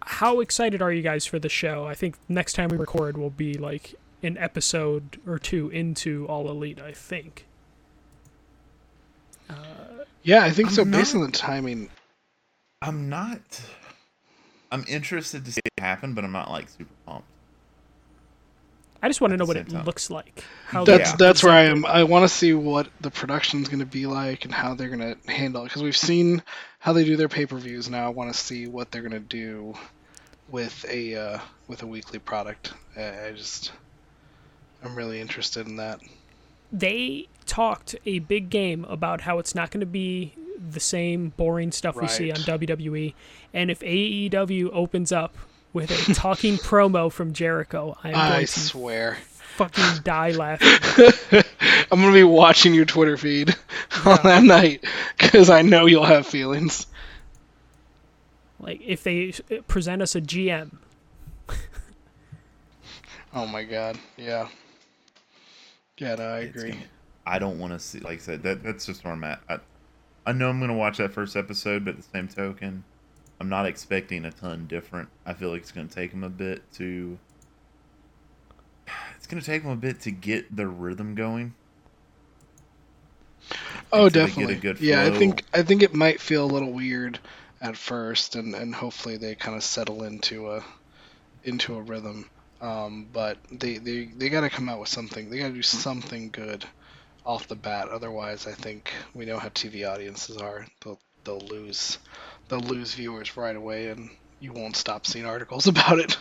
how 0.00 0.40
excited 0.40 0.80
are 0.80 0.90
you 0.90 1.02
guys 1.02 1.26
for 1.26 1.38
the 1.38 1.50
show? 1.50 1.84
I 1.86 1.94
think 1.94 2.16
next 2.30 2.54
time 2.54 2.70
we 2.70 2.78
record 2.78 3.18
will 3.18 3.28
be 3.28 3.54
like 3.54 3.94
an 4.22 4.38
episode 4.38 5.20
or 5.26 5.38
two 5.38 5.68
into 5.68 6.26
All 6.28 6.48
Elite. 6.50 6.80
I 6.80 6.92
think. 6.92 7.44
Yeah, 10.22 10.44
I 10.44 10.50
think 10.50 10.68
I'm 10.68 10.74
so. 10.74 10.84
Based 10.86 11.14
on 11.14 11.20
the 11.22 11.30
timing, 11.30 11.90
I'm 12.82 13.08
not. 13.10 13.40
I'm 14.72 14.84
interested 14.88 15.44
to 15.44 15.52
see 15.52 15.60
it 15.64 15.82
happen, 15.82 16.14
but 16.14 16.24
I'm 16.24 16.32
not 16.32 16.50
like 16.50 16.68
super 16.70 16.94
pumped. 17.06 17.28
I 19.02 19.08
just 19.08 19.20
want 19.20 19.32
to 19.32 19.36
know 19.36 19.44
what 19.44 19.56
it 19.56 19.68
time. 19.68 19.84
looks 19.84 20.10
like. 20.10 20.44
How 20.66 20.84
that's 20.84 21.10
Yeah. 21.10 21.16
that's 21.16 21.42
where 21.42 21.52
I 21.52 21.68
present 21.68 21.86
am. 21.86 21.86
I 21.86 22.04
want 22.04 22.24
to 22.24 22.28
see 22.28 22.52
what 22.54 22.88
the 23.00 23.10
production's 23.10 23.68
going 23.68 23.78
to 23.80 23.86
be 23.86 24.06
like 24.06 24.44
and 24.44 24.52
how 24.52 24.74
they're 24.74 24.88
going 24.88 25.14
to 25.16 25.30
handle 25.32 25.62
it 25.62 25.66
because 25.66 25.82
we've 25.82 25.96
seen 25.96 26.42
how 26.80 26.92
they 26.92 27.04
do 27.04 27.16
their 27.16 27.28
pay 27.28 27.46
per 27.46 27.56
views. 27.58 27.88
Now 27.88 28.06
I 28.06 28.08
want 28.10 28.32
to 28.32 28.38
see 28.38 28.66
what 28.66 28.90
they're 28.90 29.02
going 29.02 29.12
to 29.12 29.20
do 29.20 29.74
with 30.48 30.84
a 30.88 31.14
uh, 31.14 31.38
with 31.68 31.82
a 31.82 31.86
weekly 31.86 32.18
product. 32.18 32.72
I 32.96 33.26
I 33.28 33.32
just 33.32 33.72
I'm 34.82 34.94
really 34.96 35.20
interested 35.20 35.66
in 35.66 35.76
that. 35.76 36.00
they 36.72 37.28
talked 37.46 37.94
a 38.04 38.18
big 38.20 38.50
game 38.50 38.84
about 38.84 39.22
how 39.22 39.38
it's 39.38 39.54
not 39.54 39.70
going 39.70 39.80
to 39.80 39.86
be 39.86 40.34
the 40.58 40.80
same 40.80 41.30
boring 41.36 41.72
stuff 41.72 41.96
we 41.96 42.08
see 42.08 42.30
on 42.30 42.38
WWE. 42.38 43.14
And 43.54 43.70
if 43.70 43.80
AEW 43.80 44.70
opens 44.72 45.12
up 45.12 45.36
with 45.72 45.90
a 46.08 46.14
talking 46.14 46.56
promo 46.56 47.10
from 47.12 47.32
Jericho, 47.32 47.96
I'm 48.02 48.14
I 48.14 48.28
going 48.30 48.46
to 48.46 48.60
swear. 48.60 49.18
fucking 49.56 50.02
die 50.04 50.30
laughing. 50.32 50.68
I'm 51.90 52.00
going 52.00 52.12
to 52.12 52.18
be 52.18 52.24
watching 52.24 52.74
your 52.74 52.84
Twitter 52.84 53.16
feed 53.16 53.50
on 54.06 54.18
that 54.24 54.42
night 54.44 54.84
because 55.18 55.50
I 55.50 55.62
know 55.62 55.86
you'll 55.86 56.04
have 56.04 56.26
feelings. 56.26 56.86
Like 58.60 58.80
if 58.84 59.02
they 59.04 59.32
uh, 59.50 59.62
present 59.68 60.02
us 60.02 60.14
a 60.16 60.20
GM, 60.20 60.76
Oh 63.34 63.46
my 63.46 63.62
god. 63.64 63.98
Yeah. 64.16 64.48
Yeah, 65.98 66.14
no, 66.16 66.24
I 66.24 66.38
It's 66.40 66.56
agree. 66.56 66.70
gonna- 66.72 66.84
I 67.26 67.38
don't 67.38 67.58
want 67.58 67.74
to 67.74 67.78
see. 67.78 67.98
Like 68.00 68.18
I 68.20 68.22
said, 68.22 68.42
that 68.44 68.62
that's 68.62 68.86
just 68.86 69.04
where 69.04 69.12
I'm 69.12 69.22
at. 69.24 69.40
I, 69.50 69.58
I 70.26 70.32
know 70.32 70.48
I'm 70.48 70.60
gonna 70.60 70.74
watch 70.74 70.96
that 70.98 71.12
first 71.12 71.36
episode, 71.36 71.84
but 71.84 71.90
at 71.90 71.96
the 71.98 72.02
same 72.14 72.26
token, 72.26 72.84
I'm 73.40 73.48
not 73.48 73.66
expecting 73.66 74.24
a 74.24 74.32
ton 74.32 74.66
different. 74.66 75.08
I 75.24 75.32
feel 75.32 75.50
like 75.50 75.60
it's 75.60 75.72
gonna 75.72 75.88
take 75.88 76.10
them 76.10 76.24
a 76.24 76.28
bit 76.30 76.62
to. 76.74 77.18
It's 79.16 79.26
gonna 79.26 79.42
take 79.42 79.62
them 79.62 79.72
a 79.72 79.76
bit 79.76 80.00
to 80.02 80.10
get 80.10 80.54
the 80.54 80.66
rhythm 80.66 81.14
going. 81.14 81.54
Oh, 83.92 84.06
until 84.06 84.26
they 84.26 84.32
get 84.32 84.46
a 84.46 84.54
definitely. 84.54 84.88
Yeah, 84.88 85.04
I 85.04 85.10
think 85.10 85.44
I 85.54 85.62
think 85.62 85.82
it 85.82 85.94
might 85.94 86.20
feel 86.20 86.44
a 86.44 86.50
little 86.50 86.72
weird 86.72 87.18
at 87.60 87.76
first, 87.76 88.36
and, 88.36 88.54
and 88.54 88.74
hopefully 88.74 89.16
they 89.16 89.34
kind 89.34 89.56
of 89.56 89.62
settle 89.62 90.04
into 90.04 90.50
a 90.50 90.64
into 91.44 91.76
a 91.76 91.82
rhythm. 91.82 92.28
Um, 92.60 93.06
but 93.12 93.38
they 93.50 93.78
they, 93.78 94.04
they 94.06 94.28
got 94.28 94.40
to 94.40 94.50
come 94.50 94.68
out 94.68 94.80
with 94.80 94.88
something. 94.88 95.30
They 95.30 95.38
got 95.38 95.48
to 95.48 95.54
do 95.54 95.62
something 95.62 96.30
good 96.30 96.64
off 97.24 97.48
the 97.48 97.54
bat. 97.54 97.88
Otherwise, 97.88 98.46
I 98.46 98.52
think 98.52 98.92
we 99.14 99.24
know 99.24 99.38
how 99.38 99.48
TV 99.48 99.88
audiences 99.88 100.36
are. 100.36 100.66
They'll 100.84 100.98
they'll 101.24 101.40
lose 101.40 101.98
they'll 102.48 102.60
lose 102.60 102.94
viewers 102.94 103.36
right 103.36 103.56
away, 103.56 103.88
and 103.88 104.10
you 104.40 104.52
won't 104.52 104.76
stop 104.76 105.06
seeing 105.06 105.26
articles 105.26 105.66
about 105.68 105.98
it. 105.98 106.16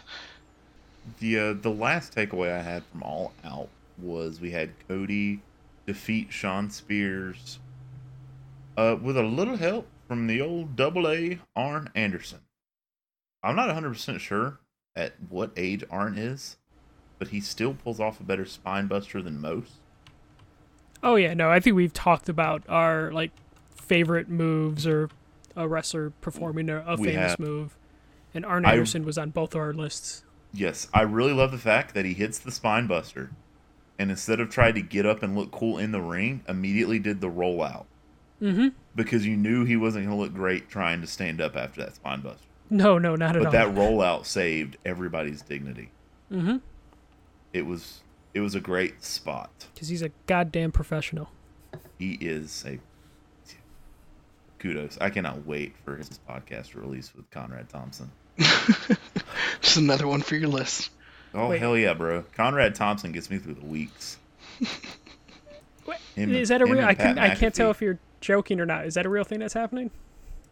The 1.19 1.39
uh, 1.39 1.53
the 1.53 1.69
last 1.69 2.15
takeaway 2.15 2.51
I 2.51 2.61
had 2.61 2.83
from 2.91 3.03
All 3.03 3.33
Out 3.43 3.69
was 3.97 4.39
we 4.39 4.51
had 4.51 4.71
Cody 4.87 5.41
defeat 5.85 6.31
Shawn 6.31 6.69
Spears 6.69 7.59
uh, 8.75 8.97
with 9.01 9.17
a 9.17 9.23
little 9.23 9.57
help 9.57 9.87
from 10.07 10.27
the 10.27 10.41
old 10.41 10.75
Double 10.75 11.07
A 11.07 11.39
Arn 11.55 11.89
Anderson. 11.95 12.39
I'm 13.41 13.55
not 13.55 13.67
100 13.67 13.89
percent 13.89 14.21
sure 14.21 14.59
at 14.95 15.13
what 15.29 15.51
age 15.55 15.83
Arn 15.89 16.17
is, 16.17 16.57
but 17.19 17.29
he 17.29 17.39
still 17.39 17.73
pulls 17.73 17.99
off 17.99 18.19
a 18.19 18.23
better 18.23 18.45
spine 18.45 18.87
buster 18.87 19.21
than 19.21 19.39
most. 19.39 19.73
Oh 21.03 21.15
yeah, 21.15 21.33
no, 21.33 21.49
I 21.49 21.59
think 21.59 21.75
we've 21.75 21.93
talked 21.93 22.27
about 22.27 22.63
our 22.67 23.11
like 23.11 23.31
favorite 23.75 24.29
moves 24.29 24.85
or 24.85 25.09
a 25.57 25.67
wrestler 25.67 26.11
performing 26.21 26.69
a, 26.69 26.77
a 26.87 26.95
famous 26.97 27.31
have. 27.31 27.39
move, 27.39 27.75
and 28.33 28.45
Arn 28.45 28.65
I- 28.65 28.71
Anderson 28.73 29.03
was 29.03 29.17
on 29.17 29.31
both 29.31 29.53
of 29.55 29.59
our 29.61 29.73
lists. 29.73 30.23
Yes, 30.53 30.87
I 30.93 31.01
really 31.01 31.33
love 31.33 31.51
the 31.51 31.57
fact 31.57 31.93
that 31.93 32.05
he 32.05 32.13
hits 32.13 32.39
the 32.39 32.51
spine 32.51 32.87
buster, 32.87 33.31
and 33.99 34.09
instead 34.09 34.39
of 34.39 34.49
trying 34.49 34.75
to 34.75 34.81
get 34.81 35.05
up 35.05 35.21
and 35.21 35.35
look 35.35 35.51
cool 35.51 35.77
in 35.77 35.91
the 35.91 36.01
ring, 36.01 36.43
immediately 36.47 36.99
did 36.99 37.19
the 37.21 37.29
rollout. 37.29 37.85
Mm-hmm. 38.39 38.67
because 38.95 39.25
you 39.25 39.35
knew 39.35 39.65
he 39.65 39.75
wasn't 39.75 40.05
going 40.05 40.15
to 40.15 40.23
look 40.23 40.31
great 40.31 40.69
trying 40.69 41.01
to 41.01 41.07
stand 41.07 41.41
up 41.41 41.55
after 41.55 41.81
that 41.81 41.95
spine 41.95 42.21
buster. 42.21 42.45
No, 42.69 42.99
no, 42.99 43.15
not 43.15 43.35
at 43.35 43.39
But 43.41 43.45
all. 43.47 43.51
But 43.51 43.51
that 43.51 43.75
rollout 43.75 44.25
saved 44.27 44.77
everybody's 44.85 45.41
dignity. 45.41 45.89
mm-hmm. 46.31 46.57
It 47.51 47.65
was 47.65 48.01
it 48.35 48.41
was 48.41 48.53
a 48.53 48.59
great 48.59 49.03
spot. 49.03 49.65
Because 49.73 49.87
he's 49.87 50.03
a 50.03 50.11
goddamn 50.27 50.71
professional. 50.71 51.31
He 51.97 52.13
is 52.21 52.63
a 52.67 52.77
kudos. 54.59 54.97
I 54.99 55.09
cannot 55.09 55.45
wait 55.45 55.75
for 55.83 55.95
his 55.95 56.09
podcast 56.29 56.75
release 56.75 57.13
with 57.15 57.29
Conrad 57.31 57.69
Thompson. 57.69 58.11
Just 59.61 59.77
another 59.77 60.07
one 60.07 60.21
for 60.21 60.35
your 60.35 60.49
list. 60.49 60.91
Oh 61.33 61.49
Wait. 61.49 61.59
hell 61.59 61.77
yeah, 61.77 61.93
bro! 61.93 62.23
Conrad 62.35 62.75
Thompson 62.75 63.11
gets 63.11 63.29
me 63.29 63.37
through 63.37 63.55
the 63.55 63.65
weeks. 63.65 64.17
Him 66.15 66.33
is 66.33 66.49
that 66.49 66.61
a 66.61 66.65
real? 66.65 66.83
I 66.83 66.93
can 66.93 67.19
I 67.19 67.35
can't 67.35 67.53
tell 67.53 67.69
if 67.69 67.81
you're 67.81 67.99
joking 68.21 68.59
or 68.59 68.65
not. 68.65 68.85
Is 68.85 68.95
that 68.95 69.05
a 69.05 69.09
real 69.09 69.23
thing 69.23 69.39
that's 69.39 69.53
happening? 69.53 69.91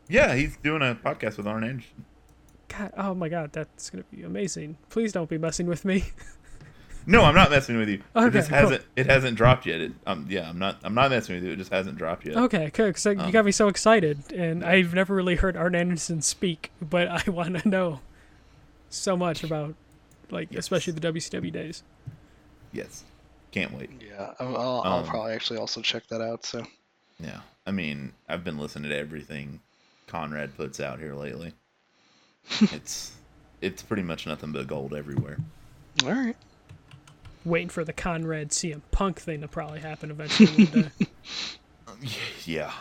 Yeah, 0.08 0.36
he's 0.36 0.58
doing 0.58 0.82
a 0.82 0.96
podcast 0.96 1.38
with 1.38 1.48
Arn 1.48 1.64
Anderson. 1.64 2.06
God, 2.68 2.94
oh 2.98 3.14
my 3.14 3.30
god, 3.30 3.52
that's 3.54 3.90
gonna 3.90 4.04
be 4.12 4.24
amazing. 4.24 4.78
Please 4.90 5.12
don't 5.12 5.30
be 5.30 5.38
messing 5.38 5.68
with 5.68 5.86
me. 5.86 6.06
No, 7.08 7.24
I'm 7.24 7.36
not 7.36 7.52
messing 7.52 7.78
with 7.78 7.88
you. 7.90 8.02
Okay, 8.16 8.28
it 8.28 8.32
just 8.34 8.50
cool. 8.50 8.58
hasn't 8.58 8.82
it 8.96 9.06
hasn't 9.06 9.38
dropped 9.38 9.66
yet. 9.66 9.80
It, 9.80 9.92
um, 10.08 10.26
yeah, 10.30 10.50
I'm 10.50 10.58
not 10.58 10.78
I'm 10.84 10.94
not 10.96 11.12
messing 11.12 11.36
with 11.36 11.44
you. 11.44 11.52
It 11.52 11.58
just 11.58 11.72
hasn't 11.72 11.98
dropped 11.98 12.26
yet. 12.26 12.36
okay, 12.36 12.72
good. 12.74 12.88
Because 12.96 13.06
you 13.06 13.12
Um, 13.20 13.32
got 13.32 13.46
me 13.46 13.52
so 13.52 13.68
excited, 13.68 14.32
and 14.34 14.64
I've 14.66 14.94
never 14.94 15.14
really 15.14 15.36
heard 15.36 15.56
Arn 15.56 15.76
Anderson 15.76 16.22
speak, 16.22 16.72
but 16.82 17.08
I 17.08 17.24
want 17.30 17.58
to 17.62 17.68
know 17.70 18.00
so 18.90 19.16
much 19.18 19.44
about, 19.44 19.76
like, 20.32 20.48
Yes. 20.52 20.60
especially 20.62 20.94
the 20.94 21.02
WCW 21.14 21.52
days. 21.52 21.84
Yes, 22.72 23.04
can't 23.52 23.72
wait. 23.74 23.90
Yeah, 24.02 24.34
I'll, 24.40 24.58
I'll, 24.58 24.82
I'll 24.84 25.00
Um, 25.00 25.06
probably 25.06 25.34
actually 25.34 25.60
also 25.60 25.82
check 25.82 26.08
that 26.08 26.22
out. 26.22 26.44
So 26.46 26.66
Yeah, 27.20 27.42
I 27.68 27.72
mean, 27.72 28.14
I've 28.28 28.44
been 28.44 28.58
listening 28.58 28.90
to 28.90 28.98
everything 28.98 29.60
Conrad 30.08 30.56
puts 30.58 30.80
out 30.80 31.00
here 31.00 31.14
lately. 31.14 31.54
it's 32.62 33.12
it's 33.62 33.82
pretty 33.84 34.04
much 34.04 34.26
nothing 34.28 34.52
but 34.52 34.66
gold 34.68 34.94
everywhere. 34.94 35.38
all 36.04 36.12
right. 36.12 36.36
Waiting 37.46 37.70
for 37.70 37.84
the 37.84 37.94
Conrad 37.94 38.50
CM 38.50 38.82
Punk 38.92 39.20
thing 39.20 39.42
to 39.42 39.48
probably 39.48 39.80
happen 39.80 40.12
eventually 40.12 40.66
one 40.66 40.82
day. 41.00 41.08
Yeah, 42.46 42.74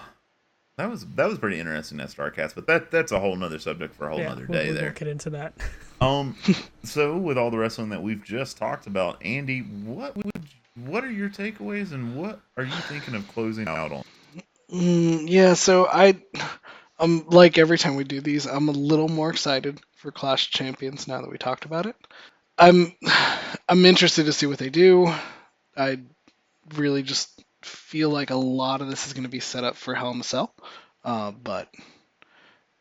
that 0.76 0.90
was 0.90 1.06
that 1.14 1.28
was 1.28 1.38
pretty 1.38 1.60
interesting 1.60 1.98
that 1.98 2.08
Starrcast, 2.08 2.56
but 2.56 2.66
that 2.66 2.90
that's 2.90 3.12
a 3.12 3.20
whole 3.20 3.36
nother 3.36 3.60
subject 3.60 3.94
for 3.94 4.08
a 4.08 4.10
whole 4.10 4.18
yeah, 4.18 4.28
nother 4.30 4.46
we'll, 4.48 4.58
day 4.58 4.66
we'll 4.70 4.80
there. 4.80 4.90
get 4.90 5.08
into 5.08 5.30
that. 5.30 5.54
Um, 6.00 6.36
so 6.82 7.16
with 7.16 7.38
all 7.38 7.50
the 7.50 7.56
wrestling 7.56 7.88
that 7.90 8.02
we've 8.02 8.22
just 8.22 8.58
talked 8.58 8.86
about, 8.86 9.24
Andy, 9.24 9.60
what 9.60 10.14
would 10.16 10.48
what 10.74 11.04
are 11.04 11.10
your 11.10 11.30
takeaways 11.30 11.92
and 11.92 12.16
what 12.16 12.40
are 12.56 12.64
you 12.64 12.72
thinking 12.88 13.14
of 13.14 13.26
closing 13.28 13.68
out 13.68 13.92
on? 13.92 14.02
Mm, 14.70 15.24
yeah, 15.28 15.54
so 15.54 15.86
I, 15.86 16.20
um, 16.98 17.24
like 17.28 17.58
every 17.58 17.78
time 17.78 17.94
we 17.94 18.04
do 18.04 18.20
these, 18.20 18.44
I'm 18.44 18.68
a 18.68 18.72
little 18.72 19.08
more 19.08 19.30
excited 19.30 19.80
for 19.96 20.10
Clash 20.10 20.50
Champions 20.50 21.06
now 21.06 21.20
that 21.20 21.30
we 21.30 21.38
talked 21.38 21.64
about 21.64 21.86
it. 21.86 21.96
I'm, 22.58 22.92
I'm 23.68 23.84
interested 23.84 24.26
to 24.26 24.32
see 24.32 24.46
what 24.46 24.58
they 24.58 24.70
do. 24.70 25.12
I 25.76 26.00
really 26.74 27.02
just 27.02 27.44
feel 27.62 28.10
like 28.10 28.30
a 28.30 28.36
lot 28.36 28.80
of 28.80 28.88
this 28.88 29.06
is 29.06 29.12
going 29.12 29.24
to 29.24 29.30
be 29.30 29.40
set 29.40 29.64
up 29.64 29.76
for 29.76 29.94
Hell 29.94 30.10
in 30.12 30.20
a 30.20 30.24
Cell, 30.24 30.54
uh, 31.04 31.30
but 31.30 31.68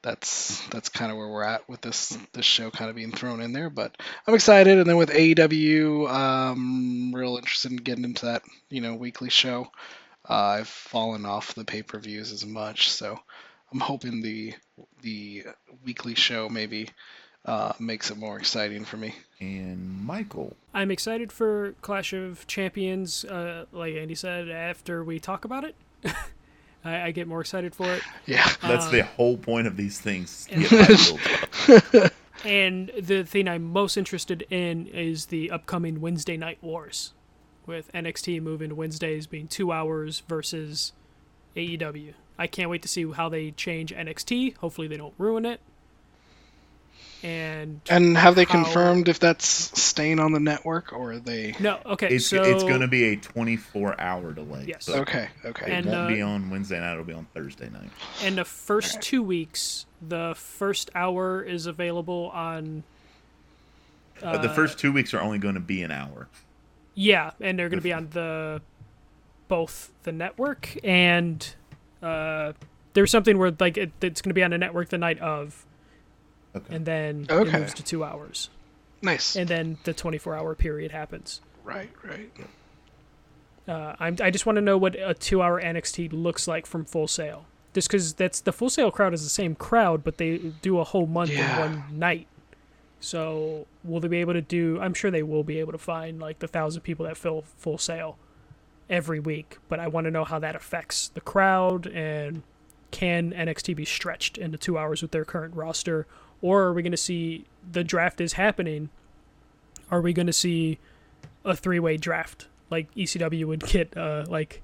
that's 0.01 0.65
that's 0.67 0.89
kind 0.89 1.11
of 1.11 1.17
where 1.17 1.29
we're 1.29 1.43
at 1.43 1.67
with 1.69 1.81
this 1.81 2.17
this 2.33 2.45
show 2.45 2.69
kind 2.69 2.89
of 2.89 2.95
being 2.95 3.11
thrown 3.11 3.41
in 3.41 3.53
there. 3.53 3.69
But 3.69 3.95
I'm 4.27 4.35
excited, 4.35 4.77
and 4.77 4.87
then 4.87 4.97
with 4.97 5.09
AEW, 5.09 6.09
I'm 6.09 7.15
real 7.15 7.37
interested 7.37 7.71
in 7.71 7.77
getting 7.77 8.03
into 8.03 8.27
that 8.27 8.43
you 8.69 8.81
know 8.81 8.95
weekly 8.95 9.29
show. 9.29 9.71
Uh, 10.29 10.59
I've 10.59 10.67
fallen 10.67 11.25
off 11.25 11.55
the 11.55 11.65
pay 11.65 11.83
per 11.83 11.99
views 11.99 12.31
as 12.31 12.45
much, 12.45 12.91
so 12.91 13.17
I'm 13.71 13.79
hoping 13.79 14.21
the 14.21 14.53
the 15.01 15.45
weekly 15.85 16.15
show 16.15 16.49
maybe 16.49 16.89
uh, 17.45 17.73
makes 17.79 18.09
it 18.11 18.17
more 18.17 18.37
exciting 18.37 18.85
for 18.85 18.97
me. 18.97 19.15
And 19.39 20.03
Michael, 20.05 20.55
I'm 20.73 20.91
excited 20.91 21.31
for 21.31 21.73
Clash 21.81 22.13
of 22.13 22.47
Champions. 22.47 23.25
Uh, 23.25 23.65
like 23.71 23.95
Andy 23.95 24.15
said, 24.15 24.49
after 24.49 25.03
we 25.03 25.19
talk 25.19 25.43
about 25.45 25.63
it, 25.65 25.75
I, 26.85 27.01
I 27.01 27.11
get 27.11 27.27
more 27.27 27.41
excited 27.41 27.75
for 27.75 27.91
it. 27.93 28.01
Yeah, 28.25 28.47
that's 28.61 28.87
Uh, 28.87 28.91
the 28.91 29.03
whole 29.03 29.37
point 29.37 29.67
of 29.67 29.75
these 29.77 29.99
things. 29.99 30.47
and- 30.51 30.63
Get 30.69 30.71
my 30.71 30.87
build 31.67 32.05
up. 32.05 32.13
And 32.45 32.91
the 32.99 33.23
thing 33.23 33.47
I'm 33.47 33.63
most 33.63 33.95
interested 33.95 34.45
in 34.49 34.87
is 34.87 35.27
the 35.27 35.49
upcoming 35.51 36.01
Wednesday 36.01 36.35
Night 36.35 36.57
Wars, 36.61 37.13
with 37.65 37.89
NXT 37.93 38.41
moving 38.41 38.69
to 38.69 38.75
Wednesdays 38.75 39.27
being 39.27 39.47
two 39.47 39.71
hours 39.71 40.21
versus 40.27 40.91
AEW. 41.55 42.13
I 42.37 42.47
can't 42.47 42.69
wait 42.69 42.81
to 42.81 42.87
see 42.89 43.09
how 43.11 43.29
they 43.29 43.51
change 43.51 43.93
NXT. 43.93 44.57
Hopefully, 44.57 44.87
they 44.87 44.97
don't 44.97 45.13
ruin 45.17 45.45
it. 45.45 45.61
And 47.23 47.79
and 47.89 48.17
have 48.17 48.35
they 48.35 48.43
How- 48.43 48.63
confirmed 48.63 49.07
if 49.07 49.17
that's 49.19 49.45
staying 49.47 50.19
on 50.19 50.33
the 50.33 50.39
network 50.41 50.91
or 50.91 51.13
are 51.13 51.19
they? 51.19 51.55
no, 51.59 51.79
okay, 51.85 52.09
It's 52.15 52.27
so 52.27 52.41
it's 52.43 52.63
going 52.63 52.81
to 52.81 52.87
be 52.89 53.05
a 53.05 53.15
24 53.15 53.99
hour 53.99 54.33
delay. 54.33 54.65
Yes. 54.67 54.85
So 54.85 54.95
Okay, 55.01 55.29
okay. 55.45 55.65
It 55.67 55.71
And, 55.71 55.85
won't 55.85 55.97
uh, 55.97 56.07
be 56.13 56.21
on 56.21 56.49
Wednesday 56.49 56.79
night. 56.81 56.91
It'll 56.93 57.05
be 57.05 57.13
on 57.13 57.25
Thursday 57.33 57.69
night. 57.69 57.89
in 58.25 58.35
the 58.35 58.43
first 58.43 59.01
two 59.01 59.23
weeks, 59.23 59.85
the 60.05 60.33
first 60.35 60.91
hour 60.93 61.41
is 61.41 61.65
available 61.65 62.29
on. 62.33 62.83
But 64.19 64.41
the 64.41 64.49
first 64.49 64.77
two 64.77 64.91
weeks 64.91 65.13
are 65.13 65.21
only 65.21 65.37
going 65.37 65.55
to 65.55 65.59
be 65.61 65.81
an 65.81 65.91
hour. 65.91 66.27
Yeah, 66.95 67.31
and 67.41 67.57
they're 67.57 67.69
going 67.69 67.79
to 67.79 67.83
be 67.83 67.93
on 67.93 68.09
the 68.11 68.61
both 69.47 69.91
the 70.03 70.11
network 70.11 70.77
and 70.83 71.53
uh, 72.01 72.53
there's 72.93 73.11
something 73.11 73.37
where 73.37 73.53
like 73.59 73.77
it, 73.77 73.91
it's 74.01 74.21
going 74.21 74.29
to 74.29 74.33
be 74.35 74.43
on 74.43 74.51
the 74.51 74.57
network 74.57 74.89
the 74.89 74.97
night 74.97 75.19
of, 75.19 75.65
Okay. 76.55 76.75
and 76.75 76.85
then 76.85 77.25
it 77.29 77.51
moves 77.51 77.73
to 77.75 77.83
two 77.83 78.03
hours, 78.03 78.49
Nice. 79.01 79.35
and 79.35 79.47
then 79.47 79.77
the 79.85 79.93
24 79.93 80.35
hour 80.35 80.53
period 80.55 80.91
happens. 80.91 81.41
right, 81.63 81.89
right. 82.03 82.29
Uh, 83.67 83.95
I'm, 83.99 84.17
I 84.21 84.29
just 84.29 84.45
want 84.45 84.57
to 84.57 84.61
know 84.61 84.77
what 84.77 84.95
a 84.95 85.13
two 85.13 85.41
hour 85.41 85.61
NXT 85.61 86.09
looks 86.11 86.47
like 86.47 86.65
from 86.65 86.83
Full 86.85 87.07
Sail. 87.07 87.45
Just 87.73 87.87
because 87.87 88.13
that's 88.13 88.41
the 88.41 88.51
Full 88.51 88.69
Sail 88.69 88.91
crowd 88.91 89.13
is 89.13 89.23
the 89.23 89.29
same 89.29 89.55
crowd, 89.55 90.03
but 90.03 90.17
they 90.17 90.37
do 90.37 90.79
a 90.79 90.83
whole 90.83 91.07
month 91.07 91.31
Yeah. 91.31 91.53
in 91.65 91.71
one 91.71 91.83
night. 91.99 92.27
So 92.99 93.65
will 93.83 93.99
they 93.99 94.07
be 94.09 94.17
able 94.17 94.33
to 94.33 94.41
do? 94.41 94.79
I'm 94.81 94.93
sure 94.93 95.11
they 95.11 95.23
will 95.23 95.43
be 95.43 95.59
able 95.59 95.71
to 95.71 95.77
find 95.77 96.19
like 96.19 96.39
the 96.39 96.47
thousand 96.47 96.81
people 96.81 97.05
that 97.05 97.17
fill 97.17 97.41
Full 97.57 97.77
Sail 97.77 98.17
every 98.89 99.19
week. 99.19 99.57
But 99.69 99.79
I 99.79 99.87
want 99.87 100.05
to 100.05 100.11
know 100.11 100.23
how 100.25 100.39
that 100.39 100.55
affects 100.55 101.07
the 101.07 101.21
crowd 101.21 101.87
and 101.87 102.43
can 102.91 103.31
NXT 103.31 103.75
be 103.77 103.85
stretched 103.85 104.37
into 104.37 104.57
two 104.57 104.77
hours 104.77 105.01
with 105.01 105.11
their 105.11 105.25
current 105.25 105.55
roster, 105.55 106.05
or 106.43 106.61
are 106.61 106.73
we 106.73 106.83
going 106.83 106.91
to 106.91 106.97
see 106.97 107.45
the 107.71 107.83
draft 107.83 108.21
is 108.21 108.33
happening? 108.33 108.89
Are 109.89 110.01
we 110.01 110.13
going 110.13 110.27
to 110.27 110.33
see 110.33 110.77
a 111.43 111.55
three 111.55 111.79
way 111.79 111.97
draft 111.97 112.47
like 112.69 112.93
ECW 112.95 113.45
would 113.45 113.65
get 113.65 113.95
uh, 113.97 114.25
like 114.27 114.61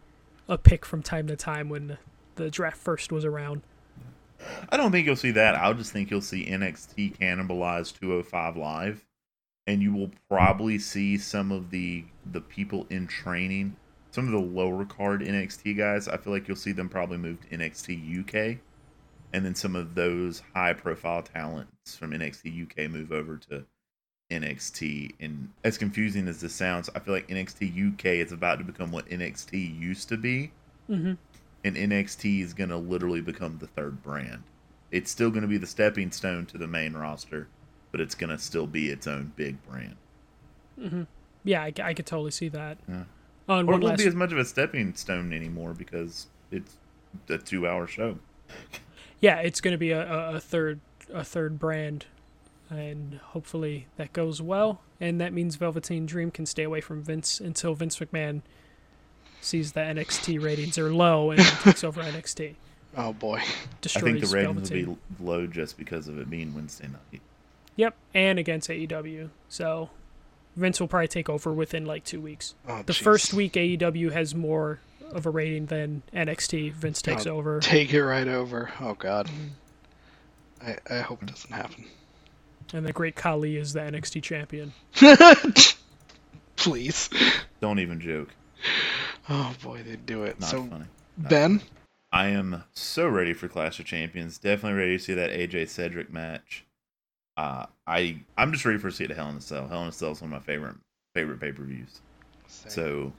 a 0.48 0.58
pick 0.58 0.86
from 0.86 1.04
time 1.04 1.28
to 1.28 1.36
time 1.36 1.70
when 1.70 1.98
the 2.36 2.50
draft 2.50 2.78
first 2.78 3.12
was 3.12 3.26
around. 3.26 3.62
I 4.70 4.78
don't 4.78 4.92
think 4.92 5.06
you'll 5.06 5.16
see 5.16 5.32
that. 5.32 5.56
I'll 5.56 5.74
just 5.74 5.92
think 5.92 6.10
you'll 6.10 6.22
see 6.22 6.46
NXT 6.46 7.18
cannibalize 7.18 7.94
205 7.94 8.58
live, 8.58 9.06
and 9.68 9.82
you 9.82 9.94
will 9.94 10.12
probably 10.30 10.80
see 10.80 11.18
some 11.18 11.52
of 11.52 11.70
the 11.70 12.06
the 12.32 12.42
people 12.42 12.88
in 12.90 13.06
training, 13.06 13.76
some 14.12 14.26
of 14.26 14.32
the 14.32 14.40
lower 14.40 14.86
card 14.86 15.22
NXT 15.22 15.78
guys. 15.78 16.08
I 16.08 16.18
feel 16.18 16.32
like 16.32 16.48
you'll 16.48 16.58
see 16.58 16.72
them 16.72 16.90
probably 16.90 17.18
move 17.18 17.42
to 17.42 17.58
NXT 17.58 18.22
UK, 18.22 18.60
and 19.34 19.46
then 19.46 19.56
some 19.56 19.76
of 19.76 19.96
those 19.96 20.42
high 20.56 20.74
profile 20.74 21.22
talents 21.22 21.96
from 21.96 22.12
NXT 22.12 22.64
UK 22.64 22.90
move 22.90 23.12
over 23.12 23.38
to 23.50 23.66
NXT. 24.32 25.14
And 25.20 25.50
as 25.64 25.78
confusing 25.78 26.28
as 26.28 26.42
this 26.42 26.54
sounds, 26.54 26.90
I 26.96 27.00
feel 27.00 27.14
like 27.14 27.28
NXT 27.28 27.94
UK 27.96 28.06
is 28.26 28.32
about 28.32 28.60
to 28.60 28.64
become 28.66 28.92
what 28.92 29.08
NXT 29.10 29.80
used 29.80 30.10
to 30.10 30.18
be 30.18 30.52
Mm-hmm. 30.90 31.14
and 31.64 31.76
NXT 31.76 32.42
is 32.42 32.54
going 32.56 32.72
to 32.72 32.78
literally 32.78 33.22
become 33.22 33.60
the 33.60 33.68
third 33.68 34.02
brand. 34.02 34.42
It's 34.90 35.12
still 35.12 35.30
going 35.30 35.44
to 35.44 35.48
be 35.48 35.58
the 35.58 35.68
stepping 35.68 36.12
stone 36.12 36.48
to 36.48 36.58
the 36.58 36.66
main 36.68 36.94
roster, 36.94 37.48
but 37.92 38.02
it's 38.02 38.16
going 38.16 38.32
to 38.32 38.40
still 38.40 38.66
be 38.66 38.90
its 38.90 39.06
own 39.06 39.32
big 39.36 39.58
brand. 39.68 39.96
Yeah, 41.44 41.62
I, 41.62 41.74
I 41.84 41.94
could 41.94 42.08
totally 42.08 42.32
see 42.32 42.50
that. 42.50 42.80
Yeah. 42.88 43.04
Oh, 43.48 43.60
and 43.60 43.70
Or 43.70 43.74
one 43.74 43.82
it 43.82 43.84
won't 43.84 43.94
last, 43.94 43.98
be 44.00 44.08
as 44.08 44.16
much 44.16 44.32
of 44.32 44.40
a 44.40 44.46
stepping 44.46 44.96
stone 44.96 45.32
anymore 45.32 45.74
because 45.76 46.26
it's 46.52 46.78
a 47.30 47.38
two-hour 47.38 47.86
show. 47.86 48.18
yeah, 49.22 49.38
it's 49.40 49.62
going 49.62 49.74
to 49.74 49.78
be 49.78 49.92
a, 49.92 50.02
a, 50.12 50.36
a 50.36 50.40
third 50.40 50.80
a 51.14 51.24
third 51.24 51.58
brand, 51.60 52.06
and 52.70 53.20
hopefully 53.30 53.88
that 53.98 54.14
goes 54.14 54.42
well. 54.42 54.82
And 55.02 55.20
that 55.22 55.34
means 55.34 55.56
Velveteen 55.56 56.06
Dream 56.06 56.30
can 56.32 56.46
stay 56.46 56.64
away 56.64 56.82
from 56.82 57.02
Vince 57.02 57.40
until 57.40 57.74
Vince 57.74 57.98
McMahon 58.00 58.42
sees 59.42 59.72
the 59.72 59.80
NXT 59.80 60.42
ratings 60.44 60.78
are 60.78 60.94
low 60.94 61.32
and 61.32 61.40
takes 61.64 61.84
over 61.84 62.02
NXT. 62.04 62.56
Oh 62.98 63.14
boy. 63.14 63.38
I 63.38 63.46
Destroys 63.82 64.04
think 64.04 64.20
the 64.22 64.28
ratings 64.36 64.70
Velveteen. 64.70 64.88
will 64.88 64.98
be 65.18 65.24
low 65.24 65.48
just 65.48 65.78
because 65.78 66.08
of 66.08 66.18
it 66.20 66.30
being 66.30 66.54
Wednesday 66.54 66.88
night. 66.88 67.22
Yep, 67.78 67.96
and 68.14 68.38
against 68.38 68.70
AEW. 68.70 69.30
So 69.48 69.90
Vince 70.58 70.80
will 70.82 70.88
probably 70.90 71.08
take 71.08 71.30
over 71.30 71.54
within 71.54 71.86
like 71.86 72.04
two 72.04 72.20
weeks. 72.20 72.56
Oh, 72.68 72.82
The 72.86 72.92
jeez. 72.94 73.02
first 73.02 73.34
week 73.34 73.54
AEW 73.54 74.12
has 74.12 74.36
more 74.36 74.80
of 75.12 75.26
a 75.26 75.30
rating 75.30 75.68
than 75.68 76.02
NXT. 76.14 76.74
Vince 76.74 77.02
takes 77.02 77.26
Oh, 77.28 77.38
over. 77.38 77.60
Take 77.60 77.94
it 77.94 78.04
right 78.04 78.28
over. 78.28 78.72
Oh 78.80 78.94
God. 78.94 79.30
I, 80.62 80.78
I 80.90 81.00
hope 81.00 81.24
it 81.24 81.28
doesn't 81.28 81.52
happen. 81.52 81.86
And 82.74 82.86
the 82.86 82.94
great 82.94 83.16
Khali 83.16 83.58
is 83.58 83.74
the 83.74 83.80
NXT 83.80 84.22
champion. 84.22 84.74
Please. 86.56 87.10
Don't 87.62 87.80
even 87.80 88.00
joke. 88.00 88.30
Oh 89.30 89.54
boy, 89.64 89.82
they 89.84 89.96
do 89.96 90.24
it. 90.24 90.40
Not 90.40 90.50
so 90.50 90.64
funny. 90.66 90.86
Ben, 91.18 91.62
I 92.12 92.28
am 92.28 92.64
so 92.74 93.08
ready 93.08 93.34
for 93.34 93.48
Clash 93.48 93.80
of 93.80 93.86
Champions. 93.86 94.38
Definitely 94.38 94.78
ready 94.80 94.98
to 94.98 95.04
see 95.04 95.14
that 95.14 95.32
AJ 95.32 95.70
Cedric 95.70 96.12
match. 96.12 96.66
Uh, 97.38 97.66
I 97.88 98.20
I'm 98.38 98.52
just 98.52 98.66
ready 98.66 98.78
for 98.78 98.90
a 98.90 98.92
see 98.92 99.06
it 99.06 99.12
Hell 99.12 99.30
in 99.30 99.38
a 99.38 99.42
Cell. 99.42 99.68
Hell 99.68 99.84
in 99.84 99.90
a 99.90 99.92
Cell 99.92 100.12
is 100.12 100.22
one 100.22 100.34
of 100.34 100.40
my 100.42 100.46
favorite 100.46 100.76
favorite 101.14 101.40
pay 101.40 101.52
per 101.52 101.64
views. 101.64 102.02
So 102.48 103.14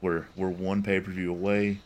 we're 0.00 0.26
we're 0.36 0.48
one 0.48 0.82
pay 0.82 1.00
per 1.00 1.10
view 1.10 1.30
away, 1.30 1.78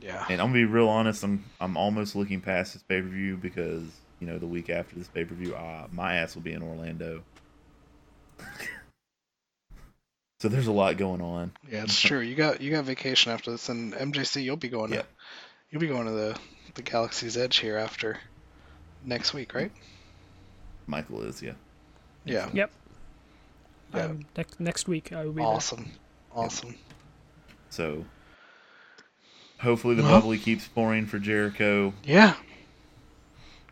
yeah. 0.00 0.24
and 0.28 0.40
I'm 0.40 0.48
gonna 0.48 0.60
be 0.60 0.64
real 0.64 0.88
honest. 0.88 1.22
I'm 1.22 1.44
I'm 1.60 1.76
almost 1.76 2.16
looking 2.16 2.40
past 2.40 2.74
this 2.74 2.82
pay 2.82 3.00
per 3.00 3.08
view 3.08 3.36
because 3.36 3.82
you 4.20 4.26
know 4.26 4.38
the 4.38 4.46
week 4.46 4.70
after 4.70 4.96
this 4.96 5.08
pay 5.08 5.24
per 5.24 5.34
view, 5.34 5.54
uh, 5.54 5.86
my 5.92 6.14
ass 6.14 6.34
will 6.34 6.42
be 6.42 6.52
in 6.52 6.62
Orlando. 6.62 7.22
so 10.40 10.48
there's 10.48 10.66
a 10.66 10.72
lot 10.72 10.96
going 10.96 11.20
on. 11.20 11.52
Yeah, 11.70 11.84
it's 11.84 12.00
true. 12.00 12.20
You 12.20 12.34
got 12.34 12.60
you 12.60 12.70
got 12.70 12.84
vacation 12.84 13.32
after 13.32 13.50
this, 13.50 13.68
and 13.68 13.92
MJC, 13.92 14.42
you'll 14.42 14.56
be 14.56 14.68
going 14.68 14.92
Yep. 14.92 15.02
to 15.02 15.08
you'll 15.70 15.80
be 15.80 15.88
going 15.88 16.06
to 16.06 16.12
the 16.12 16.38
the 16.74 16.82
Galaxy's 16.82 17.36
Edge 17.36 17.58
here 17.58 17.76
after 17.76 18.18
next 19.04 19.34
week, 19.34 19.54
right? 19.54 19.70
Michael 20.86 21.22
is 21.22 21.42
yeah. 21.42 21.52
Yeah. 22.24 22.48
Yep. 22.52 22.70
Yeah. 23.94 24.04
Um, 24.04 24.26
next 24.36 24.60
next 24.60 24.88
week 24.88 25.12
I 25.12 25.24
will 25.24 25.32
be 25.32 25.42
there. 25.42 25.46
Awesome. 25.46 25.90
Awesome. 26.34 26.74
So 27.70 28.04
hopefully 29.60 29.94
the 29.94 30.02
Well- 30.02 30.20
bubbly 30.20 30.38
keeps 30.38 30.66
pouring 30.68 31.06
for 31.06 31.18
Jericho. 31.18 31.94
Yeah. 32.04 32.36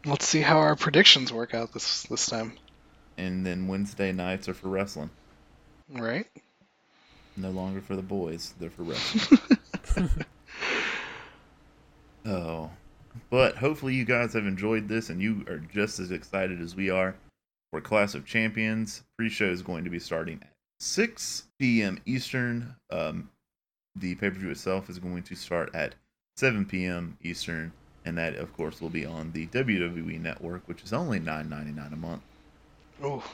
Let's 0.05 0.27
see 0.27 0.41
how 0.41 0.59
our 0.59 0.77
predictions 0.77 1.33
work 1.33 1.55
out 1.55 1.73
this 1.73 2.05
this 2.05 2.27
time. 2.27 2.53
And 3.19 3.45
then 3.45 3.67
Wednesday 3.67 4.13
nights 4.13 4.49
are 4.49 4.55
for 4.55 4.69
wrestling. 4.69 5.11
Right? 5.89 6.27
No 7.37 7.51
longer 7.51 7.81
for 7.81 7.97
the 7.97 8.03
boys, 8.03 8.55
they're 8.61 8.71
for 8.71 8.83
wrestling. 8.85 9.41
oh. 12.27 12.71
But 13.31 13.57
hopefully 13.57 13.95
you 13.95 14.05
guys 14.05 14.35
have 14.35 14.47
enjoyed 14.47 14.89
this 14.89 15.11
and 15.11 15.21
you 15.21 15.45
are 15.49 15.59
just 15.59 15.99
as 15.99 16.11
excited 16.11 16.61
as 16.61 16.77
we 16.77 16.91
are 16.91 17.15
for 17.71 17.81
Clash 17.81 18.15
of 18.15 18.27
Champions. 18.27 19.03
Pre 19.17 19.29
show 19.29 19.47
is 19.47 19.63
going 19.63 19.85
to 19.85 19.91
be 19.91 19.99
starting 19.99 20.39
at 20.43 20.53
6 20.81 21.45
p.m. 21.59 21.99
Eastern. 22.05 22.77
Um, 22.91 23.31
the 23.97 24.15
pay 24.15 24.31
per 24.31 24.39
view 24.39 24.51
itself 24.51 24.89
is 24.91 24.99
going 24.99 25.23
to 25.25 25.35
start 25.35 25.75
at 25.75 25.95
7 26.37 26.65
p.m. 26.67 27.17
Eastern. 27.23 27.73
And 28.05 28.17
that, 28.19 28.37
of 28.37 28.57
course, 28.57 28.81
will 28.81 28.91
be 28.91 29.05
on 29.05 29.33
the 29.33 29.49
WWE 29.49 30.21
Network, 30.21 30.69
which 30.69 30.85
is 30.85 30.93
only 30.93 31.19
$9.99 31.19 31.93
a 31.93 31.97
month. 31.97 32.23
Oh, 33.03 33.25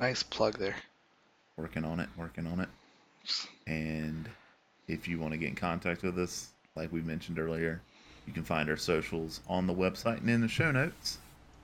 nice 0.00 0.24
plug 0.24 0.58
there. 0.58 0.74
working 1.56 1.84
on 1.84 2.00
it, 2.00 2.08
working 2.16 2.46
on 2.46 2.58
it. 2.58 2.68
And 3.68 4.28
if 4.88 5.06
you 5.06 5.20
want 5.20 5.32
to 5.32 5.38
get 5.38 5.50
in 5.50 5.54
contact 5.54 6.02
with 6.02 6.18
us, 6.18 6.48
like 6.74 6.90
we 6.92 7.00
mentioned 7.00 7.38
earlier, 7.38 7.80
you 8.26 8.32
can 8.32 8.42
find 8.42 8.68
our 8.68 8.76
socials 8.76 9.40
on 9.48 9.66
the 9.66 9.74
website 9.74 10.20
and 10.20 10.30
in 10.30 10.40
the 10.40 10.48
show 10.48 10.72
notes. 10.72 11.18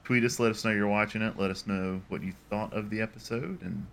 Tweet 0.05 0.25
us, 0.25 0.39
let 0.39 0.51
us 0.53 0.65
know 0.65 0.71
you're 0.71 0.87
watching 0.87 1.23
it, 1.23 1.39
let 1.39 1.51
us 1.51 1.67
know 1.67 2.01
what 2.09 2.23
you 2.23 2.33
thought 2.49 2.73
of 2.73 2.89
the 2.89 3.01
episode, 3.01 3.61
and 3.63 3.87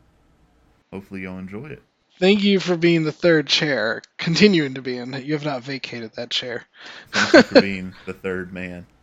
hopefully 0.93 1.21
you'll 1.21 1.37
enjoy 1.37 1.65
it. 1.65 1.81
Thank 2.19 2.43
you 2.43 2.59
for 2.59 2.77
being 2.77 3.03
the 3.03 3.11
third 3.11 3.47
chair, 3.47 4.01
continuing 4.17 4.73
to 4.75 4.81
be 4.81 4.97
in. 4.97 5.13
You 5.13 5.33
have 5.33 5.43
not 5.45 5.63
vacated 5.63 6.13
that 6.15 6.29
chair. 6.29 6.63
Thank 7.11 7.33
you 7.33 7.41
for 7.43 7.61
being 7.61 7.93
the 8.05 8.13
third 8.13 8.53
man. 8.53 8.85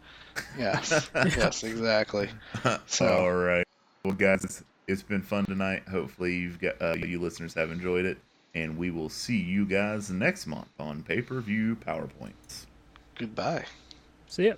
Yes. 0.59 1.11
yes, 1.15 1.63
exactly. 1.63 2.31
So- 2.87 3.07
all 3.07 3.33
right, 3.33 3.67
well, 4.03 4.15
guys, 4.15 4.43
it's, 4.45 4.65
it's 4.89 5.03
been 5.03 5.21
fun 5.21 5.45
tonight. 5.45 5.83
Hopefully, 5.91 6.37
you've 6.37 6.59
got 6.59 6.81
uh, 6.81 6.95
you 6.95 7.21
listeners 7.21 7.53
have 7.53 7.71
enjoyed 7.71 8.07
it, 8.07 8.17
and 8.55 8.79
we 8.79 8.91
will 8.91 9.11
see 9.11 9.37
you 9.37 9.67
guys 9.67 10.09
next 10.11 10.47
month 10.47 10.69
on 10.81 11.03
pay 11.03 11.21
per 11.21 11.41
view 11.43 11.77
powerpoints. 11.77 12.65
Goodbye. 13.19 13.67
See 14.27 14.47
ya. 14.47 14.55